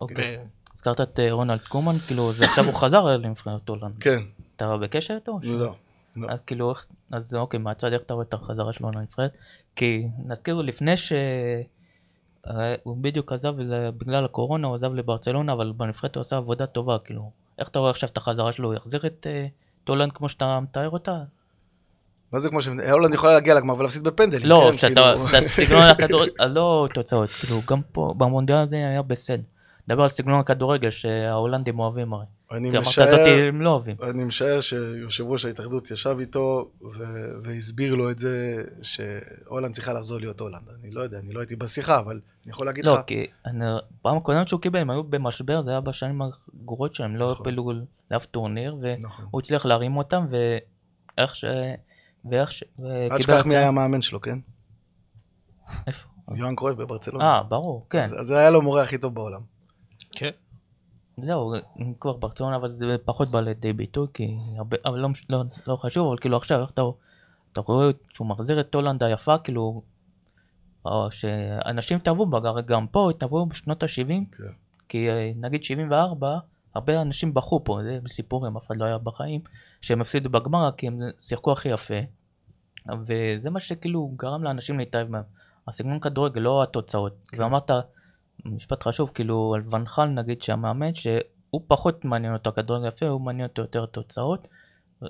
אוקיי, 0.00 0.36
ו- 0.38 0.42
הזכרת 0.74 1.00
את 1.00 1.20
אה, 1.20 1.32
רונלד 1.32 1.60
קומן, 1.60 1.98
כאילו, 2.06 2.32
זה 2.32 2.44
עכשיו 2.44 2.64
הוא 2.64 2.74
חזר 2.74 3.04
לנבחרת 3.04 3.68
הולנד. 3.68 3.96
כן, 4.00 4.18
אתה 4.56 4.76
בקשר 4.76 5.14
איתו? 5.14 5.38
לא. 5.42 5.74
לא. 6.16 6.28
אז 6.30 6.38
כאילו, 6.46 6.72
אז 7.10 7.34
אוקיי, 7.34 7.60
מהצד 7.60 7.92
איך 7.92 8.02
אתה 8.02 8.14
רואה 8.14 8.24
את 8.28 8.34
החזרה 8.34 8.72
שלו 8.72 8.90
לנבחרת? 8.90 9.36
כי 9.76 10.06
נזכיר 10.26 10.62
לפני 10.62 10.96
ש... 10.96 11.12
אה, 12.46 12.74
הוא 12.82 12.96
בדיוק 13.00 13.32
עזב 13.32 13.52
בגלל 13.96 14.24
הקורונה, 14.24 14.66
הוא 14.66 14.74
עזב 14.76 14.92
לברצלונה, 14.94 15.52
אבל 15.52 15.72
בנבחרת 15.76 16.16
הוא 16.16 16.20
עשה 16.20 16.36
עבודה 16.36 16.66
טובה, 16.66 16.96
כאילו. 17.04 17.30
איך 17.60 17.68
אתה 17.68 17.78
רואה 17.78 17.90
עכשיו 17.90 18.08
את 18.08 18.16
החזרה 18.16 18.52
שלו? 18.52 18.68
הוא 18.68 18.74
יחזיר 18.74 19.06
את 19.06 19.26
אה, 19.30 19.46
הולנד 19.88 20.12
כמו 20.12 20.28
שאתה 20.28 20.60
מתאר 20.60 20.90
אותה? 20.90 21.16
מה 22.32 22.38
זה 22.38 22.48
כמו 22.48 22.62
ש... 22.62 22.68
הולנד 22.90 23.14
יכולה 23.14 23.32
להגיע 23.32 23.54
לגמר 23.54 23.74
ולהפסיד 23.78 24.02
בפנדלים. 24.02 24.46
לא, 24.46 24.68
כן, 24.72 24.78
שאתה, 24.78 25.14
כאילו- 25.14 25.28
אתה 25.28 25.40
סגנון 25.40 25.82
הכדורגל, 25.82 26.44
לא 26.44 26.86
תוצאות, 26.94 27.30
כאילו 27.30 27.62
גם 27.66 27.80
פה, 27.92 28.14
במונדיאל 28.16 28.58
הזה 28.58 28.76
היה 28.76 29.02
בסדר. 29.02 29.42
דבר 29.88 30.02
על 30.02 30.08
סגנון 30.08 30.40
הכדורגל 30.40 30.90
שההולנדים 30.90 31.78
אוהבים 31.78 32.12
הרי. 32.12 32.24
אני 32.52 32.78
משער... 32.78 33.28
הם 33.48 33.62
לא 33.62 33.70
אוהבים. 33.70 33.96
אני 34.02 34.24
משער 34.24 34.60
שיושב 34.60 35.24
ראש 35.26 35.44
ההתאחדות 35.44 35.90
ישב 35.90 36.16
איתו 36.20 36.70
ו- 36.82 36.94
והסביר 37.42 37.94
לו 37.94 38.10
את 38.10 38.18
זה 38.18 38.62
שהולנד 38.82 39.74
צריכה 39.74 39.92
לחזור 39.92 40.18
להיות 40.18 40.40
הולנד. 40.40 40.62
אני 40.80 40.90
לא 40.90 41.00
יודע, 41.00 41.18
אני 41.18 41.32
לא 41.32 41.40
הייתי 41.40 41.56
בשיחה, 41.56 41.98
אבל 41.98 42.20
אני 42.44 42.50
יכול 42.52 42.66
להגיד 42.66 42.86
לא, 42.86 42.94
לך, 42.94 43.00
כי 43.06 43.26
אני, 43.46 43.64
פעם 44.02 44.16
הקודמת 44.16 44.48
שהוא 44.48 44.60
קיבל, 44.60 44.78
הם 44.78 44.90
היו 44.90 45.04
במשבר, 45.04 45.62
זה 45.62 45.70
היה 45.70 45.80
בשנים 45.80 46.20
הגרועות 46.22 46.94
שלהם, 46.94 47.16
לא 47.16 47.30
נכון. 47.30 47.46
הפלו 47.48 47.72
לאף 48.10 48.26
טורניר, 48.26 48.76
נכון. 49.02 49.24
והוא 49.30 49.40
הצליח 49.40 49.66
להרים 49.66 49.96
אותם, 49.96 50.26
ואיך 50.30 51.36
ש... 51.36 51.44
ואיך 52.30 52.52
ש... 52.52 52.64
אל 53.10 53.18
תשכח 53.18 53.46
מי 53.46 53.56
היה 53.56 53.68
המאמן 53.68 54.02
שלו, 54.02 54.20
כן? 54.20 54.38
איפה? 55.86 56.08
יוהאן 56.34 56.54
קרויף 56.56 56.76
בברצלונה. 56.76 57.24
אה, 57.24 57.42
ברור, 57.42 57.86
כן. 57.90 58.04
אז- 58.04 58.14
אז 58.20 58.26
זה 58.26 58.38
היה 58.38 58.50
לו 58.50 58.62
מורה 58.62 58.82
הכי 58.82 58.98
טוב 58.98 59.14
בעולם. 59.14 59.40
כן. 60.12 60.30
זהו, 61.24 61.54
כבר 62.00 62.12
ברצלונה, 62.12 62.56
אבל 62.56 62.70
זה 62.70 62.96
פחות 63.04 63.28
בא 63.28 63.40
לידי 63.40 63.72
ביטוי, 63.72 64.06
כי 64.14 64.36
הרבה, 64.56 64.76
אבל 64.84 64.98
לא, 64.98 65.08
לא, 65.30 65.42
לא 65.66 65.76
חשוב, 65.76 66.08
אבל 66.08 66.18
כאילו 66.18 66.36
עכשיו, 66.36 66.60
איך 66.60 66.70
אתה, 66.70 66.82
אתה 67.52 67.60
רואה 67.60 67.90
שהוא 68.12 68.26
מחזיר 68.26 68.60
את 68.60 68.74
הולנד 68.74 69.02
היפה, 69.02 69.38
כאילו, 69.38 69.82
או 70.84 71.10
שאנשים 71.10 71.96
התאהבו 71.96 72.26
בה, 72.26 72.38
הרי 72.48 72.62
גם 72.62 72.86
פה 72.86 73.10
התאהבו 73.10 73.46
בשנות 73.46 73.82
ה-70, 73.82 74.36
כן. 74.36 74.44
כי 74.88 75.10
אה, 75.10 75.32
נגיד 75.36 75.64
74, 75.64 76.38
הרבה 76.74 77.02
אנשים 77.02 77.34
בכו 77.34 77.64
פה, 77.64 77.78
זה 77.82 77.98
סיפורים, 78.08 78.56
אף 78.56 78.66
אחד 78.66 78.76
לא 78.76 78.84
היה 78.84 78.98
בחיים, 78.98 79.40
שהם 79.80 80.00
הפסידו 80.00 80.30
בגמר, 80.30 80.70
כי 80.76 80.86
הם 80.86 81.00
שיחקו 81.18 81.52
הכי 81.52 81.68
יפה, 81.68 82.00
וזה 83.06 83.50
מה 83.50 83.60
שכאילו 83.60 84.12
גרם 84.16 84.42
לאנשים 84.42 84.78
להתאהב 84.78 85.08
מהם. 85.08 85.22
הסגנון 85.68 86.00
כדורגל, 86.00 86.40
לא 86.40 86.62
התוצאות. 86.62 87.12
כן. 87.28 87.42
ואמרת, 87.42 87.70
משפט 88.44 88.82
חשוב, 88.82 89.10
כאילו 89.14 89.54
על 89.54 89.74
ונחל 89.74 90.04
נגיד 90.04 90.42
שהמאמן, 90.42 90.94
שהוא 90.94 91.62
פחות 91.66 92.04
מעניין 92.04 92.32
אותו 92.32 92.50
הכדורגל 92.50 92.88
יפה, 92.88 93.06
הוא 93.06 93.20
מעניין 93.20 93.48
אותו 93.48 93.62
יותר 93.62 93.86
תוצאות. 93.86 94.48
אה, 95.02 95.08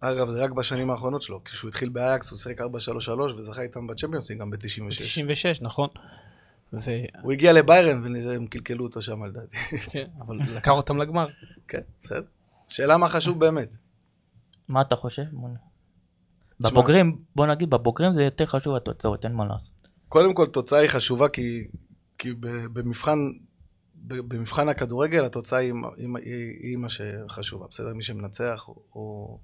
אגב, 0.00 0.28
זה 0.28 0.44
רק 0.44 0.50
בשנים 0.50 0.90
האחרונות 0.90 1.22
שלו. 1.22 1.44
כשהוא 1.44 1.68
התחיל 1.68 1.88
באייקס, 1.88 2.30
הוא 2.30 2.38
שיחק 2.38 2.60
4-3-3 2.60 2.64
וזכה 3.36 3.62
איתם 3.62 3.86
בצ'מפיונס 3.86 4.30
ליג 4.30 4.38
גם 4.38 4.50
ב-96. 4.50 5.00
96, 5.00 5.62
נכון. 5.62 5.88
ו... 6.72 6.90
הוא 7.22 7.32
הגיע 7.32 7.52
לביירן 7.52 8.02
והם 8.02 8.46
קלקלו 8.46 8.84
אותו 8.84 9.02
שם 9.02 9.24
לדעתי. 9.24 9.56
כן, 9.90 10.06
אבל 10.20 10.36
לקח 10.36 10.70
אותם 10.70 10.98
לגמר. 10.98 11.26
כן, 11.68 11.80
בסדר. 12.02 12.22
שאלה 12.68 12.96
מה 12.96 13.08
חשוב 13.08 13.40
באמת. 13.40 13.72
מה 14.68 14.80
אתה 14.80 14.96
חושב? 14.96 15.22
בבוגרים, 16.60 17.18
בוא 17.36 17.46
נגיד, 17.46 17.70
בבוגרים 17.70 18.14
זה 18.14 18.22
יותר 18.22 18.46
חשוב 18.46 18.74
התוצאות, 18.74 19.24
אין 19.24 19.32
מה 19.32 19.44
לעשות. 19.46 19.88
קודם 20.08 20.34
כל, 20.34 20.46
תוצאה 20.46 20.78
היא 20.78 20.88
חשובה 20.88 21.28
כי, 21.28 21.68
כי 22.18 22.32
במבחן, 22.72 23.18
במבחן 24.04 24.68
הכדורגל 24.68 25.24
התוצאה 25.24 25.58
היא, 25.58 25.72
היא, 25.96 26.08
היא, 26.22 26.58
היא 26.62 26.76
מה 26.76 26.88
שחשובה, 26.88 27.66
בסדר? 27.70 27.94
מי 27.94 28.02
שמנצח 28.02 28.64
הוא, 28.66 28.82
הוא... 28.90 29.38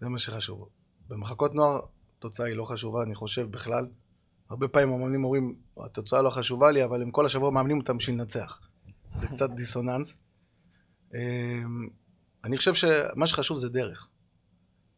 זה 0.00 0.08
מה 0.08 0.18
שחשוב. 0.18 0.68
במחלקות 1.08 1.54
נוער 1.54 1.80
התוצאה 2.18 2.46
היא 2.46 2.56
לא 2.56 2.64
חשובה, 2.64 3.02
אני 3.02 3.14
חושב 3.14 3.50
בכלל. 3.50 3.86
הרבה 4.50 4.68
פעמים 4.68 4.88
המאמנים 4.88 5.24
אומרים, 5.24 5.54
התוצאה 5.84 6.22
לא 6.22 6.30
חשובה 6.30 6.70
לי, 6.70 6.84
אבל 6.84 7.02
הם 7.02 7.10
כל 7.10 7.26
השבוע 7.26 7.50
מאמנים 7.50 7.78
אותם 7.78 7.96
בשביל 7.96 8.16
לנצח. 8.16 8.60
זה 9.14 9.28
קצת 9.28 9.50
דיסוננס. 9.56 10.16
אמ, 11.14 11.88
אני 12.44 12.56
חושב 12.56 12.74
שמה 12.74 13.26
שחשוב 13.26 13.58
זה 13.58 13.68
דרך. 13.68 14.08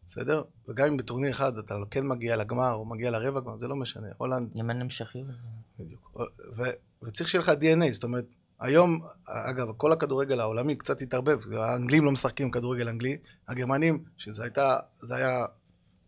בסדר? 0.06 0.42
וגם 0.68 0.86
אם 0.86 0.96
בטורניר 0.96 1.30
אחד 1.30 1.58
אתה 1.58 1.74
כן 1.90 2.06
מגיע 2.06 2.36
לגמר 2.36 2.72
או 2.72 2.84
מגיע 2.84 3.10
לרבע 3.10 3.40
גמר, 3.40 3.58
זה 3.58 3.68
לא 3.68 3.76
משנה. 3.76 4.08
הולנד 4.16 4.58
אם 4.60 4.70
אין 4.70 4.80
המשכיות. 4.80 5.26
בדיוק. 5.78 6.16
ו- 6.58 6.62
וצריך 7.04 7.28
שיהיה 7.28 7.42
לך 7.42 7.48
DNA, 7.48 7.92
זאת 7.92 8.04
אומרת, 8.04 8.24
היום, 8.60 9.00
אגב, 9.26 9.66
כל 9.76 9.92
הכדורגל 9.92 10.40
העולמי 10.40 10.76
קצת 10.76 11.02
התערבב, 11.02 11.38
האנגלים 11.52 12.04
לא 12.04 12.12
משחקים 12.12 12.50
כדורגל 12.50 12.88
אנגלי, 12.88 13.16
הגרמנים, 13.48 14.04
שזה 14.16 14.42
הייתה, 14.42 14.76
זה 14.98 15.16
היה 15.16 15.44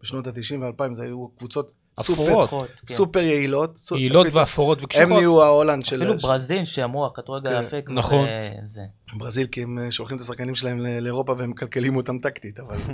בשנות 0.00 0.26
ה-90 0.26 0.56
וה-2000, 0.60 0.94
זה 0.94 1.02
היו 1.02 1.28
קבוצות 1.28 1.72
סופר, 2.00 2.22
אפורות. 2.22 2.46
פחות, 2.46 2.70
כן. 2.86 2.94
סופר 2.94 3.18
יעילות. 3.18 3.76
סו- 3.76 3.96
יעילות 3.96 4.26
פתאום 4.26 4.40
ואפורות 4.40 4.78
הם 4.78 4.84
וקשוחות. 4.84 5.08
נהיו 5.08 5.42
ההולנד 5.42 5.84
של... 5.84 6.02
אפילו 6.02 6.18
ברזיל 6.18 6.64
שאמרו 6.64 7.06
הכדורגל 7.06 7.50
כן, 7.50 7.56
היפה, 7.56 7.82
כבר 7.82 7.94
נכון. 7.94 8.26
זה-. 8.66 8.84
ברזיל, 9.18 9.46
כי 9.46 9.62
הם 9.62 9.78
אה, 9.78 9.90
שולחים 9.90 10.16
את 10.16 10.22
השחקנים 10.22 10.54
שלהם 10.54 10.78
לאירופה 10.78 11.34
והם 11.38 11.50
מקלקלים 11.50 11.96
אותם 11.96 12.18
טקטית, 12.18 12.60
אבל 12.60 12.76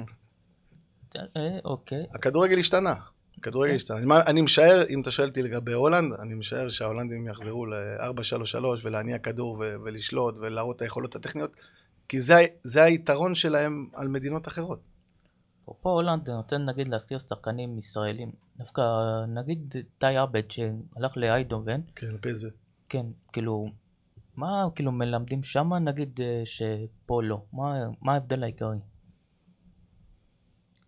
אה, 1.16 1.58
אוקיי. 1.64 2.02
הכדורגל 2.14 2.58
השתנה. 2.58 2.94
הכדורגל 3.38 3.70
כן. 3.70 3.76
השתנה. 3.76 3.96
אני, 3.98 4.06
מה- 4.06 4.22
אני 4.26 4.40
משער, 4.42 4.82
אם 4.90 5.00
אתה 5.00 5.10
שואל 5.10 5.28
אותי 5.28 5.42
לגבי 5.42 5.72
הולנד, 5.72 6.12
אני 6.22 6.34
משער 6.34 6.68
שההולנדים 6.68 7.26
יחזרו 7.28 7.66
ל-4-3-3 7.66 8.64
ולהניע 8.82 9.18
כדור 9.18 9.56
ו- 9.60 9.74
ולשלוט 9.84 10.34
ולהראות 10.38 10.76
את 10.76 10.82
היכולות 10.82 11.16
הטכניות, 11.16 11.56
כי 12.08 12.20
זה, 12.20 12.34
זה 12.64 12.82
היתרון 12.82 13.34
שלהם 13.34 13.88
על 13.94 14.08
מדינות 14.08 14.48
אחרות. 14.48 14.80
פה 15.64 15.90
הולנד 15.90 16.30
נותן 16.30 16.64
נגיד 16.64 16.88
להזכיר 16.88 17.18
שחקנים 17.18 17.78
ישראלים. 17.78 18.30
דווקא 18.58 18.82
נגיד 19.28 19.74
טי 19.98 20.06
עבד 20.16 20.50
שהלך 20.50 21.16
לאיידובן, 21.16 21.80
כן, 21.96 22.16
פסו. 22.20 22.46
כן, 22.88 23.06
כאילו, 23.32 23.66
מה 24.36 24.66
כאילו 24.74 24.92
מלמדים 24.92 25.42
שמה 25.42 25.78
נגיד 25.78 26.20
אה, 26.22 26.42
שפה 26.44 27.22
לא? 27.22 27.42
מה 27.52 27.74
מה 28.02 28.12
ההבדל 28.14 28.42
העיקרי? 28.42 28.76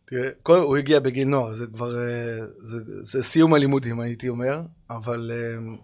תראה, 0.06 0.30
קודם 0.42 0.62
הוא 0.62 0.76
הגיע 0.76 1.00
בגיל 1.00 1.28
נוער, 1.28 1.54
זה 1.54 1.66
כבר, 1.66 1.98
אה, 1.98 2.38
זה, 2.64 2.78
זה 3.02 3.22
סיום 3.22 3.54
הלימודים 3.54 4.00
הייתי 4.00 4.28
אומר, 4.28 4.62
אבל 4.90 5.30
אה, 5.34 5.74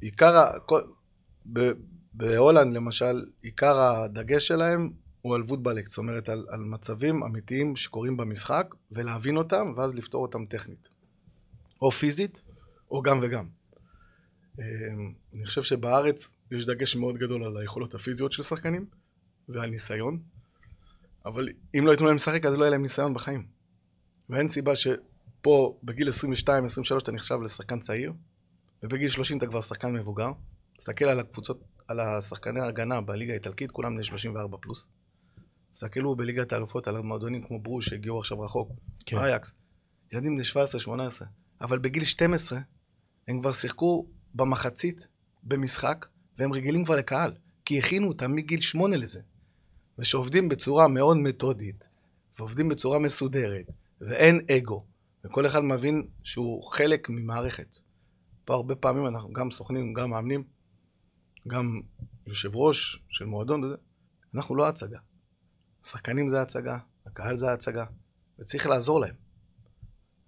עיקר, 0.00 0.44
כל- 0.66 0.82
בהולנד 2.14 2.74
למשל, 2.76 3.24
עיקר 3.42 3.78
הדגש 3.80 4.48
שלהם 4.48 4.90
הוא 5.22 5.34
על 5.34 5.42
וודבלק, 5.42 5.88
זאת 5.88 5.98
אומרת 5.98 6.28
על, 6.28 6.46
על 6.48 6.60
מצבים 6.60 7.22
אמיתיים 7.22 7.76
שקורים 7.76 8.16
במשחק, 8.16 8.74
ולהבין 8.92 9.36
אותם, 9.36 9.72
ואז 9.76 9.94
לפתור 9.94 10.22
אותם 10.22 10.44
טכנית. 10.44 10.88
או 11.82 11.90
פיזית, 11.90 12.42
או 12.90 13.02
גם 13.02 13.20
וגם. 13.22 13.48
אה, 14.60 14.64
אני 15.34 15.46
חושב 15.46 15.62
שבארץ 15.62 16.32
יש 16.50 16.66
דגש 16.66 16.96
מאוד 16.96 17.16
גדול 17.16 17.44
על 17.44 17.56
היכולות 17.56 17.94
הפיזיות 17.94 18.32
של 18.32 18.42
שחקנים, 18.42 18.86
ועל 19.48 19.70
ניסיון. 19.70 20.22
אבל 21.26 21.48
אם 21.78 21.86
לא 21.86 21.90
ייתנו 21.90 22.06
להם 22.06 22.16
לשחק, 22.16 22.44
אז 22.44 22.54
לא 22.54 22.64
יהיה 22.64 22.70
להם 22.70 22.82
ניסיון 22.82 23.14
בחיים. 23.14 23.46
ואין 24.28 24.48
סיבה 24.48 24.76
שפה, 24.76 25.78
בגיל 25.82 26.08
22-23 26.08 26.12
אתה 27.02 27.12
נחשב 27.12 27.40
לשחקן 27.44 27.80
צעיר, 27.80 28.12
ובגיל 28.82 29.08
30 29.08 29.38
אתה 29.38 29.46
כבר 29.46 29.60
שחקן 29.60 29.92
מבוגר. 29.92 30.30
תסתכל 30.78 31.04
על 31.04 31.20
הקבוצות, 31.20 31.60
על 31.88 32.00
השחקני 32.00 32.60
ההגנה 32.60 33.00
בליגה 33.00 33.32
האיטלקית, 33.32 33.70
כולם 33.70 33.94
בני 33.94 34.04
34 34.04 34.58
פלוס. 34.60 34.88
תסתכלו 35.70 36.16
בליגת 36.16 36.52
האלופות 36.52 36.88
על 36.88 36.96
המועדונים 36.96 37.46
כמו 37.46 37.60
ברוש 37.60 37.88
שהגיעו 37.88 38.18
עכשיו 38.18 38.40
רחוק, 38.40 38.70
כן. 39.06 39.18
אייקס, 39.18 39.52
ילדים 40.12 40.36
בני 40.36 40.44
17-18, 40.86 40.90
אבל 41.60 41.78
בגיל 41.78 42.04
12 42.04 42.58
הם 43.28 43.40
כבר 43.40 43.52
שיחקו 43.52 44.06
במחצית 44.34 45.08
במשחק, 45.42 46.06
והם 46.38 46.52
רגילים 46.52 46.84
כבר 46.84 46.96
לקהל, 46.96 47.32
כי 47.64 47.78
הכינו 47.78 48.08
אותם 48.08 48.34
מגיל 48.34 48.60
8 48.60 48.96
לזה. 48.96 49.20
ושעובדים 50.00 50.48
בצורה 50.48 50.88
מאוד 50.88 51.16
מתודית, 51.16 51.88
ועובדים 52.38 52.68
בצורה 52.68 52.98
מסודרת, 52.98 53.66
ואין 54.00 54.40
אגו, 54.56 54.84
וכל 55.24 55.46
אחד 55.46 55.60
מבין 55.60 56.06
שהוא 56.24 56.62
חלק 56.62 57.10
ממערכת. 57.10 57.78
פה 58.44 58.54
הרבה 58.54 58.74
פעמים 58.74 59.06
אנחנו 59.06 59.32
גם 59.32 59.50
סוכנים, 59.50 59.92
גם 59.92 60.10
מאמנים, 60.10 60.44
גם 61.48 61.80
יושב 62.26 62.56
ראש 62.56 63.02
של 63.08 63.24
מועדון 63.24 63.64
וזה, 63.64 63.76
אנחנו 64.34 64.54
לא 64.56 64.68
הצגה. 64.68 64.98
השחקנים 65.84 66.28
זה 66.28 66.42
הצגה, 66.42 66.78
הקהל 67.06 67.36
זה 67.36 67.52
הצגה, 67.52 67.84
וצריך 68.38 68.66
לעזור 68.66 69.00
להם. 69.00 69.14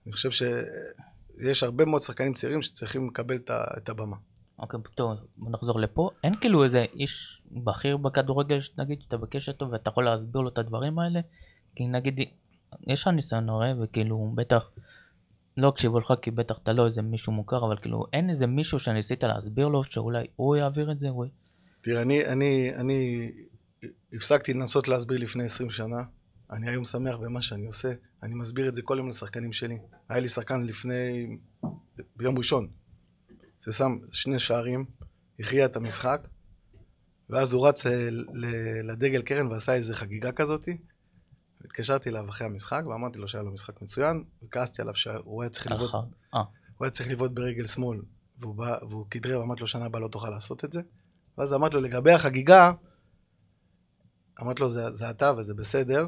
אני 0.07 0.13
חושב 0.13 0.31
שיש 0.31 1.63
הרבה 1.63 1.85
מאוד 1.85 2.01
שחקנים 2.01 2.33
צעירים 2.33 2.63
שצריכים 2.63 3.09
לקבל 3.09 3.39
את 3.51 3.89
הבמה. 3.89 4.17
אוקיי, 4.63 4.81
טוב, 4.95 5.19
נחזור 5.39 5.81
לפה. 5.81 6.11
אין 6.25 6.35
כאילו 6.41 6.65
איזה 6.65 6.85
איש 6.95 7.43
בכיר 7.51 7.97
בכדורגל, 7.97 8.59
נגיד, 8.79 9.03
שאתה 9.03 9.17
בקשר 9.17 9.53
איתו 9.53 9.71
ואתה 9.71 9.91
יכול 9.91 10.05
להסביר 10.05 10.41
לו 10.41 10.49
את 10.49 10.59
הדברים 10.59 10.99
האלה? 10.99 11.21
כי 11.77 11.87
נגיד, 11.87 12.21
יש 12.87 13.03
לך 13.03 13.09
ניסיון 13.09 13.49
הרי, 13.49 13.73
וכאילו, 13.83 14.33
בטח, 14.35 14.71
לא 15.57 15.69
הקשיבו 15.69 16.01
לך 16.01 16.13
כי 16.23 16.31
בטח 16.31 16.59
אתה 16.63 16.73
לא 16.73 16.87
איזה 16.87 17.03
מישהו 17.03 17.33
מוכר, 17.33 17.67
אבל 17.67 17.77
כאילו, 17.77 18.05
אין 18.13 18.31
איזה 18.31 18.47
מישהו 18.47 18.79
שניסית 18.79 19.25
להסביר 19.25 19.69
לו, 19.69 19.85
שאולי 19.85 20.27
הוא 20.37 20.57
יעביר 20.57 20.93
את 20.93 20.99
זה, 20.99 21.09
הוא... 21.09 21.27
תראה, 21.81 22.03
אני, 22.03 22.27
אני, 22.27 22.75
אני 22.75 23.31
הפסקתי 24.13 24.55
לנסות 24.55 24.89
להסביר 24.89 25.19
לפני 25.19 25.45
20 25.45 25.71
שנה. 25.71 26.03
אני 26.51 26.71
היום 26.71 26.85
שמח 26.85 27.17
במה 27.17 27.43
שאני 27.43 27.67
עושה. 27.67 27.93
אני 28.23 28.35
מסביר 28.35 28.69
את 28.69 28.75
זה 28.75 28.83
כל 28.83 28.95
יום 28.99 29.09
לשחקנים 29.09 29.53
שלי. 29.53 29.79
היה 30.09 30.21
לי 30.21 30.29
שחקן 30.29 30.63
לפני... 30.63 31.27
ביום 32.17 32.39
ראשון. 32.39 32.69
ששם 33.65 33.97
שני 34.13 34.39
שערים, 34.39 34.85
הכריע 35.41 35.65
את 35.65 35.77
המשחק, 35.77 36.29
ואז 37.31 37.53
הוא 37.53 37.69
רץ 37.69 37.87
אה, 37.87 38.09
לדגל 38.85 39.23
קרן 39.23 39.47
ועשה 39.47 39.75
איזה 39.75 39.95
חגיגה 39.95 40.33
כזאתי. 40.33 40.79
התקשרתי 41.65 42.11
אליו 42.11 42.29
אחרי 42.29 42.47
המשחק 42.47 42.83
ואמרתי 42.87 43.19
לו 43.19 43.29
שהיה 43.29 43.45
לו 43.45 43.53
משחק 43.53 43.83
מצוין, 43.83 44.25
וכעסתי 44.43 44.83
עליו 44.83 44.95
שהוא 44.95 45.43
היה 45.43 45.51
צריך 45.51 45.67
לבעוט. 45.67 45.95
אה, 46.35 46.43
הוא 46.79 46.85
היה 46.85 46.91
צריך 46.91 47.09
לבעוט 47.09 47.31
ברגל 47.31 47.67
שמאל, 47.67 48.03
והוא, 48.39 48.55
בא, 48.55 48.77
והוא 48.91 49.07
כדרר 49.11 49.41
ואמרתי 49.41 49.61
לו 49.61 49.67
שנה 49.67 49.85
הבאה 49.85 50.01
לא 50.01 50.09
תוכל 50.09 50.31
לעשות 50.31 50.65
את 50.65 50.73
זה. 50.73 50.81
ואז 51.39 51.55
אמרתי 51.55 51.75
לו 51.75 51.81
לגבי 51.81 52.13
החגיגה, 52.13 52.73
אמרתי 54.43 54.63
לו 54.63 54.71
זה, 54.71 54.91
זה 54.91 55.11
אתה 55.11 55.33
וזה 55.39 55.55
בסדר, 55.55 56.07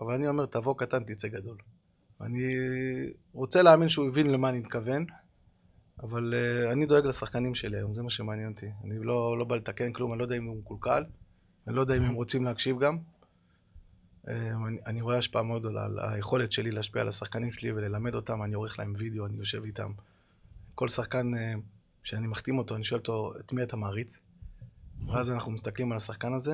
אבל 0.00 0.14
אני 0.14 0.28
אומר 0.28 0.46
תבוא 0.46 0.74
קטן 0.78 1.04
תצא 1.04 1.28
גדול. 1.28 1.56
אני 2.20 2.54
רוצה 3.32 3.62
להאמין 3.62 3.88
שהוא 3.88 4.08
הבין 4.08 4.30
למה 4.30 4.48
אני 4.48 4.58
מתכוון, 4.58 5.06
אבל 6.02 6.34
uh, 6.34 6.72
אני 6.72 6.86
דואג 6.86 7.06
לשחקנים 7.06 7.54
שלי 7.54 7.76
היום, 7.76 7.94
זה 7.94 8.02
מה 8.02 8.10
שמעניין 8.10 8.52
אותי. 8.52 8.66
אני 8.84 8.98
לא, 8.98 9.38
לא 9.38 9.44
בא 9.44 9.56
לתקן 9.56 9.92
כלום, 9.92 10.12
אני 10.12 10.18
לא 10.18 10.24
יודע 10.24 10.36
אם 10.36 10.44
הוא 10.44 10.56
מקולקל, 10.56 11.04
אני 11.66 11.76
לא 11.76 11.80
יודע 11.80 11.96
אם 11.96 12.02
הם 12.02 12.14
רוצים 12.14 12.44
להקשיב 12.44 12.84
גם. 12.84 12.98
Uh, 14.26 14.30
אני, 14.68 14.78
אני 14.86 15.00
רואה 15.00 15.18
השפעה 15.18 15.42
מאוד 15.42 15.62
גדולה 15.62 15.84
על 15.84 15.98
היכולת 15.98 16.52
שלי 16.52 16.70
להשפיע 16.70 17.02
על 17.02 17.08
השחקנים 17.08 17.52
שלי 17.52 17.72
וללמד 17.72 18.14
אותם, 18.14 18.42
אני 18.42 18.54
עורך 18.54 18.78
להם 18.78 18.94
וידאו, 18.98 19.26
אני 19.26 19.36
יושב 19.36 19.64
איתם. 19.64 19.92
כל 20.74 20.88
שחקן 20.88 21.34
אה, 21.34 21.54
שאני 22.02 22.26
מחתים 22.26 22.58
אותו, 22.58 22.76
אני 22.76 22.84
שואל 22.84 22.98
אותו, 22.98 23.32
את 23.40 23.52
מי 23.52 23.62
אתה 23.62 23.76
מעריץ? 23.76 24.20
ואז 25.08 25.30
אנחנו 25.30 25.52
מסתכלים 25.52 25.92
על 25.92 25.96
השחקן 25.96 26.34
הזה, 26.34 26.52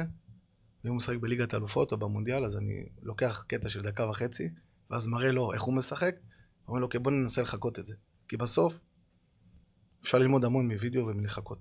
ואם 0.84 0.90
הוא 0.90 0.96
משחק 0.96 1.16
בליגת 1.16 1.54
האלופות 1.54 1.92
או 1.92 1.96
במונדיאל, 1.96 2.44
אז 2.44 2.56
אני 2.56 2.84
לוקח 3.02 3.44
קטע 3.46 3.68
של 3.68 3.82
דקה 3.82 4.08
וחצי, 4.08 4.48
ואז 4.90 5.06
מראה 5.06 5.32
לו 5.32 5.52
איך 5.52 5.62
הוא 5.62 5.74
משחק, 5.74 6.14
אומר 6.68 6.80
לו, 6.80 6.86
אוקיי, 6.86 7.00
בוא 7.00 7.12
ננסה 7.12 7.42
לחקות 7.42 7.78
את 7.78 7.86
זה. 7.86 7.94
כי 8.28 8.36
בסוף, 8.36 8.80
אפשר 10.02 10.18
ללמוד 10.18 10.44
המון 10.44 10.72
מווידאו 10.72 11.06
ומלחקות. 11.06 11.58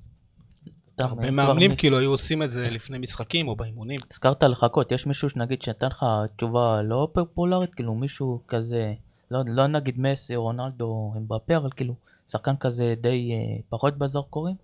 סתם, 0.88 1.10
הרבה 1.10 1.32
מאמנים 1.32 1.76
כאילו 1.76 1.98
היו 2.00 2.10
עושים 2.10 2.44
את 2.44 2.50
זה 2.50 2.64
לפני 2.66 2.98
משחקים 2.98 3.48
או 3.48 3.56
באימונים. 3.56 4.00
הזכרת 4.12 4.44
לחכות, 4.44 4.92
יש 4.92 5.06
מישהו 5.06 5.30
שנגיד 5.30 5.62
שנתן 5.62 5.88
לך 5.88 6.06
תשובה 6.38 6.82
לא 6.82 7.08
פופולרית, 7.14 7.74
כאילו 7.76 7.96
מישהו 7.96 8.42
כזה, 8.48 8.94
לא, 9.32 9.40
לא 9.48 9.68
נגיד 9.68 10.00
מסי 10.00 10.36
רונלדו 10.36 10.86
או 10.86 11.14
אמבפה, 11.18 11.58
אבל 11.58 11.70
כאילו 11.76 11.94
שחקן 12.32 12.56
כזה 12.60 12.94
די 13.02 13.32
אה, 13.32 13.62
פחות 13.70 13.98
בזרקורים? 13.98 14.56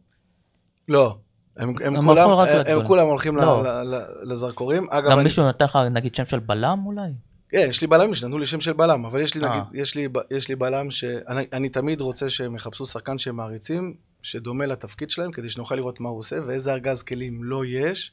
לא, 0.88 1.18
הם, 1.58 1.70
הם, 1.84 1.96
הם 1.96 2.06
כולם, 2.06 2.30
הם. 2.30 3.00
הם 3.00 3.08
הולכים 3.08 3.36
לא. 3.36 3.64
ל, 3.64 3.68
ל, 3.68 3.96
ל, 3.96 4.32
לזרקורים. 4.32 4.88
אגב, 4.90 5.12
גם 5.12 5.18
אני, 5.18 5.24
מישהו 5.24 5.50
נתן 5.50 5.66
לך 5.66 5.76
נגיד 5.92 6.16
שם 6.16 6.26
של 6.26 6.40
בלם 6.40 6.84
אולי? 6.86 7.12
כן, 7.50 7.66
יש 7.70 7.82
לי 7.82 7.88
בלמים 7.88 8.14
שנתנו 8.14 8.38
לי 8.38 8.46
שם 8.46 8.62
של 8.62 8.74
בלם, 8.74 9.06
אבל 9.06 9.22
יש 9.22 9.36
לי, 9.36 9.46
אה. 9.46 9.50
נגיד, 9.50 9.64
יש 9.74 9.96
לי, 9.96 10.08
יש 10.32 10.50
לי 10.50 10.56
בלם 10.56 10.92
שאני 10.92 11.46
אני 11.54 11.70
תמיד 11.70 12.02
רוצה 12.02 12.30
שהם 12.30 12.56
יחפשו 12.56 12.86
שחקן 12.86 13.18
שהם 13.18 13.36
מעריצים, 13.36 13.96
שדומה 14.22 14.66
לתפקיד 14.66 15.10
שלהם, 15.10 15.32
כדי 15.32 15.50
שנוכל 15.50 15.76
לראות 15.76 16.00
מה 16.00 16.10
הוא 16.10 16.20
עושה, 16.20 16.36
ואיזה 16.48 16.74
ארגז 16.74 17.04
כלים 17.04 17.44
לא 17.44 17.66
יש, 17.66 18.12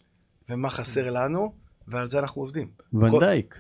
ומה 0.49 0.71
חסר 0.71 1.11
לנו, 1.11 1.53
ועל 1.89 2.07
זה 2.07 2.19
אנחנו 2.19 2.43
עובדים. 2.43 2.69
ונדייק. 2.93 3.59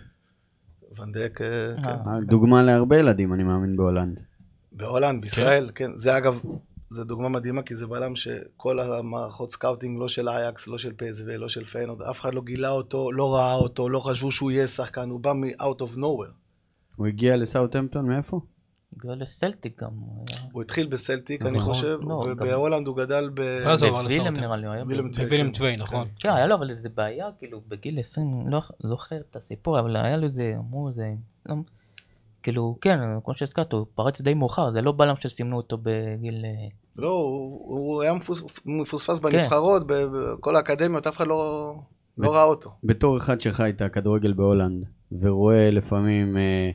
ונדק, 0.98 1.40
אה, 1.40 1.70
אה. 1.70 1.96
כן. 2.04 2.26
דוגמה 2.26 2.62
להרבה 2.62 2.98
ילדים, 2.98 3.34
אני 3.34 3.42
מאמין, 3.42 3.76
בהולנד. 3.76 4.20
בהולנד, 4.72 5.20
בישראל, 5.20 5.70
כן. 5.74 5.90
זה 5.96 6.16
אגב, 6.18 6.42
זו 6.93 7.05
דוגמה 7.05 7.28
מדהימה, 7.28 7.62
כי 7.62 7.76
זה 7.76 7.86
בלם 7.86 8.16
שכל 8.16 8.80
המערכות 8.80 9.51
scouting, 9.50 10.00
לא 10.01 10.09
של 10.09 10.28
אייאקס, 10.28 10.68
לא 10.68 10.78
של 10.78 10.93
PSV, 10.92 11.24
לא 11.26 11.49
של 11.49 11.64
פיינורד, 11.64 12.02
אף 12.03 12.20
אחד 12.20 12.34
לא 12.34 12.43
גילה 12.43 12.70
אותו, 12.70 13.12
לא 13.12 13.34
ראה 13.34 13.55
אותו, 13.55 13.88
לא 13.88 14.01
חשבו 14.01 14.32
שהוא 14.32 14.51
יהיה 14.51 14.68
שחקן, 14.68 15.11
הוא 15.11 15.20
בא 15.20 15.32
מ-out 15.32 15.80
of 15.80 15.97
nowhere. 15.97 16.32
הוא 16.97 17.07
הגיע 17.07 17.36
לסאוטהמפטון, 17.36 18.09
מאיפה? 18.09 18.40
בגלל 18.97 19.22
לסלטיק 19.22 19.82
גם. 19.82 19.90
הוא 19.93 20.26
הוא 20.53 20.62
התחיל 20.62 20.86
בסלטיק, 20.86 21.43
אני 21.43 21.59
נכון. 21.59 21.74
חושב, 21.74 21.99
לא, 22.03 22.14
ובהולנד 22.14 22.86
הוא 22.86 22.97
גדל 22.97 23.30
ב... 23.34 23.40
ואז 23.40 23.82
הוא 23.82 23.88
עבר 23.88 24.03
בווילם 24.03 24.07
לסאוטהמפטון. 24.09 24.45
נראה 24.45 24.57
לי, 24.57 24.66
הוא 24.66 24.74
היה 24.74 24.84
וילם 24.86 25.11
ב- 25.11 25.14
טווי, 25.14 25.24
בווילם 25.26 25.47
כן. 25.47 25.53
טווי, 25.53 25.76
נכון. 25.76 26.09
כן, 26.20 26.28
היה 26.28 26.47
לו 26.47 26.55
אבל 26.55 26.70
איזה 26.70 26.88
בעיה, 26.88 27.26
כאילו 27.38 27.61
בגיל 27.68 27.99
20, 27.99 28.49
לא 28.49 28.61
לא 28.84 28.90
זוכר 28.90 29.16
את 29.30 29.36
הסיפור, 29.36 29.78
אבל 29.80 29.97
היה 29.97 30.16
לו 30.16 30.24
איזה, 30.24 30.55
אמרו 30.59 30.88
איזה, 30.88 31.05
לא, 31.47 31.55
כאילו, 32.43 32.76
כן, 32.80 32.99
כמו 33.24 33.34
שהזכרת, 33.34 33.72
הוא 33.72 33.86
פרץ 33.95 34.20
די 34.20 34.34
מאוחר, 34.34 34.70
זה 34.72 34.80
לא 34.82 34.93
בלם 34.97 35.16
שסימנו 35.16 35.57
אותו 35.57 35.78
בגיל... 35.82 36.45
אה, 36.45 36.68
לא, 36.97 37.09
הוא, 37.09 37.61
הוא 37.64 38.03
היה 38.03 38.14
מפוס, 38.14 38.45
מפוספס 38.66 39.20
כן. 39.20 39.30
בנבחרות, 39.30 39.86
ב- 39.86 40.05
בכל 40.12 40.57
האקדמיות, 40.57 41.07
אף 41.07 41.16
אחד 41.16 41.26
לא, 41.26 41.74
לא 42.18 42.34
ראה 42.34 42.45
אותו. 42.45 42.70
בתור 42.84 43.16
אחד 43.16 43.40
שחי 43.40 43.70
את 43.70 43.82
הכדורגל 43.82 44.32
בהולנד, 44.32 44.84
ורואה 45.20 45.70
לפעמים 45.70 46.36
אה, 46.36 46.70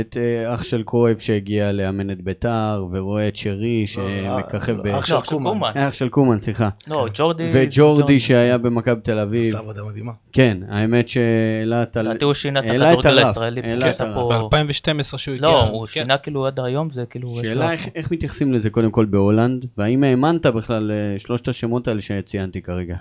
את 0.00 0.16
אה, 0.16 0.54
אח 0.54 0.62
של 0.62 0.82
קרויף 0.82 1.20
שהגיע 1.20 1.72
לאמן 1.72 2.10
את 2.10 2.22
ביתר, 2.22 2.86
ורואה 2.92 3.28
את 3.28 3.36
שרי 3.36 3.86
שמככב 3.86 4.76
לא, 4.76 4.82
ב... 4.82 4.86
אח 4.86 5.06
של 5.06 5.14
לא, 5.14 5.20
קומן. 5.20 5.70
אה, 5.76 5.88
אח 5.88 5.94
של 5.94 6.08
קומן, 6.08 6.40
סליחה. 6.40 6.68
לא, 6.86 7.08
ג'ורדי... 7.14 7.50
וג'ורדי 7.54 8.18
שהיה 8.18 8.58
במכבי 8.58 9.00
תל 9.00 9.18
אביב. 9.18 9.44
עשה 9.44 9.58
עבודה 9.58 9.84
מדהימה. 9.84 10.12
כן, 10.32 10.58
האמת 10.68 11.08
שהעלה 11.08 11.82
את 11.82 11.96
ה... 11.96 12.02
לדעתי 12.02 12.24
הוא 12.24 12.34
שינה 12.34 12.60
את 12.60 12.70
העלה 12.70 12.92
את 12.92 12.98
הכדורגל 12.98 13.18
הרף, 13.18 13.26
הישראלי. 13.28 13.60
העלה 13.60 13.86
פשוט 13.86 13.96
את 13.96 14.00
הרף. 14.00 14.50
פה- 14.50 14.58
ב-2012 14.62 15.18
שהוא 15.18 15.34
הגיע. 15.34 15.48
לא, 15.48 15.62
הוא 15.62 15.86
כן. 15.86 15.92
שינה 15.92 16.18
כאילו 16.18 16.46
עד 16.46 16.60
היום, 16.60 16.90
זה 16.90 17.06
כאילו... 17.06 17.34
שאלה 17.42 17.72
איך, 17.72 18.12
מתייחסים 18.12 18.52
לזה 18.52 18.70
קודם 18.70 18.90
כל 18.90 19.04
בהולנד, 19.04 19.66
והאם 19.78 20.04
האמנת 20.04 20.46
בכלל 20.46 20.92
לשלושת 21.14 21.48
השמות 21.48 21.88
האלה 21.88 22.00
שציינתי 22.00 22.62
כרגע, 22.62 22.96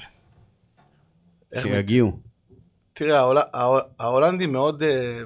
איך 1.53 1.63
שיגיעו. 1.63 2.11
תראה, 2.93 3.19
ההול... 3.19 3.37
ההול... 3.53 3.81
ההולנדים 3.99 4.51
מאוד, 4.51 4.83
אה, 4.83 5.21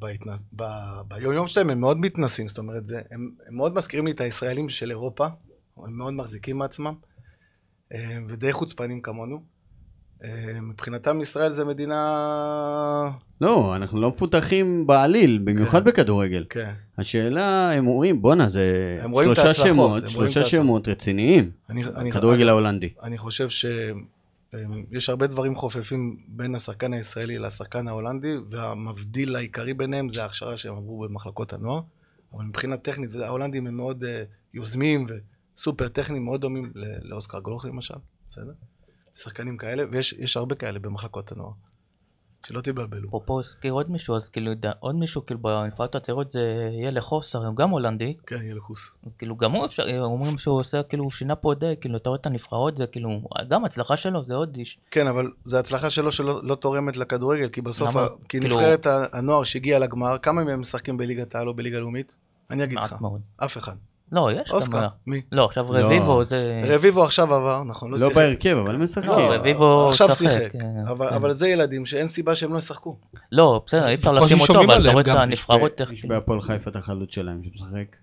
בהתנס... 0.00 0.44
ב... 0.56 0.64
ביום 1.08 1.34
יום 1.34 1.46
שלהם 1.46 1.70
הם 1.70 1.80
מאוד 1.80 2.00
מתנסים, 2.00 2.48
זאת 2.48 2.58
אומרת, 2.58 2.86
זה... 2.86 3.00
הם... 3.10 3.30
הם 3.46 3.56
מאוד 3.56 3.74
מזכירים 3.74 4.06
לי 4.06 4.12
את 4.12 4.20
הישראלים 4.20 4.68
של 4.68 4.90
אירופה, 4.90 5.26
הם 5.76 5.98
מאוד 5.98 6.14
מחזיקים 6.14 6.58
מעצמם, 6.58 6.94
אה, 7.94 8.18
ודי 8.28 8.52
חוצפנים 8.52 9.00
כמונו. 9.00 9.42
אה, 10.24 10.60
מבחינתם 10.60 11.20
ישראל 11.20 11.50
זה 11.50 11.64
מדינה... 11.64 13.10
לא, 13.40 13.76
אנחנו 13.76 14.00
לא 14.00 14.08
מפותחים 14.08 14.86
בעליל, 14.86 15.40
במיוחד 15.44 15.78
כן. 15.78 15.84
בכדורגל. 15.84 16.44
כן. 16.50 16.72
השאלה, 16.98 17.72
הם 17.72 17.86
אומרים, 17.86 18.22
בואנה, 18.22 18.48
זה 18.48 19.00
רואים 19.12 19.34
שלושה 19.34 19.52
שמות, 19.52 20.02
רואים 20.14 20.28
שלושה. 20.28 20.44
שמות 20.44 20.88
רציניים, 20.88 21.50
אני, 21.70 21.82
אני, 21.96 22.10
הכדורגל 22.10 22.48
ההולנדי. 22.48 22.88
אני 23.02 23.18
חושב 23.18 23.48
שיש 24.50 25.08
הרבה 25.08 25.26
דברים 25.26 25.54
חופפים 25.54 26.16
בין 26.28 26.54
השחקן 26.54 26.92
הישראלי 26.92 27.38
לשחקן 27.38 27.88
ההולנדי, 27.88 28.34
והמבדיל 28.48 29.36
העיקרי 29.36 29.74
ביניהם 29.74 30.08
זה 30.08 30.22
ההכשרה 30.22 30.56
שהם 30.56 30.76
עברו 30.76 31.00
במחלקות 31.00 31.52
הנוער. 31.52 31.82
אבל 32.32 32.44
מבחינה 32.44 32.76
טכנית, 32.76 33.14
ההולנדים 33.14 33.66
הם 33.66 33.76
מאוד 33.76 34.04
uh, 34.04 34.06
יוזמים 34.54 35.06
וסופר 35.56 35.88
טכניים, 35.88 36.24
מאוד 36.24 36.40
דומים 36.40 36.72
לאוסקר 37.02 37.40
גולוך 37.40 37.64
למשל, 37.64 37.94
בסדר? 38.28 38.52
שחקנים 39.14 39.56
כאלה, 39.56 39.84
ויש 39.92 40.12
יש 40.12 40.36
הרבה 40.36 40.54
כאלה 40.54 40.78
במחלקות 40.78 41.32
הנוער. 41.32 41.52
שלא 42.46 42.60
תתבלבלו. 42.60 43.08
אפרופו 43.08 43.40
הזכיר 43.40 43.72
עוד 43.72 43.90
מישהו, 43.90 44.16
אז 44.16 44.28
כאילו, 44.28 44.52
עוד 44.80 44.94
מישהו, 44.94 45.26
כאילו, 45.26 45.40
בנפלאות 45.40 45.94
הצעירות 45.94 46.28
זה 46.28 46.40
יהיה 46.72 46.90
לחוסר, 46.90 47.46
הוא 47.46 47.56
גם 47.56 47.70
הולנדי, 47.70 48.14
כן, 48.26 48.36
לחוס. 48.54 48.90
אז 49.06 49.12
כאילו, 49.18 49.36
גם 49.36 49.52
הוא 49.52 49.66
אפשר, 49.66 49.82
אומרים 50.00 50.38
שהוא 50.38 50.58
עושה, 50.58 50.82
כאילו, 50.82 51.04
הוא 51.04 51.10
שינה 51.10 51.36
פה 51.36 51.54
די, 51.54 51.74
כאילו, 51.80 51.96
אתה 51.96 52.08
רואה 52.08 52.20
את 52.20 52.26
הנבחרות, 52.26 52.76
זה 52.76 52.86
כאילו, 52.86 53.20
גם 53.48 53.64
הצלחה 53.64 53.96
שלו, 53.96 54.24
זה 54.24 54.34
עוד 54.34 54.56
איש. 54.56 54.78
כן, 54.90 55.06
אבל 55.06 55.30
זו 55.44 55.58
הצלחה 55.58 55.90
שלו 55.90 56.12
שלא 56.12 56.40
לא 56.42 56.54
תורמת 56.54 56.96
לכדורגל, 56.96 57.48
כי 57.48 57.60
בסוף, 57.60 57.90
למה? 57.90 58.00
ה- 58.02 58.08
כי 58.28 58.40
כאילו- 58.40 58.56
נבחרת 58.56 58.86
הנוער 59.12 59.44
שהגיעה 59.44 59.78
לגמר, 59.78 60.18
כמה 60.18 60.44
מהם 60.44 60.60
משחקים 60.60 60.96
בליגת 60.96 61.34
העל 61.34 61.48
או 61.48 61.54
בליגה 61.54 61.78
לאומית? 61.78 62.16
אני 62.50 62.64
אגיד 62.64 62.78
לך, 62.78 62.96
מאוד. 63.00 63.20
אף 63.36 63.58
אחד. 63.58 63.74
לא, 64.12 64.30
יש 64.32 64.50
אוסקר. 64.50 64.86
מי? 65.06 65.20
לא, 65.32 65.44
עכשיו 65.44 65.72
לא. 65.72 65.78
רביבו 65.86 66.24
זה... 66.24 66.62
רביבו 66.66 67.02
עכשיו 67.02 67.34
עבר, 67.34 67.64
נכון, 67.64 67.90
לא 67.90 67.96
לא. 68.00 68.14
בהרכב, 68.14 68.56
אבל 68.56 68.74
הם 68.74 68.82
משחקים. 68.82 69.10
לא, 69.10 69.34
רביבו 69.34 69.88
עכשיו 69.88 70.08
שחק, 70.08 70.16
שיחק, 70.28 70.52
כן, 70.52 70.86
אבל 70.88 71.08
כן. 71.08 71.14
אבל 71.14 71.32
זה 71.32 71.48
ילדים 71.48 71.86
שאין 71.86 72.06
סיבה 72.06 72.34
שהם 72.34 72.52
לא 72.52 72.58
ישחקו. 72.58 72.96
לא, 73.32 73.62
בסדר, 73.66 73.88
אי 73.88 73.94
אפשר 73.94 74.12
להאשים 74.12 74.38
אותו, 74.40 74.60
אבל 74.64 74.80
אתה 74.82 74.90
רואה 74.92 75.00
את. 75.02 75.08
הנבחרות, 75.08 75.80
יש. 75.92 76.04
בהפועל 76.04 76.40
חיפה 76.40 76.70
את 76.70 76.76
החלוץ 76.76 77.14
שלהם 77.14 77.42
שמשחק. 77.44 77.96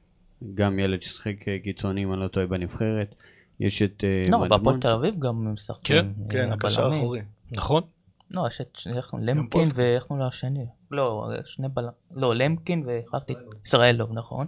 גם 0.55 0.80
ילד 0.80 1.01
ששיחק 1.01 1.47
אה, 1.47 1.58
קיצוני, 1.64 2.03
אם 2.03 2.14
אני 2.14 2.22
לא 2.22 2.28
טועה, 2.28 2.47
בנבחרת. 2.47 3.16
יש 3.60 3.82
את 3.82 4.03
אה, 4.03 4.26
לא. 4.32 4.47
בהפועל 4.47 4.80
תל 4.80 4.88
אביב 4.88 5.20
גם 5.20 5.53
משחקים. 5.53 6.14
כן, 6.30 6.47
אה, 6.49 6.53
הקשר 6.53 6.82
הבלמים. 6.82 6.99
האחורי. 7.01 7.22
נכון? 7.51 7.84
לא, 8.32 8.43
יש 8.47 8.62
את 8.62 8.78
איך- 8.95 9.12
למקין. 9.20 9.68
ואיך 9.76 10.03
קוראים 10.03 10.22
לו 10.22 10.28
השני? 10.28 10.66
לא, 10.91 11.30
שני 11.45 11.68
בלם. 11.74 11.89
לא, 12.16 12.36
למקין 12.36 12.84
והחלפתי 12.86 13.34
את 13.34 13.38
ישראלוב, 13.66 14.10
נכון? 14.14 14.47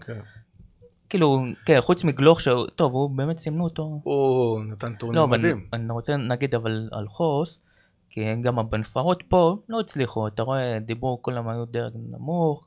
כאילו, 1.09 1.43
כן, 1.65 1.77
חוץ 1.81 2.03
מגלוך, 2.03 2.39
טוב, 2.75 2.93
הוא 2.93 3.09
באמת 3.09 3.37
סימנו 3.37 3.63
אותו. 3.63 3.99
הוא 4.03 4.59
נתן 4.63 4.93
טורניר 4.95 5.21
לא, 5.21 5.27
מדהים. 5.27 5.65
אני 5.73 5.91
רוצה 5.93 6.17
להגיד 6.17 6.55
אבל 6.55 6.89
על 6.91 7.07
חוס, 7.07 7.61
כי 8.09 8.35
גם 8.41 8.69
בנפרות 8.69 9.23
פה 9.29 9.57
לא 9.69 9.79
הצליחו, 9.79 10.27
אתה 10.27 10.43
רואה, 10.43 10.79
דיברו, 10.79 11.21
כולם 11.21 11.49
היו 11.49 11.65
דרג 11.65 11.93
נמוך, 12.11 12.65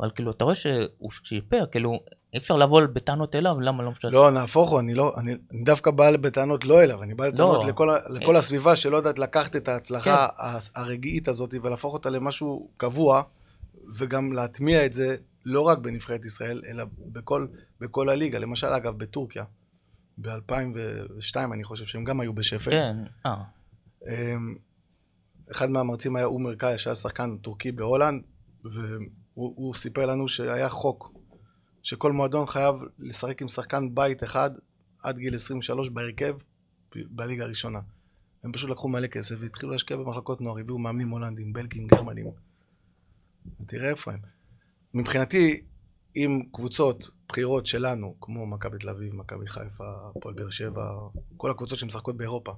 אבל 0.00 0.10
כאילו, 0.14 0.30
אתה 0.30 0.44
רואה 0.44 0.54
שהוא 0.54 1.10
שיפר, 1.24 1.64
כאילו, 1.70 2.00
אי 2.32 2.38
אפשר 2.38 2.56
לבוא 2.56 2.80
בטענות 2.92 3.34
אליו, 3.34 3.60
למה 3.60 3.82
לא 3.82 3.90
משנה? 3.90 4.10
לא, 4.10 4.30
נהפוך 4.30 4.70
הוא, 4.70 4.80
אני 4.80 4.94
לא, 4.94 5.12
אני 5.16 5.36
אני 5.52 5.64
דווקא 5.64 5.90
בא 5.90 6.16
בטענות 6.16 6.64
לא 6.64 6.82
אליו, 6.82 7.02
אני 7.02 7.14
בא 7.14 7.30
בטענות 7.30 7.64
לא. 7.64 7.70
לכל 7.70 7.90
ה- 7.90 7.98
לכל 8.10 8.34
אה. 8.34 8.40
הסביבה 8.40 8.76
שלא 8.76 8.96
יודעת 8.96 9.18
לקחת 9.18 9.56
את 9.56 9.68
ההצלחה 9.68 10.26
כן. 10.26 10.80
הרגעית 10.80 11.28
הזאת 11.28 11.54
ולהפוך 11.62 11.94
אותה 11.94 12.10
למשהו 12.10 12.68
קבוע, 12.76 13.22
וגם 13.96 14.32
להטמיע 14.32 14.86
את 14.86 14.92
זה 14.92 15.16
לא 15.48 15.60
רק 15.60 15.78
בנבחרת 15.78 16.24
ישראל, 16.24 16.62
אלא 16.68 16.84
בכל, 16.98 17.46
בכל 17.80 18.08
הליגה. 18.08 18.38
למשל, 18.38 18.66
אגב, 18.66 18.98
בטורקיה, 18.98 19.44
ב-2002 20.18 21.36
אני 21.52 21.64
חושב 21.64 21.86
שהם 21.86 22.04
גם 22.04 22.20
היו 22.20 22.32
בשפל. 22.32 22.70
כן, 22.70 22.96
אה, 23.26 23.42
אמ, 24.06 24.54
אחד 25.50 25.70
מהמרצים 25.70 26.16
היה 26.16 26.24
עומר 26.24 26.54
קאיה, 26.54 26.78
שהיה 26.78 26.94
שחקן 26.94 27.36
טורקי 27.38 27.72
בהולנד, 27.72 28.22
והוא 28.64 28.94
הוא 29.34 29.74
סיפר 29.74 30.06
לנו 30.06 30.28
שהיה 30.28 30.68
חוק, 30.68 31.12
שכל 31.82 32.12
מועדון 32.12 32.46
חייב 32.46 32.74
לשחק 32.98 33.42
עם 33.42 33.48
שחקן 33.48 33.94
בית 33.94 34.24
אחד 34.24 34.50
עד 35.02 35.18
גיל 35.18 35.34
23 35.34 35.88
בהרכב 35.88 36.36
בליגה 36.94 37.44
הראשונה. 37.44 37.80
הם 38.44 38.52
פשוט 38.52 38.70
לקחו 38.70 38.88
מלא 38.88 39.06
כסף 39.06 39.36
והתחילו 39.40 39.72
להשקיע 39.72 39.96
במחלקות 39.96 40.40
נוער, 40.40 40.58
הביאו 40.58 40.78
מאמנים 40.78 41.08
הולנדים, 41.08 41.52
בלגים, 41.52 41.86
גרמנים. 41.86 42.26
תראה 43.66 43.90
איפה 43.90 44.12
הם. 44.12 44.35
מבחינתי, 44.94 45.64
אם 46.16 46.42
קבוצות 46.52 47.10
בכירות 47.28 47.66
שלנו, 47.66 48.14
כמו 48.20 48.46
מכבי 48.46 48.78
תל 48.78 48.88
אביב, 48.88 49.14
מכבי 49.14 49.46
חיפה, 49.46 49.84
הפועל 50.16 50.34
באר 50.34 50.50
שבע, 50.50 50.90
כל 51.36 51.50
הקבוצות 51.50 51.78
שמשחקות 51.78 52.16
באירופה, 52.16 52.52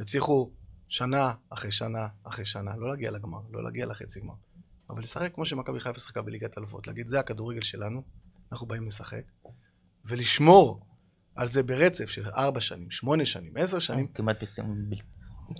יצליחו 0.00 0.50
שנה 0.88 1.32
אחרי 1.50 1.72
שנה 1.72 2.08
אחרי 2.24 2.44
שנה, 2.44 2.76
לא 2.76 2.88
להגיע 2.88 3.10
לגמר, 3.10 3.40
לא 3.50 3.64
להגיע 3.64 3.86
לחצי 3.86 4.20
גמר, 4.20 4.34
אבל 4.90 5.02
לשחק 5.02 5.34
כמו 5.34 5.46
שמכבי 5.46 5.80
חיפה 5.80 6.00
שיחקה 6.00 6.22
בליגת 6.22 6.58
אלופות, 6.58 6.86
להגיד 6.86 7.06
זה 7.06 7.20
הכדורגל 7.20 7.62
שלנו, 7.62 8.02
אנחנו 8.52 8.66
באים 8.66 8.86
לשחק, 8.86 9.22
ולשמור 10.04 10.86
על 11.34 11.48
זה 11.48 11.62
ברצף 11.62 12.06
של 12.10 12.28
ארבע 12.28 12.60
שנים, 12.60 12.90
שמונה 12.90 13.24
שנים, 13.24 13.52
עשר 13.56 13.78
שנים, 13.78 14.06
כמעט 14.06 14.42
בסיום 14.42 14.90
בלתי. 14.90 15.02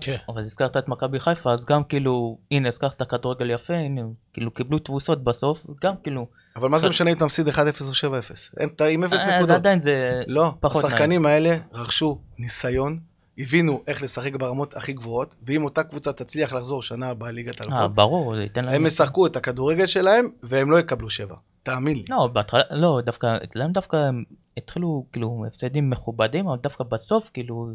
כן. 0.00 0.16
אבל 0.28 0.42
הזכרת 0.42 0.76
את 0.76 0.88
מכבי 0.88 1.20
חיפה, 1.20 1.52
אז 1.52 1.64
גם 1.64 1.84
כאילו, 1.84 2.38
הנה, 2.50 2.68
הזכרת 2.68 3.02
כדורגל 3.10 3.50
יפה, 3.50 3.74
הנה, 3.74 4.02
כאילו, 4.32 4.54
קיבלו 4.54 4.78
תבוסות 4.78 5.24
בסוף, 5.24 5.66
גם 5.82 5.94
כאילו, 6.02 6.26
אבל 6.56 6.68
מה 6.68 6.78
זה 6.78 6.88
משנה 6.88 7.10
אם 7.10 7.16
אתה 7.16 7.24
מפסיד 7.24 7.48
1-0 7.48 7.52
או 7.58 8.10
7-0? 8.10 8.60
אין, 8.60 8.68
אתה 8.76 8.84
עם 8.84 9.04
0 9.04 9.12
אה, 9.12 9.18
זה 9.18 9.26
נקודות. 9.26 9.56
עדיין 9.56 9.80
זה... 9.80 10.22
לא, 10.26 10.54
פחות 10.60 10.84
השחקנים 10.84 11.26
האלה 11.26 11.56
רכשו 11.72 12.18
ניסיון, 12.38 12.98
הבינו 13.38 13.82
איך 13.86 14.02
לשחק 14.02 14.36
ברמות 14.36 14.76
הכי 14.76 14.92
גבוהות, 14.92 15.34
ואם 15.46 15.64
אותה 15.64 15.82
קבוצה 15.82 16.12
תצליח 16.12 16.52
לחזור 16.52 16.82
שנה 16.82 17.10
הבאה 17.10 17.30
ליגת 17.30 17.72
אה, 17.72 17.88
ברור, 17.88 18.36
זה 18.36 18.42
ייתן 18.42 18.64
להם... 18.64 18.74
הם 18.74 18.86
ישחקו 18.86 19.26
את 19.26 19.36
הכדורגל 19.36 19.86
שלהם, 19.86 20.28
והם 20.42 20.70
לא 20.70 20.78
יקבלו 20.78 21.10
שבע. 21.10 21.36
תאמין 21.62 21.96
לי. 21.96 22.04
לא, 22.10 22.28
בהתחלה, 22.32 22.62
לא, 22.70 23.00
דווקא, 23.04 23.36
אצלם 23.44 23.72
דווקא 23.72 23.96
הם 23.96 24.24
התחילו, 24.56 25.06
כאילו, 25.12 25.44
הפסדים 25.46 25.90
מכובדים, 25.90 26.48
אבל 26.48 26.58
דווקא 26.62 26.84
בסוף, 26.84 27.30
כאילו, 27.32 27.70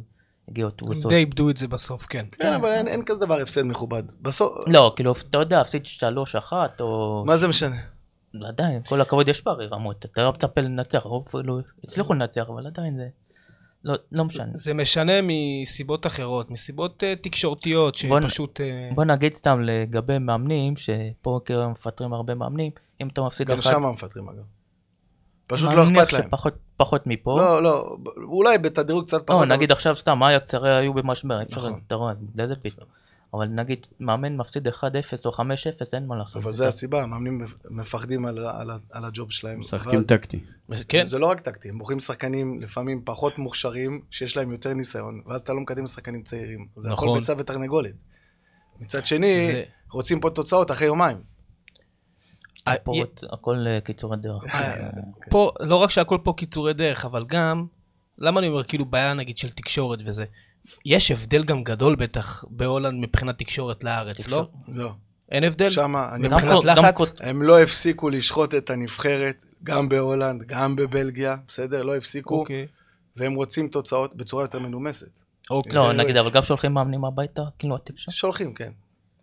הגיעו 0.50 0.70
הם 0.70 0.76
תבוסות. 0.78 1.12
די 1.12 1.16
איבדו 1.16 1.50
את 1.50 1.58
זה 1.58 1.68
בסוף, 1.68 2.06
כן. 2.06 2.26
כן, 2.32 2.54
אבל 2.54 2.72
אין, 2.72 2.88
אין 2.88 3.06
כזה 3.06 3.20
דבר 3.20 3.42
הפסד 3.42 3.64
מכובד. 3.64 4.04
בסוף, 4.22 4.52
לא, 4.68 4.94
כאילו, 4.96 5.14
אתה 5.30 5.38
יודע, 5.38 5.62
הפסיד 5.62 5.86
שלוש 5.86 6.36
אחת, 6.36 6.82
או... 6.82 7.24
מה 7.28 7.38
זה 7.38 7.48
משנה? 7.48 7.78
עדיין, 8.48 8.84
כל 8.84 9.02
הכבוד 9.02 9.28
יש 9.28 9.42
פערי 9.42 9.68
רמות, 9.68 10.06
אתה 10.06 10.24
לא 10.24 10.32
מצפה 10.32 10.62
לנצח, 10.62 11.06
או 11.06 11.24
אפילו 11.28 11.60
הצליחו 11.84 12.14
לנצח, 12.14 12.50
אבל 12.50 12.68
עדיין 12.68 12.98
זה... 12.98 13.08
לא, 13.84 13.96
לא 14.12 14.26
משנה. 14.26 14.52
זה 14.54 14.74
משנה 14.74 15.14
מסיבות 15.24 16.06
אחרות, 16.06 16.52
מסיבות 16.52 17.04
אה, 17.04 17.16
תקשורתיות, 17.16 17.98
בוא 18.08 18.22
שפשוט... 18.22 18.62
אה, 18.62 18.90
בוא 18.96 19.06
נגיד 19.06 19.34
סתם 19.34 19.62
לגבי 19.62 20.20
מאמנים, 20.20 20.76
שפה 20.76 21.40
כאילו 21.46 21.70
מפטרים 21.70 22.14
הרבה 22.14 22.36
מאמנים, 22.36 22.72
אם 23.02 23.08
אתה 23.08 23.22
מפסיד 23.22 23.48
גם 23.48 23.58
אחד... 23.58 23.72
שם 23.72 23.86
מפטרים 23.86 24.30
אגב. 24.30 24.44
פשוט 25.48 25.74
לא 25.74 25.84
אכפת 25.84 26.14
להם. 26.14 26.24
שפחות 26.28 26.54
פחות 26.78 27.08
מפה. 27.08 27.38
לא, 27.40 27.64
לא, 27.64 27.98
אולי 28.24 28.58
בתדירות 28.58 29.06
קצת 29.06 29.28
פחות. 29.28 29.42
לא, 29.42 29.46
אבל- 29.48 29.56
נגיד 29.56 29.72
עכשיו 29.72 29.96
סתם, 29.96 30.24
אייקס 30.24 30.54
הרי 30.54 30.76
היו 30.76 30.94
במשבר, 30.94 31.42
אפשר, 31.42 31.58
נכון. 31.58 31.80
אתה 31.88 31.96
רואה, 31.96 32.14
איזה 32.40 32.56
פתאום. 32.56 32.88
אבל 33.34 33.46
נגיד, 33.48 33.88
מאמן 34.00 34.38
מפסיד 34.38 34.68
1-0 34.68 34.72
או 35.26 35.32
5-0, 35.32 35.42
אין 35.94 36.08
מה 36.08 36.16
לעשות. 36.16 36.44
אבל 36.44 36.52
זה 36.52 36.68
הסיבה, 36.68 37.04
המאמנים 37.04 37.46
מפחדים 37.70 38.26
על, 38.26 38.38
על, 38.48 38.70
על 38.92 39.06
הג'וב 39.06 39.32
שלהם. 39.32 39.60
משחקים 39.60 39.90
אבל- 40.00 40.04
טקטי. 40.04 40.40
כן, 40.88 41.06
זה 41.06 41.20
לא 41.20 41.28
רק 41.28 41.40
טקטי, 41.42 41.70
הם 41.70 41.78
בוחרים 41.78 42.00
שחקנים 42.00 42.62
לפעמים 42.62 43.02
פחות 43.06 43.38
מוכשרים, 43.38 44.02
שיש 44.12 44.38
להם 44.38 44.52
יותר 44.52 44.74
ניסיון, 44.74 45.22
ואז 45.26 45.42
אתה 45.42 45.54
לא 45.54 45.60
מקדם 45.60 45.88
שחקנים 45.88 46.22
צעירים. 46.24 46.68
זה 46.78 46.90
הכל 46.94 47.06
נכון. 47.06 47.20
ביצה 47.20 47.34
ותרנגולת. 47.38 47.94
מצד 48.80 49.06
שני, 49.06 49.48
זה- 49.48 49.64
רוצים 49.92 50.20
פה 50.20 50.30
תוצאות 50.30 50.72
אחרי 50.72 50.88
יומיים. 50.88 51.18
אה, 52.68 53.34
הכל 53.34 53.66
אה, 53.68 53.82
קיצורי 53.82 54.18
דרך. 54.18 54.56
אה, 54.56 54.90
פה, 55.30 55.52
לא 55.60 55.76
רק 55.76 55.90
שהכל 55.90 56.18
פה 56.24 56.34
קיצורי 56.38 56.74
דרך, 56.74 57.06
אבל 57.06 57.26
גם, 57.28 57.66
למה 58.18 58.40
אני 58.40 58.48
אומר 58.48 58.64
כאילו 58.64 58.86
בעיה 58.86 59.14
נגיד 59.14 59.38
של 59.38 59.50
תקשורת 59.50 60.00
וזה? 60.06 60.26
יש 60.86 61.12
הבדל 61.12 61.44
גם 61.44 61.64
גדול 61.64 61.96
בטח 61.96 62.44
בהולנד 62.50 63.04
מבחינת 63.04 63.40
תקשורת 63.40 63.84
לארץ, 63.84 64.28
לא? 64.28 64.48
לא. 64.68 64.92
אין 65.32 65.44
הבדל? 65.44 65.70
שמה, 65.70 66.16
אני 66.16 66.28
מבחינת 66.28 66.64
לחץ? 66.64 67.14
הם 67.20 67.44
לא 67.44 67.60
הפסיקו 67.60 68.10
לשחוט 68.10 68.56
את 68.56 68.70
הנבחרת, 68.70 69.46
גם 69.64 69.90
בהולנד, 69.90 70.44
גם 70.44 70.76
בבלגיה, 70.76 71.36
בסדר? 71.48 71.84
לא 71.84 71.96
הפסיקו, 71.96 72.40
אוקיי. 72.40 72.68
והם 73.16 73.36
רוצים 73.36 73.68
תוצאות 73.68 74.16
בצורה 74.16 74.44
יותר 74.44 74.60
מנומסת. 74.60 75.20
אוקיי. 75.50 75.74
לא, 75.74 75.94
נגיד, 75.94 76.18
אבל 76.18 76.32
גם 76.32 76.44
שולחים 76.44 76.74
מאמנים 76.74 77.06
הביתה, 77.06 77.42
כאילו, 77.60 77.76
התקשורת. 77.76 78.16
שולחים, 78.16 78.54
כן. 78.54 78.72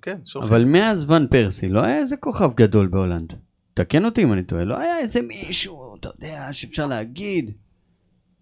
כן, 0.04 0.16
שולחים. 0.24 0.52
אבל 0.52 0.64
מאז 0.64 1.10
ון 1.10 1.26
פרסי 1.26 1.68
לא 1.68 1.80
היה 1.84 1.98
איזה 1.98 2.16
כוכב 2.16 2.50
גדול 2.54 2.86
בהולנד. 2.86 3.32
תקן 3.74 4.04
אותי 4.04 4.22
אם 4.22 4.32
אני 4.32 4.42
טועה, 4.42 4.64
לא 4.64 4.78
היה 4.78 4.98
איזה 4.98 5.20
מישהו, 5.22 5.96
אתה 6.00 6.08
יודע, 6.08 6.48
שאפשר 6.52 6.86
להגיד, 6.86 7.50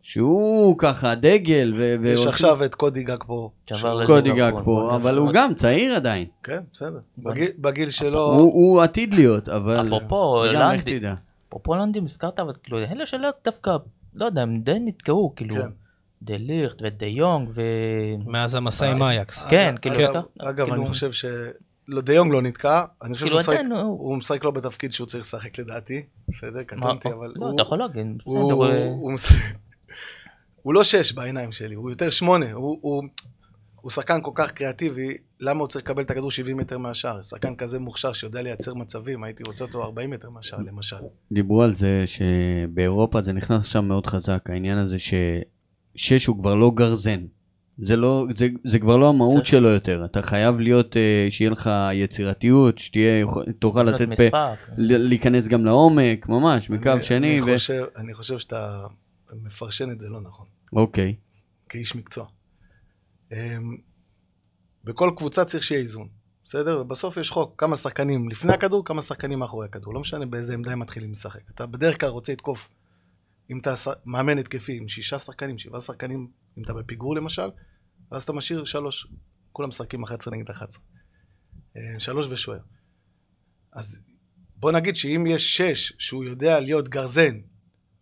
שהוא 0.03 0.75
ככה 0.79 1.15
דגל 1.15 1.75
ו... 1.77 1.83
יש 1.83 1.99
והולכים- 2.03 2.29
עכשיו 2.29 2.65
את 2.65 2.75
קודי 2.75 3.03
גאקפו. 3.03 3.51
קודי 4.07 4.33
גאקפו, 4.33 4.97
אבל 4.97 5.19
הוא 5.19 5.31
גם 5.33 5.55
צעיר 5.55 5.95
עדיין. 5.95 6.27
כן, 6.43 6.61
בסדר. 6.73 6.99
בגיל- 7.19 7.53
בגיל 7.59 7.91
שלו... 7.91 8.33
הוא 8.33 8.41
הוא 8.53 8.83
עתיד 8.83 9.15
להיות, 9.15 9.49
אבל... 9.49 9.87
אפרופו 9.87 10.43
גם 10.55 10.71
איך 10.73 10.85
הולנדי, 10.85 10.99
תדע. 10.99 11.15
אפרופו 11.49 11.75
הולנדים 11.75 12.05
הזכרת, 12.05 12.41
אבל 12.41 12.53
כאילו, 12.63 12.79
אלה 12.79 13.07
שלא 13.07 13.29
דווקא, 13.45 13.77
לא 14.15 14.27
יודע, 14.27 14.43
הם 14.43 14.61
די 14.61 14.79
נתקעו, 14.81 15.33
כאילו, 15.37 15.55
כן. 15.55 15.69
דה 16.25 16.35
ליכט 16.39 16.77
ודה 16.83 17.07
יונג 17.07 17.49
ו... 17.55 17.63
מאז 18.27 18.55
המסע 18.55 18.91
עם 18.93 19.03
אייקס. 19.03 19.47
כן, 19.47 19.75
כאילו, 19.83 19.97
אגב- 19.97 20.11
אתה- 20.11 20.21
אגב, 20.39 20.65
כאילו- 20.65 20.77
אני 20.77 20.87
חושב 20.89 21.13
ש... 21.13 21.25
לא, 21.89 22.01
דיונג 22.01 22.33
לא 22.33 22.43
נתקע, 22.43 22.85
אני 23.03 23.15
חושב 23.15 23.27
כאילו, 23.27 23.43
שהוא 23.43 23.55
משחק- 23.55 23.65
הוא- 23.73 24.17
לא 24.45 24.51
בתפקיד 24.51 24.93
שהוא 24.93 25.07
צריך 25.07 25.25
לשחק 25.25 25.59
לדעתי, 25.59 26.03
בסדר, 26.29 26.59
מה- 26.59 26.65
קטונתי, 26.65 27.09
אבל 27.13 27.33
לא, 27.37 27.47
הוא... 27.47 27.55
אתה 27.55 27.63
יכול 27.63 27.79
להגיד, 27.79 28.07
הוא- 28.25 28.65
אה, 28.65 28.87
לא 30.75 30.85
שש 30.85 31.13
בעיניים 31.13 31.53
שלי, 31.53 31.75
הוא 31.75 31.91
יותר 31.91 32.11
שמונה, 32.11 32.53
הוא- 32.53 33.03
הוא 33.81 33.91
שחקן 33.91 34.19
כל 34.23 34.31
כך 34.35 34.51
קריאטיבי, 34.53 35.09
למה 35.41 35.61
הוא 35.61 35.69
צריך 35.69 35.85
לקבל 35.85 36.03
את 36.03 36.11
הכדור 36.11 36.31
70 36.31 36.57
מטר 36.57 36.79
מהשער? 36.79 37.23
שחקן 37.23 37.55
כזה 37.57 37.79
מוכשר 37.79 38.13
שיודע 38.13 38.43
לייצר 38.43 38.75
מצבים, 38.75 39.25
הייתי 39.25 39.43
רוצה 39.47 39.65
אותו 39.65 39.83
40 39.85 40.11
מטר 40.11 40.31
מהשער 40.31 40.59
למשל. 40.67 40.97
דיברו 41.33 41.63
על 41.63 41.73
זה 41.73 42.03
שבאירופה 42.07 43.23
זה 43.23 43.33
נכנס 43.33 43.67
שם 43.67 43.85
מאוד 43.85 44.07
חזק, 44.07 44.51
העניין 44.51 44.79
הזה 44.79 44.99
ששש 45.95 46.27
הוא 46.27 46.39
כבר 46.39 46.55
לא 46.55 46.71
גרזן. 46.75 47.25
זה, 47.79 47.97
לא, 47.97 48.27
זה, 48.37 48.49
זה 48.65 48.79
כבר 48.79 48.97
לא 48.97 49.09
המהות 49.09 49.35
צריך- 49.35 49.47
שלו 49.47 49.69
יותר, 49.69 50.05
אתה 50.05 50.23
חייב 50.23 50.59
להיות, 50.61 50.97
אה, 50.97 51.27
שיהיה 51.31 51.51
לך 51.51 51.71
יצירתיות, 51.95 52.79
שתהיה, 52.79 53.27
תוכל 53.59 53.83
לתת, 53.83 54.07
פה, 54.07 54.13
משחק. 54.13 54.69
ל- 54.79 54.97
להיכנס 55.09 55.49
גם 55.49 55.65
לעומק, 55.65 56.29
ממש, 56.29 56.71
מקו 56.71 56.93
אני- 56.93 57.03
שני, 57.03 57.17
אני 57.17 57.41
ו... 57.43 57.55
חושב- 57.55 57.85
אני 57.97 58.15
חושב 58.15 58.39
שאתה 58.39 58.87
מפרשן 59.43 59.91
את 59.91 60.01
זה 60.01 60.09
לא 60.09 60.21
נכון. 60.21 60.47
אוקיי, 60.73 61.15
כאיש 61.69 61.97
מקצוע. 61.97 62.27
אמ, 63.33 63.37
בכל 64.85 65.11
קבוצה 65.17 65.45
צריך 65.45 65.63
שיהיה 65.65 65.81
איזון, 65.81 66.09
בסדר? 66.45 66.81
ובסוף 66.81 67.17
יש 67.17 67.31
חוק, 67.31 67.55
כמה 67.61 67.77
שחקנים 67.77 68.29
לפני 68.31 68.53
הכדור, 68.53 68.85
כמה 68.85 69.03
שחקנים 69.03 69.39
מאחורי 69.39 69.67
הכדור. 69.67 69.95
לא 69.95 70.01
משנה 70.01 70.27
באיזה 70.27 70.55
עמדה 70.55 70.73
הם 70.73 70.79
מתחילים 70.79 71.11
לשחק. 71.13 71.41
אתה 71.55 71.67
בדרך 71.67 72.01
כלל 72.01 72.09
רוצה 72.09 72.33
לתקוף, 72.33 72.69
אם 73.51 73.59
אתה 73.59 73.75
מאמן 74.05 74.39
התקפי 74.39 74.77
עם 74.77 74.89
שישה 74.89 75.19
שחקנים, 75.19 75.59
שבעה 75.59 75.81
שחקנים, 75.81 76.29
אם 76.59 76.63
אתה 76.63 76.73
בפיגור 76.73 77.17
למשל, 77.17 77.51
ואז 78.13 78.23
אתה 78.23 78.33
משאיר 78.33 78.65
שלוש, 78.65 79.07
כולם 79.53 79.69
משחקים 79.69 80.03
11 80.03 80.37
נגד 80.37 80.51
11. 80.51 80.85
אה, 81.77 82.01
שלוש 82.01 82.27
ושוער. 82.31 82.61
אז 83.73 83.99
בוא 84.57 84.73
נגיד 84.73 84.97
שאם 84.97 85.27
יש 85.27 85.57
שש 85.57 85.93
שהוא 85.99 86.25
יודע 86.25 86.61
להיות 86.61 86.89
גרזן, 86.89 87.41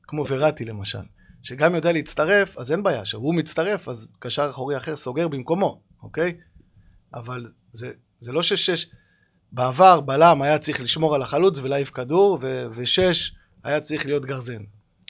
כמו 0.02 0.24
וראטי 0.28 0.64
למשל, 0.64 1.02
שגם 1.42 1.74
יודע 1.74 1.92
להצטרף, 1.92 2.56
אז 2.56 2.72
אין 2.72 2.82
בעיה, 2.82 3.04
שהוא 3.04 3.34
מצטרף, 3.34 3.88
אז 3.88 4.08
קשר 4.18 4.50
אחורי 4.50 4.76
אחר 4.76 4.96
סוגר 4.96 5.28
במקומו, 5.28 5.82
אוקיי? 6.02 6.36
אבל 7.14 7.52
זה, 7.72 7.92
זה 8.20 8.32
לא 8.32 8.42
ששש, 8.42 8.86
בעבר 9.52 10.00
בלם 10.00 10.42
היה 10.42 10.58
צריך 10.58 10.80
לשמור 10.80 11.14
על 11.14 11.22
החלוץ 11.22 11.58
ולהעיף 11.58 11.90
כדור, 11.90 12.38
ושש 12.76 13.32
היה 13.64 13.80
צריך 13.80 14.06
להיות 14.06 14.24
גרזן. 14.24 14.62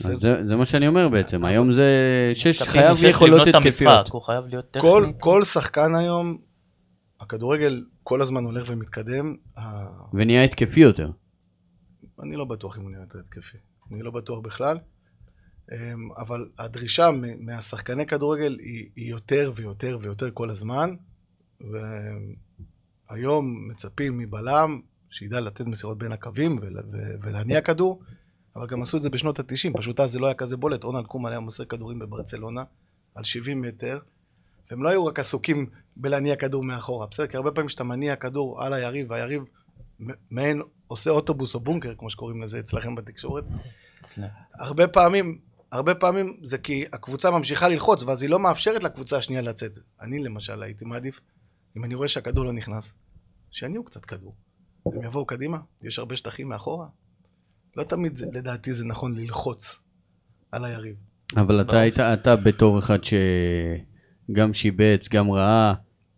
אז 0.04 0.20
זה, 0.20 0.34
זה 0.44 0.56
מה 0.56 0.66
שאני 0.66 0.88
אומר 0.88 1.08
בעצם, 1.08 1.44
היום 1.44 1.72
זה 1.72 1.86
שש 2.34 2.62
חייב 2.62 2.96
יכולות 3.04 3.46
התקפיות. 3.46 4.08
הוא 4.08 4.22
חייב 4.22 4.44
להיות 4.46 4.70
טכני. 4.70 4.90
כל, 4.90 5.06
כל 5.18 5.44
שחקן 5.44 5.94
היום, 5.94 6.38
הכדורגל 7.20 7.84
כל 8.02 8.22
הזמן 8.22 8.44
הולך 8.44 8.64
ומתקדם, 8.68 9.36
ונהיה 10.14 10.44
התקפי 10.44 10.80
יותר. 10.80 11.10
אני 12.22 12.36
לא 12.36 12.44
בטוח 12.44 12.78
אם 12.78 12.82
הוא 12.82 12.90
נראה 12.90 13.02
יותר 13.02 13.18
התקפי. 13.18 13.58
אני 13.92 14.02
לא 14.02 14.10
בטוח 14.10 14.38
בכלל. 14.38 14.78
אמ, 15.72 16.08
אבל 16.18 16.48
הדרישה 16.58 17.10
מהשחקני 17.40 18.06
כדורגל 18.06 18.58
היא, 18.60 18.90
יותר 18.96 19.52
ויותר 19.54 19.98
ויותר 20.00 20.30
כל 20.34 20.50
הזמן. 20.50 20.94
והיום 23.10 23.68
מצפים 23.70 24.18
מבלם 24.18 24.80
שידע 25.10 25.40
לתת 25.40 25.66
מסירות 25.66 25.98
בין 25.98 26.12
הקווים 26.12 26.58
ולהניע 27.22 27.60
כדור, 27.60 28.02
אבל 28.56 28.66
גם 28.66 28.82
עשו 28.82 28.96
את 28.96 29.02
זה 29.02 29.10
בשנות 29.10 29.40
ה-90, 29.40 29.78
פשוט 29.78 30.00
אז 30.00 30.10
זה 30.10 30.18
לא 30.18 30.26
היה 30.26 30.34
כזה 30.34 30.56
בולט. 30.56 30.84
רונלד 30.84 31.06
קומן 31.06 31.30
היה 31.30 31.40
מוסר 31.40 31.64
כדורים 31.64 31.98
בברצלונה 31.98 32.64
על 33.14 33.24
70 33.24 33.62
מטר, 33.62 33.98
והם 34.70 34.82
לא 34.82 34.88
היו 34.88 35.06
רק 35.06 35.18
עסוקים 35.18 35.66
בלהניע 35.96 36.36
כדור 36.36 36.64
מאחורה, 36.64 37.06
בסדר? 37.06 37.26
כי 37.26 37.36
הרבה 37.36 37.50
פעמים 37.50 37.68
כשאתה 37.68 37.84
מניע 37.84 38.16
כדור 38.16 38.62
על 38.64 38.74
היריב, 38.74 39.10
והיריב 39.10 39.42
מעין 40.30 40.62
עושה 40.86 41.10
אוטובוס 41.10 41.54
או 41.54 41.60
בונקר, 41.60 41.94
כמו 41.94 42.10
שקוראים 42.10 42.42
לזה 42.42 42.58
אצלכם 42.60 42.94
בתקשורת. 42.94 43.44
הרבה 44.54 44.88
פעמים, 44.88 45.38
הרבה 45.72 45.94
פעמים 45.94 46.40
זה 46.42 46.58
כי 46.58 46.84
הקבוצה 46.92 47.30
ממשיכה 47.30 47.68
ללחוץ, 47.68 48.02
ואז 48.02 48.22
היא 48.22 48.30
לא 48.30 48.38
מאפשרת 48.38 48.82
לקבוצה 48.84 49.16
השנייה 49.18 49.42
לצאת. 49.42 49.78
אני 50.00 50.18
למשל 50.18 50.62
הייתי 50.62 50.84
מעדיף, 50.84 51.20
אם 51.76 51.84
אני 51.84 51.94
רואה 51.94 52.08
שהכדור 52.08 52.44
לא 52.44 52.52
נכנס, 52.52 52.92
שיניעו 53.50 53.84
קצת 53.84 54.04
כדור. 54.04 54.34
הם 54.86 55.04
יבואו 55.04 55.26
קדימה, 55.26 55.58
יש 55.82 55.98
הרבה 55.98 56.16
שטחים 56.16 56.48
מאחורה. 56.48 56.86
לא 57.76 57.82
תמיד, 57.82 58.16
זה, 58.16 58.26
לדעתי, 58.32 58.72
זה 58.72 58.84
נכון 58.84 59.16
ללחוץ 59.16 59.78
על 60.52 60.64
היריב. 60.64 60.94
אבל 61.36 61.60
אתה. 61.60 61.80
היית, 61.80 62.00
אתה 62.00 62.36
בתור 62.36 62.78
אחד 62.78 62.98
שגם 63.04 64.52
שיבץ, 64.52 65.08
גם 65.08 65.30
ראה, 65.30 65.74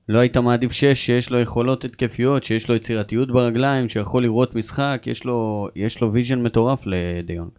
לא 0.09 0.19
היית 0.19 0.37
מעדיף 0.37 0.73
שש 0.73 1.07
שיש 1.07 1.31
לו 1.31 1.41
יכולות 1.41 1.85
התקפיות, 1.85 2.45
שיש 2.45 2.69
לו 2.69 2.75
יצירתיות 2.75 3.31
ברגליים, 3.31 3.89
שיכול 3.89 4.23
לראות 4.23 4.55
משחק, 4.55 5.03
יש 5.07 5.25
לו, 5.25 5.69
יש 5.77 6.01
לו 6.01 6.13
vision 6.13 6.43
מטורף 6.43 6.83
לדה 6.87 7.11
יונג. 7.11 7.51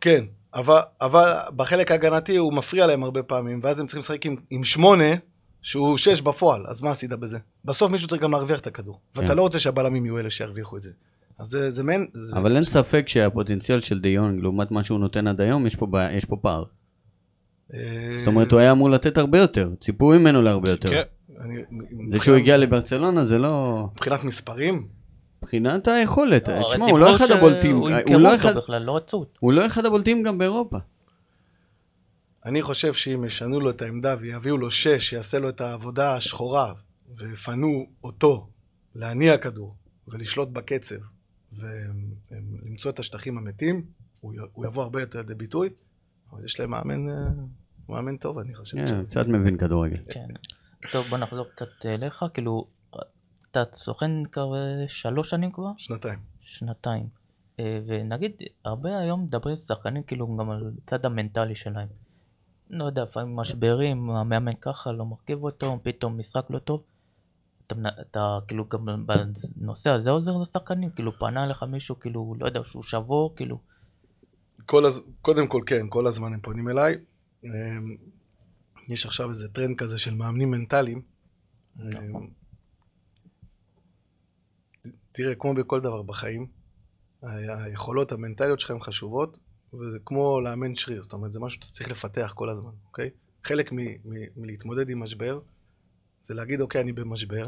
כן, 0.00 0.24
אבל, 0.54 0.80
אבל 1.00 1.32
בחלק 1.56 1.90
ההגנתי 1.90 2.36
הוא 2.36 2.52
מפריע 2.52 2.86
להם 2.86 3.04
הרבה 3.04 3.22
פעמים, 3.22 3.60
ואז 3.62 3.80
הם 3.80 3.86
צריכים 3.86 3.98
לשחק 3.98 4.26
עם, 4.26 4.36
עם 4.50 4.64
שמונה, 4.64 5.14
שהוא 5.62 5.96
שש 5.96 6.20
בפועל, 6.20 6.66
אז 6.66 6.80
מה 6.82 6.90
עשית 6.90 7.10
בזה? 7.10 7.38
בסוף 7.64 7.90
מישהו 7.90 8.08
צריך 8.08 8.22
גם 8.22 8.32
להרוויח 8.32 8.60
את 8.60 8.66
הכדור. 8.66 9.00
ואתה 9.14 9.28
כן. 9.28 9.36
לא 9.36 9.42
רוצה 9.42 9.58
שהבלמים 9.58 10.04
יהיו 10.06 10.18
אלה 10.18 10.30
שירוויחו 10.30 10.76
את 10.76 10.82
זה. 10.82 10.90
אז 11.38 11.48
זה, 11.48 11.70
זה 11.70 11.82
מעין... 11.82 12.06
זה- 12.12 12.36
אבל 12.36 12.56
אין 12.56 12.64
ספק 12.64 13.08
שהפוטנציאל 13.08 13.80
של 13.80 14.00
דיונג, 14.00 14.42
לעומת 14.42 14.70
מה 14.70 14.84
שהוא 14.84 14.98
נותן 14.98 15.26
עד 15.26 15.40
היום, 15.40 15.66
יש 15.66 15.76
פה, 15.76 15.86
בעיה- 15.86 16.12
יש 16.16 16.24
פה 16.24 16.36
פער. 16.42 16.64
אה, 17.74 17.78
זאת 18.18 18.26
אומרת, 18.26 18.52
הוא 18.52 18.60
היה 18.60 18.72
אמור 18.72 18.90
לתת 18.90 19.18
הרבה 19.18 19.38
יותר, 19.38 19.70
ציפו 19.80 20.08
ממנו 20.08 20.42
להרבה 20.42 20.70
יותר. 20.70 20.90
כן. 20.90 21.02
אני- 21.40 21.62
זה 22.10 22.18
שהוא 22.20 22.36
הגיע 22.36 22.56
לברצלונה 22.56 23.24
זה 23.24 23.38
לא... 23.38 23.84
מבחינת 23.94 24.24
מספרים, 24.24 24.88
מבחינת 25.42 25.88
היכולת, 25.88 26.48
לא, 26.48 26.68
תשמע, 26.70 26.86
הוא 26.86 26.98
לא 26.98 27.16
אחד 27.16 27.30
הבולטים, 27.30 27.76
הוא 27.76 27.90
ימכרו 27.90 28.18
לא 28.18 28.30
לא. 28.30 28.52
הוא 29.40 29.52
לא 29.52 29.66
אחד 29.66 29.84
הבולטים 29.86 30.22
גם 30.22 30.38
באירופה. 30.38 30.76
אני 32.44 32.62
חושב 32.62 32.92
שאם 32.92 33.24
ישנו 33.24 33.60
לו 33.60 33.70
את 33.70 33.82
העמדה 33.82 34.16
ויביאו 34.20 34.56
לו 34.58 34.70
שש, 34.70 35.08
שיעשה 35.10 35.38
לו 35.38 35.48
את 35.48 35.60
העבודה 35.60 36.14
השחורה, 36.16 36.72
ויפנו 37.18 37.68
אותו 38.04 38.48
להניע 38.94 39.36
כדור 39.36 39.74
ולשלוט 40.08 40.48
בקצב 40.48 40.94
ולמצוא 41.58 42.90
את 42.90 42.98
השטחים 42.98 43.38
המתים, 43.38 43.86
הוא 44.20 44.66
יבוא 44.66 44.82
הרבה 44.82 45.00
יותר 45.00 45.18
לידי 45.18 45.34
ביטוי, 45.34 45.70
אבל 46.32 46.44
יש 46.44 46.60
להם 46.60 46.70
מאמן, 46.70 47.08
אה, 47.08 47.28
מאמן 47.88 48.16
טוב, 48.16 48.38
אני 48.38 48.54
חושב. 48.54 48.86
כן, 48.86 49.04
קצת 49.04 49.26
מבין 49.26 49.58
כדורגל. 49.58 50.02
כן. 50.10 50.26
טוב, 50.92 51.06
בוא 51.06 51.18
נחזור 51.18 51.46
קצת 51.54 51.86
אליך, 51.86 52.24
כאילו, 52.34 52.66
אתה 53.50 53.62
סוכן 53.74 54.24
כבר 54.24 54.52
שלוש 54.88 55.30
שנים 55.30 55.52
כבר? 55.52 55.70
שנתיים. 55.76 56.18
שנתיים. 56.40 57.08
אה, 57.60 57.80
ונגיד, 57.86 58.32
הרבה 58.64 58.98
היום 58.98 59.24
מדברים 59.24 59.56
שחקנים 59.56 60.02
כאילו 60.02 60.36
גם 60.36 60.50
על 60.50 60.72
הצד 60.82 61.06
המנטלי 61.06 61.54
שלהם. 61.54 61.88
לא 62.70 62.84
יודע, 62.84 63.02
לפעמים 63.02 63.36
משברים, 63.36 64.10
המאמן 64.10 64.54
ככה, 64.60 64.92
לא 64.92 65.04
מרכיב 65.04 65.42
אותו, 65.42 65.78
פתאום 65.84 66.18
משחק 66.18 66.46
לא 66.50 66.58
טוב. 66.58 66.82
אתה, 67.66 67.74
אתה 68.00 68.38
כאילו 68.48 68.68
גם 68.68 69.06
בנושא 69.06 69.90
הזה 69.90 70.10
עוזר 70.10 70.36
לשחקנים? 70.36 70.90
כאילו 70.90 71.12
פנה 71.12 71.44
אליך 71.44 71.62
מישהו, 71.62 72.00
כאילו, 72.00 72.34
לא 72.40 72.46
יודע, 72.46 72.60
שהוא 72.64 72.82
שבור, 72.82 73.36
כאילו, 73.36 73.60
כל 74.66 74.86
הז... 74.86 75.00
קודם 75.22 75.46
כל, 75.46 75.62
כן, 75.66 75.86
כל 75.88 76.06
הזמן 76.06 76.32
הם 76.34 76.40
פונים 76.40 76.68
אליי. 76.68 76.94
אמ, 77.44 77.50
יש 78.88 79.06
עכשיו 79.06 79.28
איזה 79.28 79.48
טרנד 79.48 79.76
כזה 79.78 79.98
של 79.98 80.14
מאמנים 80.14 80.50
מנטליים. 80.50 81.02
אמ, 81.80 81.84
תראה, 85.12 85.34
כמו 85.34 85.54
בכל 85.54 85.80
דבר 85.80 86.02
בחיים, 86.02 86.46
היכולות 87.22 88.12
המנטליות 88.12 88.60
שלך 88.60 88.70
הן 88.70 88.80
חשובות, 88.80 89.38
וזה 89.74 89.98
כמו 90.04 90.40
לאמן 90.40 90.74
שריר, 90.74 91.02
זאת 91.02 91.12
אומרת, 91.12 91.32
זה 91.32 91.40
משהו 91.40 91.60
שאתה 91.60 91.72
צריך 91.72 91.90
לפתח 91.90 92.32
כל 92.36 92.50
הזמן, 92.50 92.70
אוקיי? 92.86 93.10
חלק 93.44 93.72
מ- 93.72 93.78
מ- 93.80 94.28
מלהתמודד 94.36 94.90
עם 94.90 95.02
משבר, 95.02 95.40
זה 96.26 96.34
להגיד, 96.34 96.60
אוקיי, 96.60 96.80
אני 96.80 96.92
במשבר. 96.92 97.42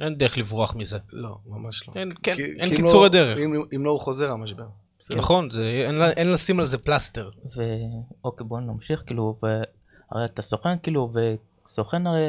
אין 0.00 0.14
דרך 0.18 0.38
לברוח 0.38 0.74
מזה. 0.74 0.98
לא, 1.12 1.38
ממש 1.46 1.88
לא. 1.88 1.92
אין- 1.96 2.12
כן, 2.22 2.34
כי- 2.34 2.42
אין 2.44 2.68
כי 2.68 2.76
אם 2.76 2.80
קיצורי 2.80 3.02
לא- 3.02 3.08
דרך. 3.08 3.38
אם, 3.38 3.62
אם 3.76 3.84
לא, 3.84 3.90
הוא 3.90 4.00
חוזר 4.00 4.30
המשבר. 4.30 4.66
בסדר? 4.98 5.16
נכון, 5.18 5.50
זה- 5.50 5.84
אין 5.86 6.02
אין 6.16 6.32
לשים 6.32 6.60
על 6.60 6.66
זה 6.66 6.78
פלסטר. 6.78 7.30
ואוקיי 8.24 8.46
בוא 8.46 8.60
נמשיך 8.60 9.02
כאילו 9.06 9.38
והרי 9.42 10.24
אתה 10.24 10.42
סוכן 10.42 10.78
כאילו 10.82 11.10
וסוכן 11.66 12.06
הרי 12.06 12.20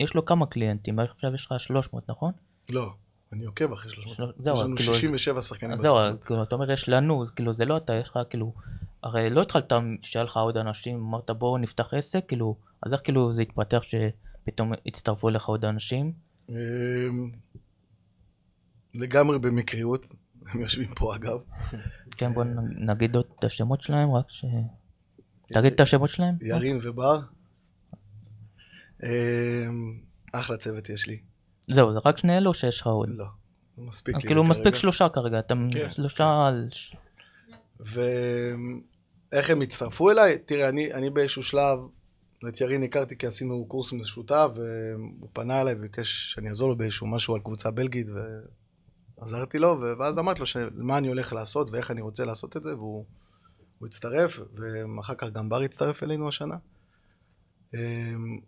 יש 0.00 0.14
לו 0.14 0.24
כמה 0.24 0.46
קליינטים 0.46 0.98
עכשיו 0.98 1.34
יש 1.34 1.46
לך 1.46 1.60
300 1.60 2.08
נכון? 2.10 2.32
לא, 2.70 2.90
אני 3.32 3.44
עוקב 3.44 3.72
אחרי 3.72 3.90
300. 3.90 4.16
של- 4.16 4.42
זהו, 4.42 4.56
יש 4.56 4.62
לנו 4.62 4.76
כאילו, 4.76 4.94
67 4.94 5.40
שחקנים 5.40 5.72
אז 5.72 5.80
זהו 5.80 5.94
בסוכנות. 5.96 6.24
כאילו 6.24 6.42
אתה 6.42 6.54
אומר 6.54 6.70
יש 6.72 6.88
לנו 6.88 7.24
כאילו 7.36 7.54
זה 7.54 7.64
לא 7.64 7.76
אתה 7.76 7.94
יש 7.94 8.08
לך 8.08 8.18
כאילו 8.30 8.52
הרי 9.02 9.30
לא 9.30 9.42
התחלת 9.42 9.72
שהיה 10.02 10.24
לך 10.24 10.36
עוד 10.36 10.56
אנשים 10.56 10.96
אמרת 10.96 11.30
בואו 11.30 11.58
נפתח 11.58 11.94
עסק 11.94 12.24
כאילו 12.28 12.56
אז 12.82 12.92
איך 12.92 13.00
כאילו 13.04 13.32
זה 13.32 13.42
התפתח 13.42 13.80
שפתאום 14.44 14.72
הצטרפו 14.86 15.28
אליך 15.28 15.44
עוד 15.44 15.64
אנשים 15.64 16.12
אמ, 16.48 16.54
לגמרי 18.94 19.38
במקריות, 19.38 20.06
הם 20.46 20.60
יושבים 20.60 20.94
פה 20.94 21.16
אגב. 21.16 21.44
כן 22.16 22.34
בוא 22.34 22.44
נגיד 22.78 23.16
עוד 23.16 23.24
את 23.38 23.44
השמות 23.44 23.80
שלהם 23.80 24.14
רק 24.14 24.24
ש... 24.28 24.44
תגיד 25.52 25.72
את 25.72 25.80
השמות 25.80 26.10
שלהם. 26.10 26.34
ירין 26.40 26.78
ובר. 26.82 27.20
אמ, 29.02 29.08
אחלה 30.32 30.56
צוות 30.56 30.88
יש 30.88 31.06
לי. 31.06 31.18
זהו, 31.66 31.92
זה 31.92 31.98
רק 32.04 32.18
שני 32.18 32.36
אלו 32.38 32.48
או 32.48 32.54
שיש 32.54 32.80
לך 32.80 32.86
עוד? 32.86 33.08
לא, 33.08 33.24
מספיק 33.78 34.14
לי 34.14 34.20
כאילו. 34.20 34.44
מספיק 34.44 34.74
שלושה 34.74 35.08
כרגע, 35.08 35.38
אתם 35.38 35.68
כן. 35.72 35.90
שלושה 35.90 36.46
על... 36.46 36.68
ואיך 37.80 39.50
הם 39.50 39.62
הצטרפו 39.62 40.10
אליי? 40.10 40.38
תראה, 40.38 40.68
אני, 40.68 40.92
אני 40.92 41.10
באיזשהו 41.10 41.42
שלב, 41.42 41.78
את 42.48 42.60
ירין 42.60 42.82
הכרתי 42.82 43.18
כי 43.18 43.26
עשינו 43.26 43.66
קורס 43.68 43.92
משותף, 43.92 44.48
והוא 44.54 45.28
פנה 45.32 45.60
אליי 45.60 45.74
וביקש 45.74 46.32
שאני 46.32 46.48
אעזור 46.48 46.68
לו 46.68 46.76
באיזשהו 46.76 47.06
משהו 47.06 47.34
על 47.34 47.40
קבוצה 47.40 47.70
בלגית, 47.70 48.06
ועזרתי 49.18 49.58
לו, 49.58 49.80
ואז 49.98 50.18
אמרתי 50.18 50.40
לו 50.40 50.46
מה 50.74 50.98
אני 50.98 51.08
הולך 51.08 51.32
לעשות 51.32 51.70
ואיך 51.70 51.90
אני 51.90 52.00
רוצה 52.00 52.24
לעשות 52.24 52.56
את 52.56 52.62
זה, 52.62 52.74
והוא 52.74 53.04
הוא 53.78 53.88
הצטרף, 53.88 54.38
ואחר 54.96 55.14
כך 55.14 55.28
גם 55.28 55.48
בר 55.48 55.60
הצטרף 55.60 56.02
אלינו 56.02 56.28
השנה. 56.28 56.56
הם, 57.72 58.38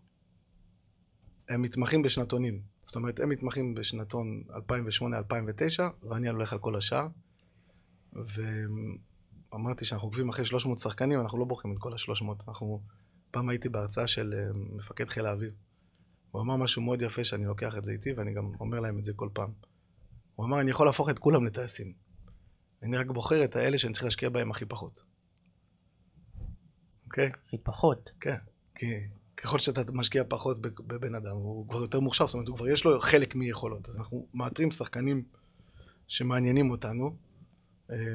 הם 1.49 1.62
מתמחים 1.62 2.03
בשנתונים, 2.03 2.61
זאת 2.84 2.97
אומרת, 2.97 3.20
הם 3.20 3.28
מתמחים 3.28 3.74
בשנתון 3.74 4.42
2008-2009, 4.51 5.82
ואני 6.03 6.28
הולך 6.28 6.53
על 6.53 6.59
כל 6.59 6.76
השאר. 6.76 7.07
ואמרתי 9.53 9.84
שאנחנו 9.84 10.09
עוקבים 10.09 10.28
אחרי 10.28 10.44
300 10.44 10.78
שחקנים, 10.78 11.20
אנחנו 11.20 11.38
לא 11.38 11.44
בוחרים 11.44 11.74
את 11.74 11.78
כל 11.80 11.92
ה-300. 11.92 12.24
אנחנו... 12.49 12.82
פעם 13.37 13.49
הייתי 13.49 13.68
בהרצאה 13.68 14.07
של 14.07 14.34
אה, 14.37 14.59
מפקד 14.76 15.09
חיל 15.09 15.26
האוויר. 15.26 15.51
הוא 16.30 16.43
אמר 16.43 16.57
משהו 16.57 16.82
מאוד 16.82 17.03
יפה 17.03 17.24
שאני 17.24 17.45
לוקח 17.45 17.76
את 17.78 17.84
זה 17.84 17.93
איתי, 17.93 18.12
ואני 18.12 18.34
גם 18.34 18.53
אומר 18.61 18.80
להם 18.80 18.99
את 18.99 19.05
זה 19.05 19.12
כל 19.16 19.28
פעם. 19.32 19.51
הוא 20.34 20.47
אמר, 20.47 20.61
אני 20.61 20.70
יכול 20.70 20.87
להפוך 20.87 21.11
את 21.11 21.18
כולם 21.18 21.47
לטייסים. 21.47 21.93
אני 22.82 22.97
רק 22.97 23.07
בוחר 23.07 23.45
את 23.45 23.57
האלה 23.57 23.78
שאני 23.78 23.93
צריך 23.93 24.05
להשקיע 24.05 24.28
בהם 24.28 24.51
הכי 24.51 24.64
פחות. 24.64 25.03
אוקיי? 27.05 27.30
הכי 27.47 27.59
פחות. 27.59 28.11
כן. 28.20 28.37
כי 28.74 28.87
ככל 29.37 29.59
שאתה 29.59 29.93
משקיע 29.93 30.22
פחות 30.28 30.61
בב- 30.61 30.87
בבן 30.87 31.14
אדם, 31.14 31.37
הוא 31.37 31.68
כבר 31.68 31.80
יותר 31.80 32.01
מוכשר, 32.01 32.26
זאת 32.26 32.34
אומרת, 32.34 32.49
הוא 32.49 32.57
כבר 32.57 32.68
יש 32.68 32.84
לו 32.84 33.01
חלק 33.01 33.34
מיכולות. 33.34 33.89
אז 33.89 33.99
אנחנו 33.99 34.26
מאתרים 34.34 34.70
שחקנים 34.70 35.24
שמעניינים 36.07 36.70
אותנו, 36.70 37.16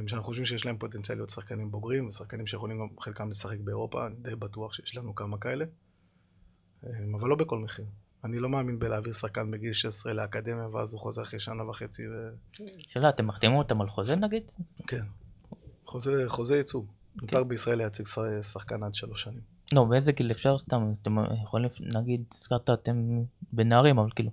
שאנחנו 0.07 0.23
חושבים 0.23 0.45
שיש 0.45 0.65
להם 0.65 0.77
פוטנציאל 0.77 1.17
להיות 1.17 1.29
שחקנים 1.29 1.71
בוגרים, 1.71 2.07
ושחקנים 2.07 2.47
שיכולים 2.47 2.79
גם 2.79 2.87
חלקם 2.99 3.29
לשחק 3.29 3.57
באירופה, 3.59 4.07
אני 4.07 4.15
די 4.21 4.35
בטוח 4.35 4.73
שיש 4.73 4.95
לנו 4.95 5.15
כמה 5.15 5.37
כאלה, 5.37 5.65
אה, 6.85 6.89
אבל 7.19 7.29
לא 7.29 7.35
בכל 7.35 7.59
מחיר. 7.59 7.85
אני 8.23 8.39
לא 8.39 8.49
מאמין 8.49 8.79
בלהעביר 8.79 9.13
שחקן 9.13 9.51
בגיל 9.51 9.73
16 9.73 10.13
לאקדמיה, 10.13 10.67
ואז 10.67 10.93
הוא 10.93 10.99
חוזר 10.99 11.21
אחרי 11.21 11.39
שנה 11.39 11.69
וחצי, 11.69 12.03
ו... 12.07 12.11
שאלה, 12.77 13.09
אתם 13.09 13.27
מחתימים 13.27 13.57
אותם 13.57 13.81
על 13.81 13.89
חוזה 13.89 14.15
נגיד? 14.15 14.43
כן. 14.87 15.03
חוזה, 15.85 16.23
חוזה 16.27 16.57
ייצוג. 16.57 16.91
מותר 17.21 17.43
בישראל 17.43 17.77
להציג 17.77 18.05
שחקן 18.41 18.83
עד 18.83 18.93
שלוש 18.93 19.23
שנים. 19.23 19.41
לא, 19.73 19.83
באיזה 19.83 20.11
גיל 20.11 20.31
אפשר 20.31 20.57
סתם, 20.57 20.93
אתם 21.01 21.15
יכולים, 21.43 21.69
נגיד, 21.81 22.23
הזכרת 22.33 22.69
אתם 22.69 23.23
בנערים, 23.53 23.99
אבל 23.99 24.09
כאילו, 24.15 24.31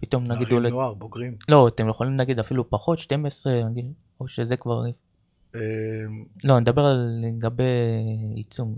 פתאום 0.00 0.24
נגיד 0.24 0.48
נערים. 0.52 0.72
נוער, 0.72 0.94
בוגרים. 0.94 1.36
לא, 1.48 1.68
אתם 1.68 1.88
יכולים 1.88 2.16
נגיד 2.16 2.38
אפילו 2.38 2.70
פחות, 2.70 2.98
12, 2.98 3.64
נגיד, 3.64 3.92
או 4.20 4.28
שזה 4.28 4.56
כבר... 4.56 4.84
אה, 5.54 5.60
לא, 6.44 6.54
אני 6.54 6.60
מדבר 6.60 6.82
על 6.82 7.22
לגבי 7.22 7.62
עיצום. 8.34 8.74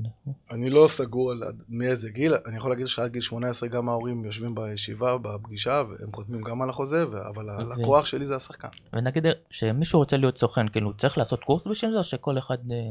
אני 0.50 0.70
לא 0.70 0.86
סגור 0.88 1.30
על 1.30 1.42
מאיזה 1.68 2.10
גיל, 2.10 2.34
אני 2.46 2.56
יכול 2.56 2.70
להגיד 2.70 2.86
שעד 2.86 3.12
גיל 3.12 3.22
18 3.22 3.68
גם 3.68 3.88
ההורים 3.88 4.24
יושבים 4.24 4.54
בישיבה, 4.54 5.18
בפגישה, 5.18 5.82
והם 5.88 6.12
חותמים 6.12 6.42
גם 6.42 6.62
על 6.62 6.70
החוזה, 6.70 7.02
אבל 7.28 7.50
הלקוח 7.50 8.06
שלי 8.06 8.26
זה 8.26 8.36
השחקן. 8.36 8.68
ונגיד 8.92 9.26
שמישהו 9.50 9.98
רוצה 9.98 10.16
להיות 10.16 10.38
סוכן, 10.38 10.68
כאילו, 10.68 10.96
צריך 10.96 11.18
לעשות 11.18 11.44
קורס 11.44 11.62
בשביל 11.66 11.90
זה, 11.90 11.98
או 11.98 12.04
שכל 12.04 12.38
אחד... 12.38 12.58
אה, 12.70 12.90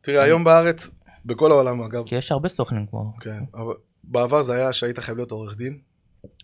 תראה, 0.00 0.22
היום 0.22 0.44
בארץ, 0.44 0.90
בכל 1.24 1.52
העולם 1.52 1.82
אגב, 1.82 2.04
כי 2.06 2.14
יש 2.14 2.32
הרבה 2.32 2.48
סוכנים 2.48 2.86
כמו... 2.86 3.12
כן, 3.20 3.44
אבל 3.54 3.74
בעבר 4.04 4.42
זה 4.42 4.52
היה 4.52 4.72
שהיית 4.72 4.98
חייב 4.98 5.16
להיות 5.16 5.30
עורך 5.30 5.56
דין, 5.56 5.78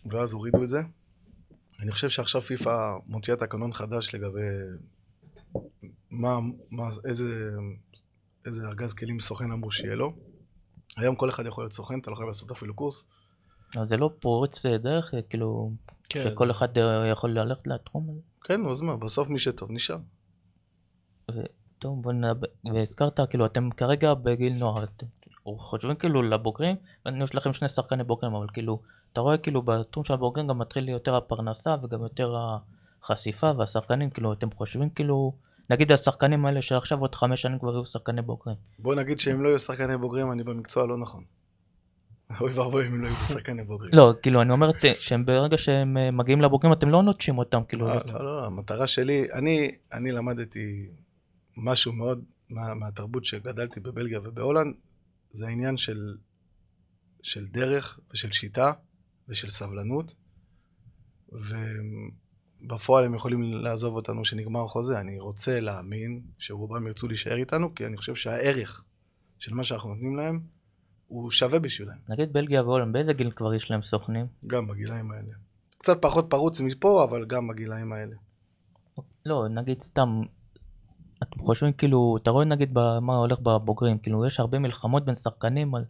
ואז 0.07 0.33
הורידו 0.33 0.63
את 0.63 0.69
זה. 0.69 0.81
אני 1.81 1.93
חושב 1.93 2.09
שעכשיו 2.09 2.41
פיפ"א 2.41 2.93
מוציאה 3.07 3.37
תקנון 3.37 3.73
חדש 3.73 4.15
לגבי 4.15 4.41
מה, 6.11 6.39
מה, 6.71 6.89
איזה, 7.05 7.51
איזה 8.47 8.63
ארגז 8.69 8.95
כלים 8.95 9.21
סוכן 9.21 9.53
אמור 9.53 9.73
שיהיה 9.73 9.95
לו. 9.95 10.13
היום 10.97 11.17
כל 11.17 11.31
אחד 11.31 11.47
יכול 11.47 11.65
להיות 11.65 11.73
סוכן, 11.73 11.99
אתה 11.99 12.11
לא 12.11 12.17
חייב 12.17 12.27
לעשות 12.27 12.51
אפילו 12.51 12.75
קורס. 12.75 13.05
אז 13.77 13.89
זה 13.89 13.97
לא 13.97 14.11
פורץ 14.21 14.67
דרך, 14.67 15.15
כאילו, 15.31 15.71
כן. 16.09 16.21
שכל 16.25 16.51
אחד 16.51 16.79
אה, 16.79 17.07
יכול 17.07 17.31
ללכת 17.31 17.67
לתחום 17.67 18.07
הזה? 18.11 18.21
כן, 18.45 18.67
אז 18.67 18.81
מה, 18.81 18.97
בסוף 18.97 19.29
מי 19.29 19.39
שטוב 19.39 19.73
נשאר. 19.73 19.99
טוב, 21.79 22.03
בוא 22.03 22.13
נדבר, 22.13 22.47
והזכרת, 22.75 23.21
כאילו, 23.31 23.47
אתם 23.47 23.71
כרגע 23.71 24.15
בגיל 24.15 24.55
נוער, 24.55 24.85
אתם 24.85 25.07
חושבים 25.59 25.97
כאילו 25.97 26.23
לבוגרים, 26.23 26.77
יש 27.23 27.35
לכם 27.35 27.53
שני 27.53 27.69
שחקני 27.69 28.05
בוגרים, 28.05 28.35
אבל 28.35 28.47
כאילו, 28.53 28.83
אתה 29.13 29.21
רואה 29.21 29.39
כאילו 29.39 29.63
בתחום 29.63 30.05
של 30.05 30.15
הבוגרים 30.15 30.47
גם 30.47 30.59
מתחיל 30.59 30.89
יותר 30.89 31.17
הפרנסה 31.17 31.77
וגם 31.83 32.03
יותר 32.03 32.37
החשיפה 33.05 33.53
והשחקנים, 33.59 34.11
כאילו, 34.11 34.33
אתם 34.33 34.51
חושבים 34.51 34.91
כאילו, 34.91 35.33
נגיד 35.71 35.93
השחקנים 35.93 36.47
האלה 36.47 36.63
שעכשיו 36.63 37.01
עוד 37.01 37.15
חמש 37.15 37.43
שנים 37.43 37.59
כבר 37.59 37.73
יהיו 37.73 37.87
שחקני 37.87 38.23
בוגרים. 38.23 38.57
בוא 38.79 38.95
נגיד 38.95 39.21
שאם 39.21 39.43
לא 39.43 39.49
יהיו 39.49 39.59
שחקני 39.59 39.99
בוגרים, 39.99 40.33
אני 40.33 40.43
במקצוע 40.43 40.87
לא 40.87 40.99
נכון. 40.99 41.25
אוי 42.41 42.53
ואבוי 42.53 42.87
אם 42.87 43.01
לא 43.01 43.07
יהיו 43.07 43.17
שחקני 43.17 43.65
בוגרים. 43.65 43.91
לא, 43.95 44.13
כאילו, 44.23 44.43
אני 44.43 44.53
אומר 44.53 44.71
שהם 45.01 45.27
ברגע 45.27 45.59
שהם 45.59 45.97
אה, 45.97 46.11
מגיעים 46.11 46.41
לבוגרים, 46.41 46.73
אתם 46.73 46.89
לא 46.89 47.03
נוטשים 47.03 47.39
אותם, 47.39 47.63
כאילו, 47.69 47.87
לא, 47.87 47.95
לא, 48.07 48.25
לא, 48.25 48.47
המטרה 48.47 48.87
שלי, 48.87 49.27
אני, 49.33 49.71
אני 49.93 50.13
למדתי 50.13 50.89
משהו 51.57 51.93
מאוד 51.93 52.25
מה, 52.51 52.75
מהתרבות 52.75 53.25
שגדלתי 53.25 53.81
בבלגיה 53.81 54.21
ובהולנד, 54.25 54.75
זה 55.33 55.47
העניין 55.47 55.77
של, 55.77 56.17
של 57.23 57.47
דרך 57.47 58.01
ושל 58.13 58.33
שיטה 58.33 58.73
ושל 59.29 59.49
סבלנות, 59.49 60.15
ובפועל 62.65 63.05
הם 63.05 63.15
יכולים 63.15 63.43
לעזוב 63.43 63.95
אותנו 63.95 64.25
שנגמר 64.25 64.67
חוזה. 64.67 65.01
אני 65.01 65.21
רוצה 65.21 65.61
להאמין 65.61 66.21
שרובם 66.39 66.87
ירצו 66.87 67.09
להישאר 67.09 67.37
איתנו, 67.37 67.75
כי 67.75 67.87
אני 67.87 67.97
חושב 67.97 68.15
שהערך 68.15 68.85
של 69.39 69.55
מה 69.55 69.65
שאנחנו 69.65 69.89
נותנים 69.89 70.17
להם, 70.17 70.41
הוא 71.09 71.31
שווה 71.31 71.59
בשבילם, 71.59 71.95
נגיד 72.09 72.33
בלגיה 72.33 72.63
והולנד, 72.63 72.93
באיזה 72.93 73.13
גיל 73.13 73.31
כבר 73.31 73.55
יש 73.55 73.71
להם 73.71 73.83
סוכנים? 73.83 74.27
גם 74.47 74.67
בגילאים 74.67 75.11
האלה. 75.11 75.33
קצת 75.79 76.03
פחות 76.03 76.27
פרוץ 76.31 76.61
מפה, 76.61 77.05
אבל 77.05 77.25
גם 77.25 77.49
בגילאים 77.49 77.93
האלה. 77.93 78.15
לא, 79.27 79.49
נגיד 79.49 79.83
סתם, 79.83 80.23
אתם 81.23 81.41
חושבים 81.41 81.73
כאילו, 81.73 82.17
אתה 82.23 82.31
רואה 82.31 82.45
נגיד 82.45 82.73
מה 83.01 83.17
הולך 83.17 83.41
בבוגרים, 83.41 83.99
כאילו 83.99 84.27
יש 84.27 84.41
הרבה 84.41 84.59
מלחמות 84.59 85.05
בין 85.05 85.15
שחקנים 85.15 85.75
על, 85.75 85.85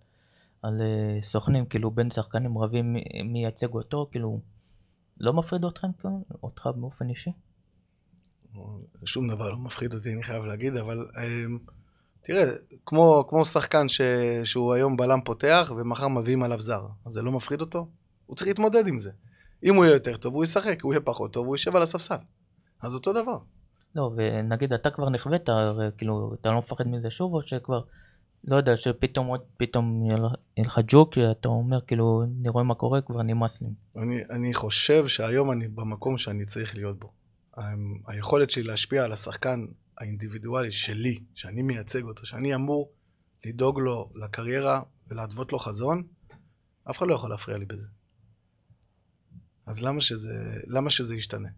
על 0.62 0.80
אה, 0.82 1.22
סוכנים, 1.22 1.66
כאילו 1.66 1.90
בין 1.90 2.10
שחקנים 2.10 2.58
רבים 2.58 2.92
מי 3.24 3.44
ייצג 3.44 3.74
אותו, 3.74 4.08
כאילו, 4.10 4.40
לא 5.20 5.32
מפריד 5.32 5.64
אתכם, 5.64 5.88
אותך 6.42 6.66
באופן 6.76 7.08
אישי? 7.08 7.30
שום 9.04 9.28
דבר 9.28 9.50
לא 9.50 9.58
מפחיד 9.58 9.94
אותי, 9.94 10.12
אני 10.12 10.22
חייב 10.22 10.44
להגיד, 10.44 10.76
אבל 10.76 11.06
אמ, 11.16 11.58
תראה, 12.22 12.52
כמו, 12.86 13.24
כמו 13.28 13.44
שחקן 13.44 13.88
ש, 13.88 14.00
שהוא 14.44 14.74
היום 14.74 14.96
בלם 14.96 15.20
פותח 15.24 15.72
ומחר 15.76 16.08
מביאים 16.08 16.42
עליו 16.42 16.60
זר, 16.60 16.86
אז 17.04 17.12
זה 17.12 17.22
לא 17.22 17.32
מפחיד 17.32 17.60
אותו? 17.60 17.88
הוא 18.26 18.36
צריך 18.36 18.48
להתמודד 18.48 18.86
עם 18.86 18.98
זה. 18.98 19.10
אם 19.64 19.74
הוא 19.74 19.84
יהיה 19.84 19.94
יותר 19.94 20.16
טוב, 20.16 20.34
הוא 20.34 20.44
ישחק, 20.44 20.82
הוא 20.82 20.94
יהיה 20.94 21.00
פחות 21.00 21.32
טוב, 21.32 21.46
הוא 21.46 21.54
יושב 21.54 21.76
על 21.76 21.82
הספסל. 21.82 22.16
אז 22.82 22.94
אותו 22.94 23.12
דבר. 23.12 23.38
לא, 23.94 24.10
ונגיד 24.16 24.72
אתה 24.72 24.90
כבר 24.90 25.08
נכווית, 25.08 25.48
כאילו, 25.98 26.34
אתה 26.40 26.50
לא 26.50 26.58
מפחד 26.58 26.88
מזה 26.88 27.10
שוב, 27.10 27.34
או 27.34 27.42
שכבר, 27.42 27.80
לא 28.48 28.56
יודע, 28.56 28.76
שפתאום 28.76 29.26
עוד, 29.26 29.40
פתאום 29.56 30.04
יהיה 30.06 30.18
לך- 30.58 30.78
ג'וק, 30.86 31.18
אתה 31.30 31.48
אומר 31.48 31.80
כאילו, 31.80 32.22
אני 32.40 32.48
רואה 32.48 32.64
מה 32.64 32.74
קורה, 32.74 33.00
כבר 33.00 33.22
נמאס 33.22 33.62
לי. 33.62 33.68
אני, 33.96 34.24
אני 34.30 34.54
חושב 34.54 35.06
שהיום 35.08 35.50
אני 35.52 35.68
במקום 35.68 36.18
שאני 36.18 36.44
צריך 36.44 36.76
להיות 36.76 36.98
בו. 36.98 37.12
היכולת 38.06 38.50
שלי 38.50 38.62
להשפיע 38.62 39.04
על 39.04 39.12
השחקן 39.12 39.66
האינדיבידואלי 39.98 40.70
שלי, 40.72 41.18
שאני 41.34 41.62
מייצג 41.62 42.02
אותו, 42.02 42.26
שאני 42.26 42.54
אמור 42.54 42.90
לדאוג 43.46 43.80
לו 43.80 44.10
לקריירה 44.14 44.82
ולהתוות 45.08 45.52
לו 45.52 45.58
חזון, 45.58 46.02
אף 46.90 46.98
אחד 46.98 47.06
לא 47.06 47.14
יכול 47.14 47.30
להפריע 47.30 47.58
לי 47.58 47.64
בזה. 47.64 47.86
אז 49.66 49.82
למה 49.82 50.00
שזה, 50.00 50.34
למה 50.66 50.90
שזה 50.90 51.16
ישתנה? 51.16 51.48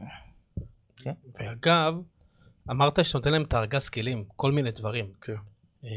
ואגב, 1.35 1.95
אמרת 2.71 3.05
שאתה 3.05 3.19
נותן 3.19 3.33
להם 3.33 3.43
את 3.43 3.53
הארגז 3.55 3.89
כלים, 3.89 4.25
כל 4.37 4.53
מיני 4.53 4.71
דברים. 4.71 5.07
כן. 5.21 5.35
אה, 5.85 5.91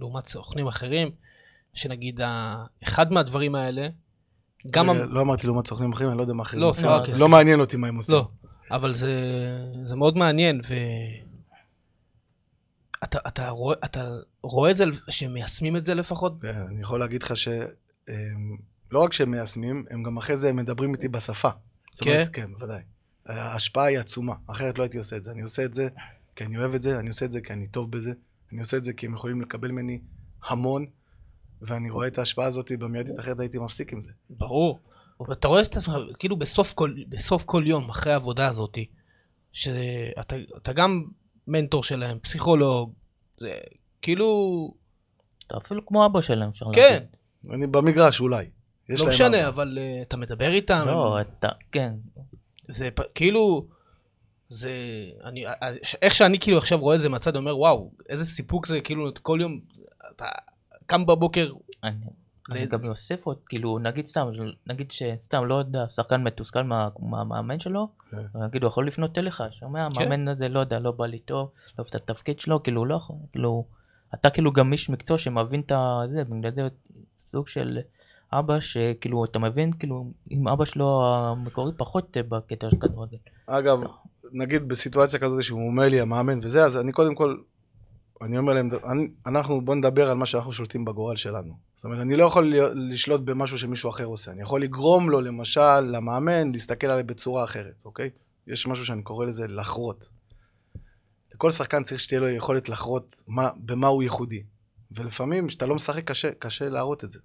לעומת 0.00 0.26
סוכנים 0.26 0.66
אחרים, 0.66 1.10
שנגיד, 1.74 2.20
אחד 2.84 3.12
מהדברים 3.12 3.54
האלה, 3.54 3.88
גם... 4.70 4.86
לא 4.90 5.20
אמרתי 5.20 5.46
לעומת 5.46 5.66
סוכנים 5.66 5.92
אחרים, 5.92 6.10
אני 6.10 6.18
לא 6.18 6.22
יודע 6.22 6.34
מה 6.34 6.42
אחרים 6.42 6.62
לא, 6.62 6.68
עושים. 6.68 6.88
לא 6.88 7.02
סליחה. 7.04 7.28
מעניין 7.28 7.60
אותי 7.60 7.76
מה 7.76 7.88
הם 7.88 7.96
עושים. 7.96 8.14
לא, 8.14 8.28
אבל 8.70 8.94
זה, 8.94 9.12
זה 9.84 9.96
מאוד 9.96 10.16
מעניין, 10.16 10.60
ו... 10.68 10.74
אתה, 13.04 13.18
אתה, 13.28 13.48
רואה, 13.48 13.76
אתה 13.84 14.08
רואה 14.42 14.70
את 14.70 14.76
זה, 14.76 14.84
שהם 15.10 15.32
מיישמים 15.32 15.76
את 15.76 15.84
זה 15.84 15.94
לפחות? 15.94 16.42
כן, 16.42 16.64
אני 16.68 16.82
יכול 16.82 17.00
להגיד 17.00 17.22
לך 17.22 17.36
שלא 17.36 17.64
רק 18.92 19.12
שהם 19.12 19.30
מיישמים, 19.30 19.84
הם 19.90 20.02
גם 20.02 20.16
אחרי 20.16 20.36
זה 20.36 20.52
מדברים 20.52 20.94
איתי 20.94 21.08
בשפה. 21.08 21.50
זאת 21.92 22.06
אומרת, 22.06 22.28
כן, 22.32 22.52
בוודאי. 22.52 22.82
ההשפעה 23.26 23.84
היא 23.84 23.98
עצומה, 23.98 24.34
אחרת 24.46 24.78
לא 24.78 24.82
הייתי 24.82 24.98
עושה 24.98 25.16
את 25.16 25.24
זה. 25.24 25.30
אני 25.30 25.42
עושה 25.42 25.64
את 25.64 25.74
זה 25.74 25.88
כי 26.36 26.44
אני 26.44 26.58
אוהב 26.58 26.74
את 26.74 26.82
זה, 26.82 26.98
אני 26.98 27.08
עושה 27.08 27.26
את 27.26 27.32
זה 27.32 27.40
כי 27.40 27.52
אני 27.52 27.68
טוב 27.68 27.90
בזה, 27.90 28.12
אני 28.52 28.60
עושה 28.60 28.76
את 28.76 28.84
זה 28.84 28.92
כי 28.92 29.06
הם 29.06 29.14
יכולים 29.14 29.40
לקבל 29.40 29.70
ממני 29.70 30.00
המון, 30.48 30.86
ואני 31.62 31.90
רואה 31.90 32.06
את 32.06 32.18
ההשפעה 32.18 32.46
הזאת 32.46 32.72
במיידית, 32.78 33.20
אחרת 33.20 33.40
הייתי 33.40 33.58
מפסיק 33.58 33.92
עם 33.92 34.02
זה. 34.02 34.10
ברור. 34.30 34.80
ואתה 35.28 35.48
רואה 35.48 35.62
את 35.62 35.76
עצמך, 35.76 35.94
כאילו 36.18 36.36
בסוף 36.36 36.72
כל, 36.72 36.94
בסוף 37.08 37.44
כל 37.44 37.62
יום, 37.66 37.90
אחרי 37.90 38.12
העבודה 38.12 38.48
הזאת, 38.48 38.78
שאתה 39.52 40.36
אתה 40.56 40.72
גם 40.72 41.04
מנטור 41.46 41.84
שלהם, 41.84 42.18
פסיכולוג, 42.18 42.92
זה 43.38 43.58
כאילו... 44.02 44.74
אתה 45.46 45.56
אפילו 45.56 45.86
כמו 45.86 46.06
אבא 46.06 46.20
שלהם, 46.20 46.48
אפשר 46.48 46.66
כן, 46.74 46.92
להגיד. 46.92 47.08
אני 47.50 47.66
במגרש 47.66 48.20
אולי. 48.20 48.50
לא 48.88 49.08
משנה, 49.08 49.40
אבא. 49.40 49.48
אבל 49.48 49.78
uh, 49.78 50.02
אתה 50.06 50.16
מדבר 50.16 50.48
איתם, 50.48 50.82
לא, 50.86 51.18
הם- 51.18 51.24
אתה, 51.38 51.48
כן. 51.72 51.92
זה 52.68 52.88
פ- 52.94 53.00
כאילו... 53.14 53.66
זה... 54.50 54.70
אני, 55.24 55.44
איך 56.02 56.14
שאני 56.14 56.38
כאילו 56.38 56.58
עכשיו 56.58 56.78
רואה 56.78 56.96
את 56.96 57.00
זה 57.00 57.08
מהצד, 57.08 57.36
אומר, 57.36 57.58
וואו, 57.58 57.90
איזה 58.08 58.24
סיפוק 58.24 58.66
זה, 58.66 58.80
כאילו, 58.80 59.10
כל 59.22 59.38
יום, 59.42 59.60
אתה 60.16 60.24
קם 60.86 61.06
בבוקר, 61.06 61.52
אני, 61.84 61.94
אני 62.50 62.64
ל- 62.64 62.68
גם 62.68 62.80
אוסיף 62.88 63.26
עוד, 63.26 63.36
כאילו, 63.48 63.78
נגיד 63.78 64.06
סתם, 64.06 64.28
נגיד 64.66 64.90
שסתם, 64.90 65.44
לא 65.44 65.54
יודע, 65.54 65.88
שחקן 65.88 66.22
מתוסכל 66.22 66.62
מה- 66.62 66.88
מהמאמן 66.98 67.60
שלו, 67.60 67.88
כן. 68.10 68.16
נגיד, 68.34 68.62
הוא 68.62 68.68
יכול 68.68 68.86
לפנות 68.86 69.18
אליך, 69.18 69.42
שומע, 69.50 69.86
המאמן 69.86 70.28
הזה, 70.28 70.48
לא 70.48 70.60
יודע, 70.60 70.78
לא 70.78 70.90
בא 70.90 71.06
לי 71.06 71.18
טוב, 71.18 71.38
לא 71.68 71.74
אוהב 71.78 71.86
את 71.88 71.94
התפקיד 71.94 72.40
שלו, 72.40 72.62
כאילו, 72.62 72.80
הוא 72.80 72.86
לא 72.86 72.94
יכול, 72.94 73.16
כאילו, 73.32 73.64
אתה 74.14 74.30
כאילו 74.30 74.52
גם 74.52 74.72
איש 74.72 74.90
מקצוע 74.90 75.18
שמבין 75.18 75.60
את 75.60 75.72
זה, 76.10 76.24
בגלל 76.24 76.52
זה 76.54 76.68
סוג 77.18 77.48
של 77.48 77.78
אבא 78.32 78.60
שכאילו, 78.60 79.24
אתה 79.24 79.38
מבין, 79.38 79.72
כאילו, 79.72 80.04
אם 80.30 80.48
אבא 80.48 80.64
שלו 80.64 81.02
המקורי 81.16 81.72
פחות 81.76 82.16
בקטע 82.28 82.70
של 82.70 82.76
כדורגל. 82.80 83.16
אגב, 83.46 83.80
נגיד 84.32 84.68
בסיטואציה 84.68 85.18
כזאת 85.18 85.42
שהוא 85.42 85.66
אומר 85.66 85.88
לי 85.88 86.00
המאמן 86.00 86.38
וזה, 86.42 86.64
אז 86.64 86.76
אני 86.76 86.92
קודם 86.92 87.14
כל, 87.14 87.36
אני 88.22 88.38
אומר 88.38 88.52
להם, 88.52 88.70
אני, 88.84 89.08
אנחנו, 89.26 89.60
בוא 89.60 89.74
נדבר 89.74 90.10
על 90.10 90.16
מה 90.16 90.26
שאנחנו 90.26 90.52
שולטים 90.52 90.84
בגורל 90.84 91.16
שלנו. 91.16 91.54
זאת 91.74 91.84
אומרת, 91.84 92.00
אני 92.00 92.16
לא 92.16 92.24
יכול 92.24 92.54
לשלוט 92.74 93.20
במשהו 93.20 93.58
שמישהו 93.58 93.90
אחר 93.90 94.04
עושה. 94.04 94.30
אני 94.30 94.42
יכול 94.42 94.62
לגרום 94.62 95.10
לו, 95.10 95.20
למשל, 95.20 95.80
למאמן, 95.80 96.52
להסתכל 96.52 96.86
עליי 96.86 97.02
בצורה 97.02 97.44
אחרת, 97.44 97.74
אוקיי? 97.84 98.10
יש 98.46 98.66
משהו 98.66 98.84
שאני 98.84 99.02
קורא 99.02 99.26
לזה 99.26 99.48
לחרות. 99.48 100.04
לכל 101.34 101.50
שחקן 101.50 101.82
צריך 101.82 102.00
שתהיה 102.00 102.20
לו 102.20 102.28
יכולת 102.28 102.68
לחרות 102.68 103.22
מה, 103.26 103.48
במה 103.56 103.86
הוא 103.86 104.02
ייחודי. 104.02 104.42
ולפעמים, 104.90 105.48
כשאתה 105.48 105.66
לא 105.66 105.74
משחק, 105.74 106.04
קשה, 106.04 106.30
קשה 106.38 106.68
להראות 106.68 107.04
את 107.04 107.10
זה. 107.10 107.18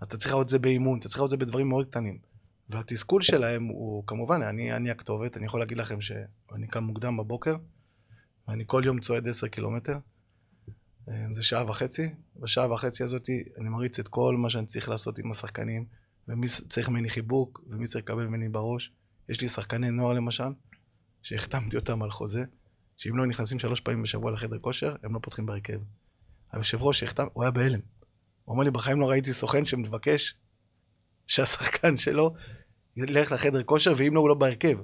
אז 0.00 0.06
אתה 0.06 0.16
צריך 0.16 0.30
להראות 0.30 0.44
את 0.44 0.48
זה 0.48 0.58
באימון, 0.58 0.98
אתה 0.98 1.08
צריך 1.08 1.18
להראות 1.18 1.34
את 1.34 1.38
זה 1.38 1.46
בדברים 1.46 1.68
מאוד 1.68 1.86
קטנים. 1.86 2.31
והתסכול 2.72 3.22
שלהם 3.22 3.64
הוא 3.64 4.04
כמובן, 4.06 4.42
אני, 4.42 4.76
אני 4.76 4.90
הכתובת, 4.90 5.36
אני 5.36 5.46
יכול 5.46 5.60
להגיד 5.60 5.78
לכם 5.78 6.00
שאני 6.00 6.66
קם 6.70 6.84
מוקדם 6.84 7.16
בבוקר, 7.16 7.56
ואני 8.48 8.64
כל 8.66 8.82
יום 8.84 9.00
צועד 9.00 9.28
10 9.28 9.48
קילומטר, 9.48 9.98
אה, 11.08 11.26
זה 11.32 11.42
שעה 11.42 11.70
וחצי, 11.70 12.14
בשעה 12.36 12.72
וחצי 12.72 13.04
הזאת 13.04 13.28
אני 13.60 13.68
מריץ 13.68 13.98
את 13.98 14.08
כל 14.08 14.36
מה 14.36 14.50
שאני 14.50 14.66
צריך 14.66 14.88
לעשות 14.88 15.18
עם 15.18 15.30
השחקנים, 15.30 15.84
ומי 16.28 16.46
צריך 16.68 16.88
ממני 16.88 17.10
חיבוק, 17.10 17.60
ומי 17.66 17.86
צריך 17.86 18.04
לקבל 18.04 18.26
ממני 18.26 18.48
בראש. 18.48 18.92
יש 19.28 19.40
לי 19.40 19.48
שחקני 19.48 19.90
נוער 19.90 20.12
למשל, 20.12 20.52
שהחתמתי 21.22 21.76
אותם 21.76 22.02
על 22.02 22.10
חוזה, 22.10 22.44
שאם 22.96 23.16
לא 23.16 23.26
נכנסים 23.26 23.58
שלוש 23.58 23.80
פעמים 23.80 24.02
בשבוע 24.02 24.30
לחדר 24.30 24.58
כושר, 24.58 24.96
הם 25.02 25.14
לא 25.14 25.18
פותחים 25.22 25.46
בהרכב. 25.46 25.80
היושב 26.52 26.82
ראש 26.82 27.00
שהחתם, 27.00 27.26
הוא 27.32 27.44
היה 27.44 27.50
בהלם. 27.50 27.80
הוא 28.44 28.52
אומר 28.52 28.64
לי, 28.64 28.70
בחיים 28.70 29.00
לא 29.00 29.10
ראיתי 29.10 29.32
סוכן 29.32 29.64
שמבקש 29.64 30.36
שהשחקן 31.26 31.96
שלו 31.96 32.34
ילך 32.96 33.32
לחדר 33.32 33.62
כושר, 33.62 33.94
ואם 33.96 34.14
לא, 34.14 34.20
הוא 34.20 34.28
לא 34.28 34.34
בהרכב. 34.34 34.78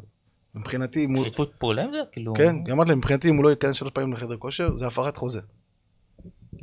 מבחינתי, 0.55 1.05
אם 1.05 1.15
הוא... 1.15 1.25
שיתפו 1.25 1.45
פעולה 1.59 1.83
עם 1.85 1.91
זה? 1.93 1.99
כאילו... 2.13 2.35
כן, 2.35 2.57
אמרתי 2.73 2.91
להם, 2.91 2.99
מבחינתי, 2.99 3.29
אם 3.29 3.37
הוא 3.37 3.45
לא 3.45 3.51
ייכנס 3.51 3.77
שלוש 3.77 3.93
פעמים 3.93 4.13
לחדר 4.13 4.37
כושר, 4.37 4.77
זה 4.77 4.87
הפרת 4.87 5.17
חוזה. 5.17 5.41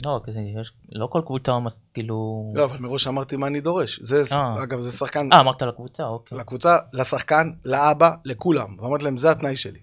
לא, 0.06 0.22
יש, 0.62 0.72
לא 0.92 1.08
כל 1.08 1.22
קבוצה, 1.26 1.52
כאילו... 1.94 2.52
לא, 2.56 2.66
אבל 2.66 2.78
מראש 2.80 3.08
אמרתי 3.08 3.36
מה 3.36 3.48
אני 3.48 3.62
דורש. 3.62 4.00
זה, 4.04 4.24
אה. 4.32 4.64
אגב, 4.64 4.80
זה 4.80 4.92
שחקן, 4.92 5.34
אה, 5.34 5.40
אמרת 5.40 5.62
לקבוצה, 5.62 6.04
אוקיי. 6.04 6.38
לקבוצה, 6.38 6.78
לשחקן, 6.94 7.52
לאבא, 7.66 8.12
לכולם. 8.26 8.76
ואמרתי 8.80 9.04
להם, 9.04 9.18
זה 9.18 9.32
התנאי 9.32 9.56
שלי. 9.56 9.80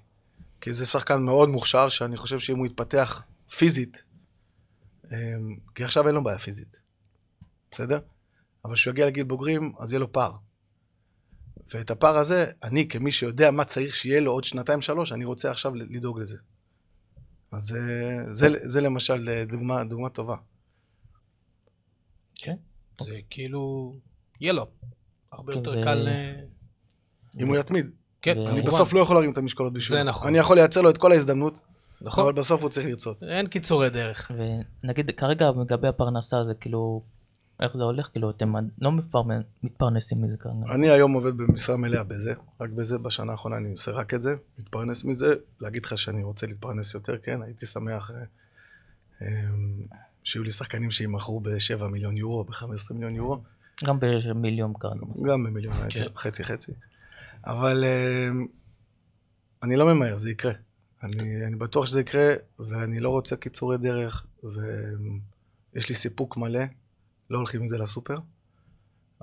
כי 0.60 0.72
זה 0.72 0.86
שחקן 0.86 1.22
מאוד 1.22 1.48
מוכשר, 1.48 1.88
שאני 1.88 2.16
חושב 2.16 2.38
שאם 2.38 2.58
הוא 2.58 2.66
יתפתח 2.66 3.22
פיזית, 3.56 4.02
אמ, 5.12 5.56
כי 5.74 5.84
עכשיו 5.84 6.06
אין 6.06 6.14
לו 6.14 6.24
בעיה 6.24 6.38
פיזית, 6.38 6.76
בסדר? 7.70 7.98
אבל 8.64 8.74
כשהוא 8.74 8.92
יגיע 8.92 9.06
לגיל 9.06 9.24
בוגרים, 9.24 9.72
אז 9.78 9.92
יהיה 9.92 10.00
לו 10.00 10.12
פער. 10.12 10.32
ואת 11.74 11.90
הפער 11.90 12.16
הזה, 12.16 12.46
אני 12.62 12.88
כמי 12.88 13.12
שיודע 13.12 13.50
מה 13.50 13.64
צריך 13.64 13.94
שיהיה 13.94 14.20
לו 14.20 14.32
עוד 14.32 14.44
שנתיים-שלוש, 14.44 15.12
אני 15.12 15.24
רוצה 15.24 15.50
עכשיו 15.50 15.74
לדאוג 15.74 16.20
לזה. 16.20 16.36
אז 17.52 17.74
אה, 17.76 18.34
זה, 18.34 18.48
זה 18.64 18.80
למשל 18.80 19.28
אה, 19.28 19.44
דוגמה, 19.44 19.84
דוגמה 19.84 20.08
טובה. 20.08 20.36
כן, 22.34 22.56
זה 23.00 23.18
כאילו, 23.30 23.94
יהיה 24.40 24.52
לו. 24.52 24.66
הרבה 25.32 25.52
כן, 25.52 25.58
יותר 25.58 25.74
זה- 25.78 25.80
קל... 25.84 26.08
אה, 26.08 26.40
אם 27.40 27.48
הוא 27.48 27.56
יתמיד. 27.56 27.86
כן, 28.22 28.34
זה- 28.46 28.50
אני. 28.52 28.62
בסוף 28.62 28.92
לא 28.92 29.00
יכול 29.00 29.16
להרים 29.16 29.32
את 29.32 29.38
המשקולות 29.38 29.72
בשבילו. 29.72 29.98
זה 30.00 30.04
נכון. 30.10 30.28
אני 30.28 30.38
יכול 30.38 30.56
לייצר 30.56 30.80
לו 30.80 30.90
את 30.90 30.98
כל 30.98 31.12
ההזדמנות, 31.12 31.58
נכון, 32.00 32.24
אבל 32.24 32.32
בסוף 32.32 32.62
הוא 32.62 32.70
צריך 32.70 32.86
לרצות. 32.86 33.22
אין 33.22 33.46
קיצורי 33.46 33.90
דרך. 33.90 34.30
ונגיד 34.84 35.10
כרגע 35.16 35.50
לגבי 35.62 35.88
הפרנסה 35.88 36.36
זה 36.46 36.54
כאילו, 36.60 37.02
איך 37.60 37.76
זה 37.76 37.82
הולך? 37.82 38.08
כאילו 38.12 38.30
אתם 38.30 38.52
לא 38.78 38.92
מתפרנ- 38.92 39.44
מתפרנסים 39.62 40.18
מזה 40.22 40.36
כרגע. 40.36 40.74
אני 40.74 40.90
היום 40.90 41.12
עובד 41.12 41.36
במשרה 41.36 41.76
מלאה 41.76 42.04
בזה, 42.04 42.32
רק 42.60 42.70
בזה, 42.70 42.98
בשנה 42.98 43.32
האחרונה 43.32 43.56
אני 43.56 43.70
עושה 43.70 43.90
רק 43.90 44.14
את 44.14 44.22
זה, 44.22 44.34
מתפרנס 44.58 45.04
מזה. 45.04 45.34
להגיד 45.60 45.84
לך 45.86 45.98
שאני 45.98 46.22
רוצה 46.22 46.46
להתפרנס 46.46 46.94
יותר, 46.94 47.18
כן, 47.18 47.42
הייתי 47.42 47.66
שמח 47.66 48.10
אה, 48.10 48.22
אה, 49.22 49.28
שיהיו 50.24 50.44
לי 50.44 50.50
שחקנים 50.50 50.90
שימכרו 50.90 51.40
ב-7 51.40 51.84
מיליון 51.84 52.16
יורו, 52.16 52.44
ב-15 52.44 52.64
מיליון 52.94 53.14
יורו, 53.14 53.42
גם 53.84 53.98
במיליון 54.00 54.72
כרגע. 54.80 54.94
גם 55.28 55.44
במיליון, 55.44 55.74
כן. 55.90 56.04
חצי 56.16 56.44
חצי. 56.44 56.72
אבל 57.46 57.84
אה, 57.84 58.28
אני 59.62 59.76
לא 59.76 59.94
ממהר, 59.94 60.18
זה 60.18 60.30
יקרה. 60.30 60.52
אני, 61.02 61.46
אני 61.46 61.56
בטוח 61.56 61.86
שזה 61.86 62.00
יקרה, 62.00 62.34
ואני 62.58 63.00
לא 63.00 63.10
רוצה 63.10 63.36
קיצורי 63.36 63.78
דרך, 63.78 64.26
ויש 64.44 65.88
לי 65.88 65.94
סיפוק 65.94 66.36
מלא, 66.36 66.60
לא 67.32 67.38
הולכים 67.38 67.60
עם 67.60 67.68
זה 67.68 67.78
לסופר, 67.78 68.18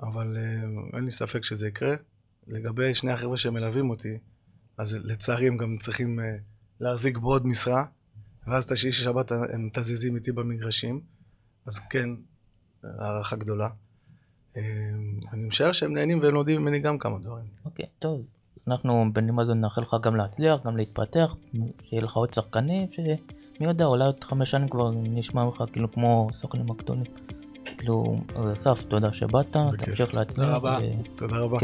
אבל 0.02 0.36
אה, 0.36 0.96
אין 0.96 1.04
לי 1.04 1.10
ספק 1.10 1.44
שזה 1.44 1.68
יקרה. 1.68 1.94
לגבי 2.46 2.94
שני 2.94 3.12
החבר'ה 3.12 3.36
שמלווים 3.36 3.90
אותי, 3.90 4.18
אז 4.78 4.94
לצערי 5.04 5.48
הם 5.48 5.56
גם 5.56 5.76
צריכים 5.80 6.20
אה, 6.20 6.36
להחזיק 6.80 7.18
בעוד 7.18 7.46
משרה, 7.46 7.84
ואז 8.46 8.64
את 8.64 8.70
השישי 8.70 9.02
שבת 9.02 9.32
הם 9.32 9.68
תזיזים 9.72 10.16
איתי 10.16 10.32
במגרשים, 10.32 11.00
אז 11.66 11.78
כן, 11.78 12.08
הערכה 12.82 13.36
גדולה. 13.36 13.68
אה, 14.56 14.62
אני 15.32 15.42
משער 15.42 15.72
שהם 15.72 15.94
נהנים 15.94 16.20
והם 16.20 16.34
לומדים 16.34 16.60
ממני 16.62 16.78
גם 16.78 16.98
כמה 16.98 17.18
דברים. 17.18 17.46
אוקיי, 17.64 17.86
טוב. 17.98 18.24
אנחנו 18.68 19.04
בנימה 19.12 19.44
זו 19.44 19.54
נאחל 19.54 19.80
לך 19.80 19.96
גם 20.02 20.16
להצליח, 20.16 20.66
גם 20.66 20.76
להתפתח, 20.76 21.36
שיהיה 21.82 22.02
לך 22.02 22.12
עוד 22.12 22.34
שחקנים, 22.34 22.88
שמי 22.92 23.66
יודע, 23.66 23.84
אולי 23.84 24.04
עוד 24.04 24.24
חמש 24.24 24.50
שנים 24.50 24.68
כבר 24.68 24.90
נשמע 24.94 25.44
ממך 25.44 25.64
כאילו 25.72 25.92
כמו 25.92 26.28
סוכנים 26.32 26.70
הגדולים. 26.70 27.04
כאילו, 27.80 28.16
אסף, 28.52 28.84
תודה 28.88 29.12
שבאת. 29.12 29.56
תמשיך 29.78 30.16
להצליח. 30.16 30.46
תודה 30.46 30.56
רבה. 30.56 30.78
תודה 31.16 31.36
רבה. 31.38 31.58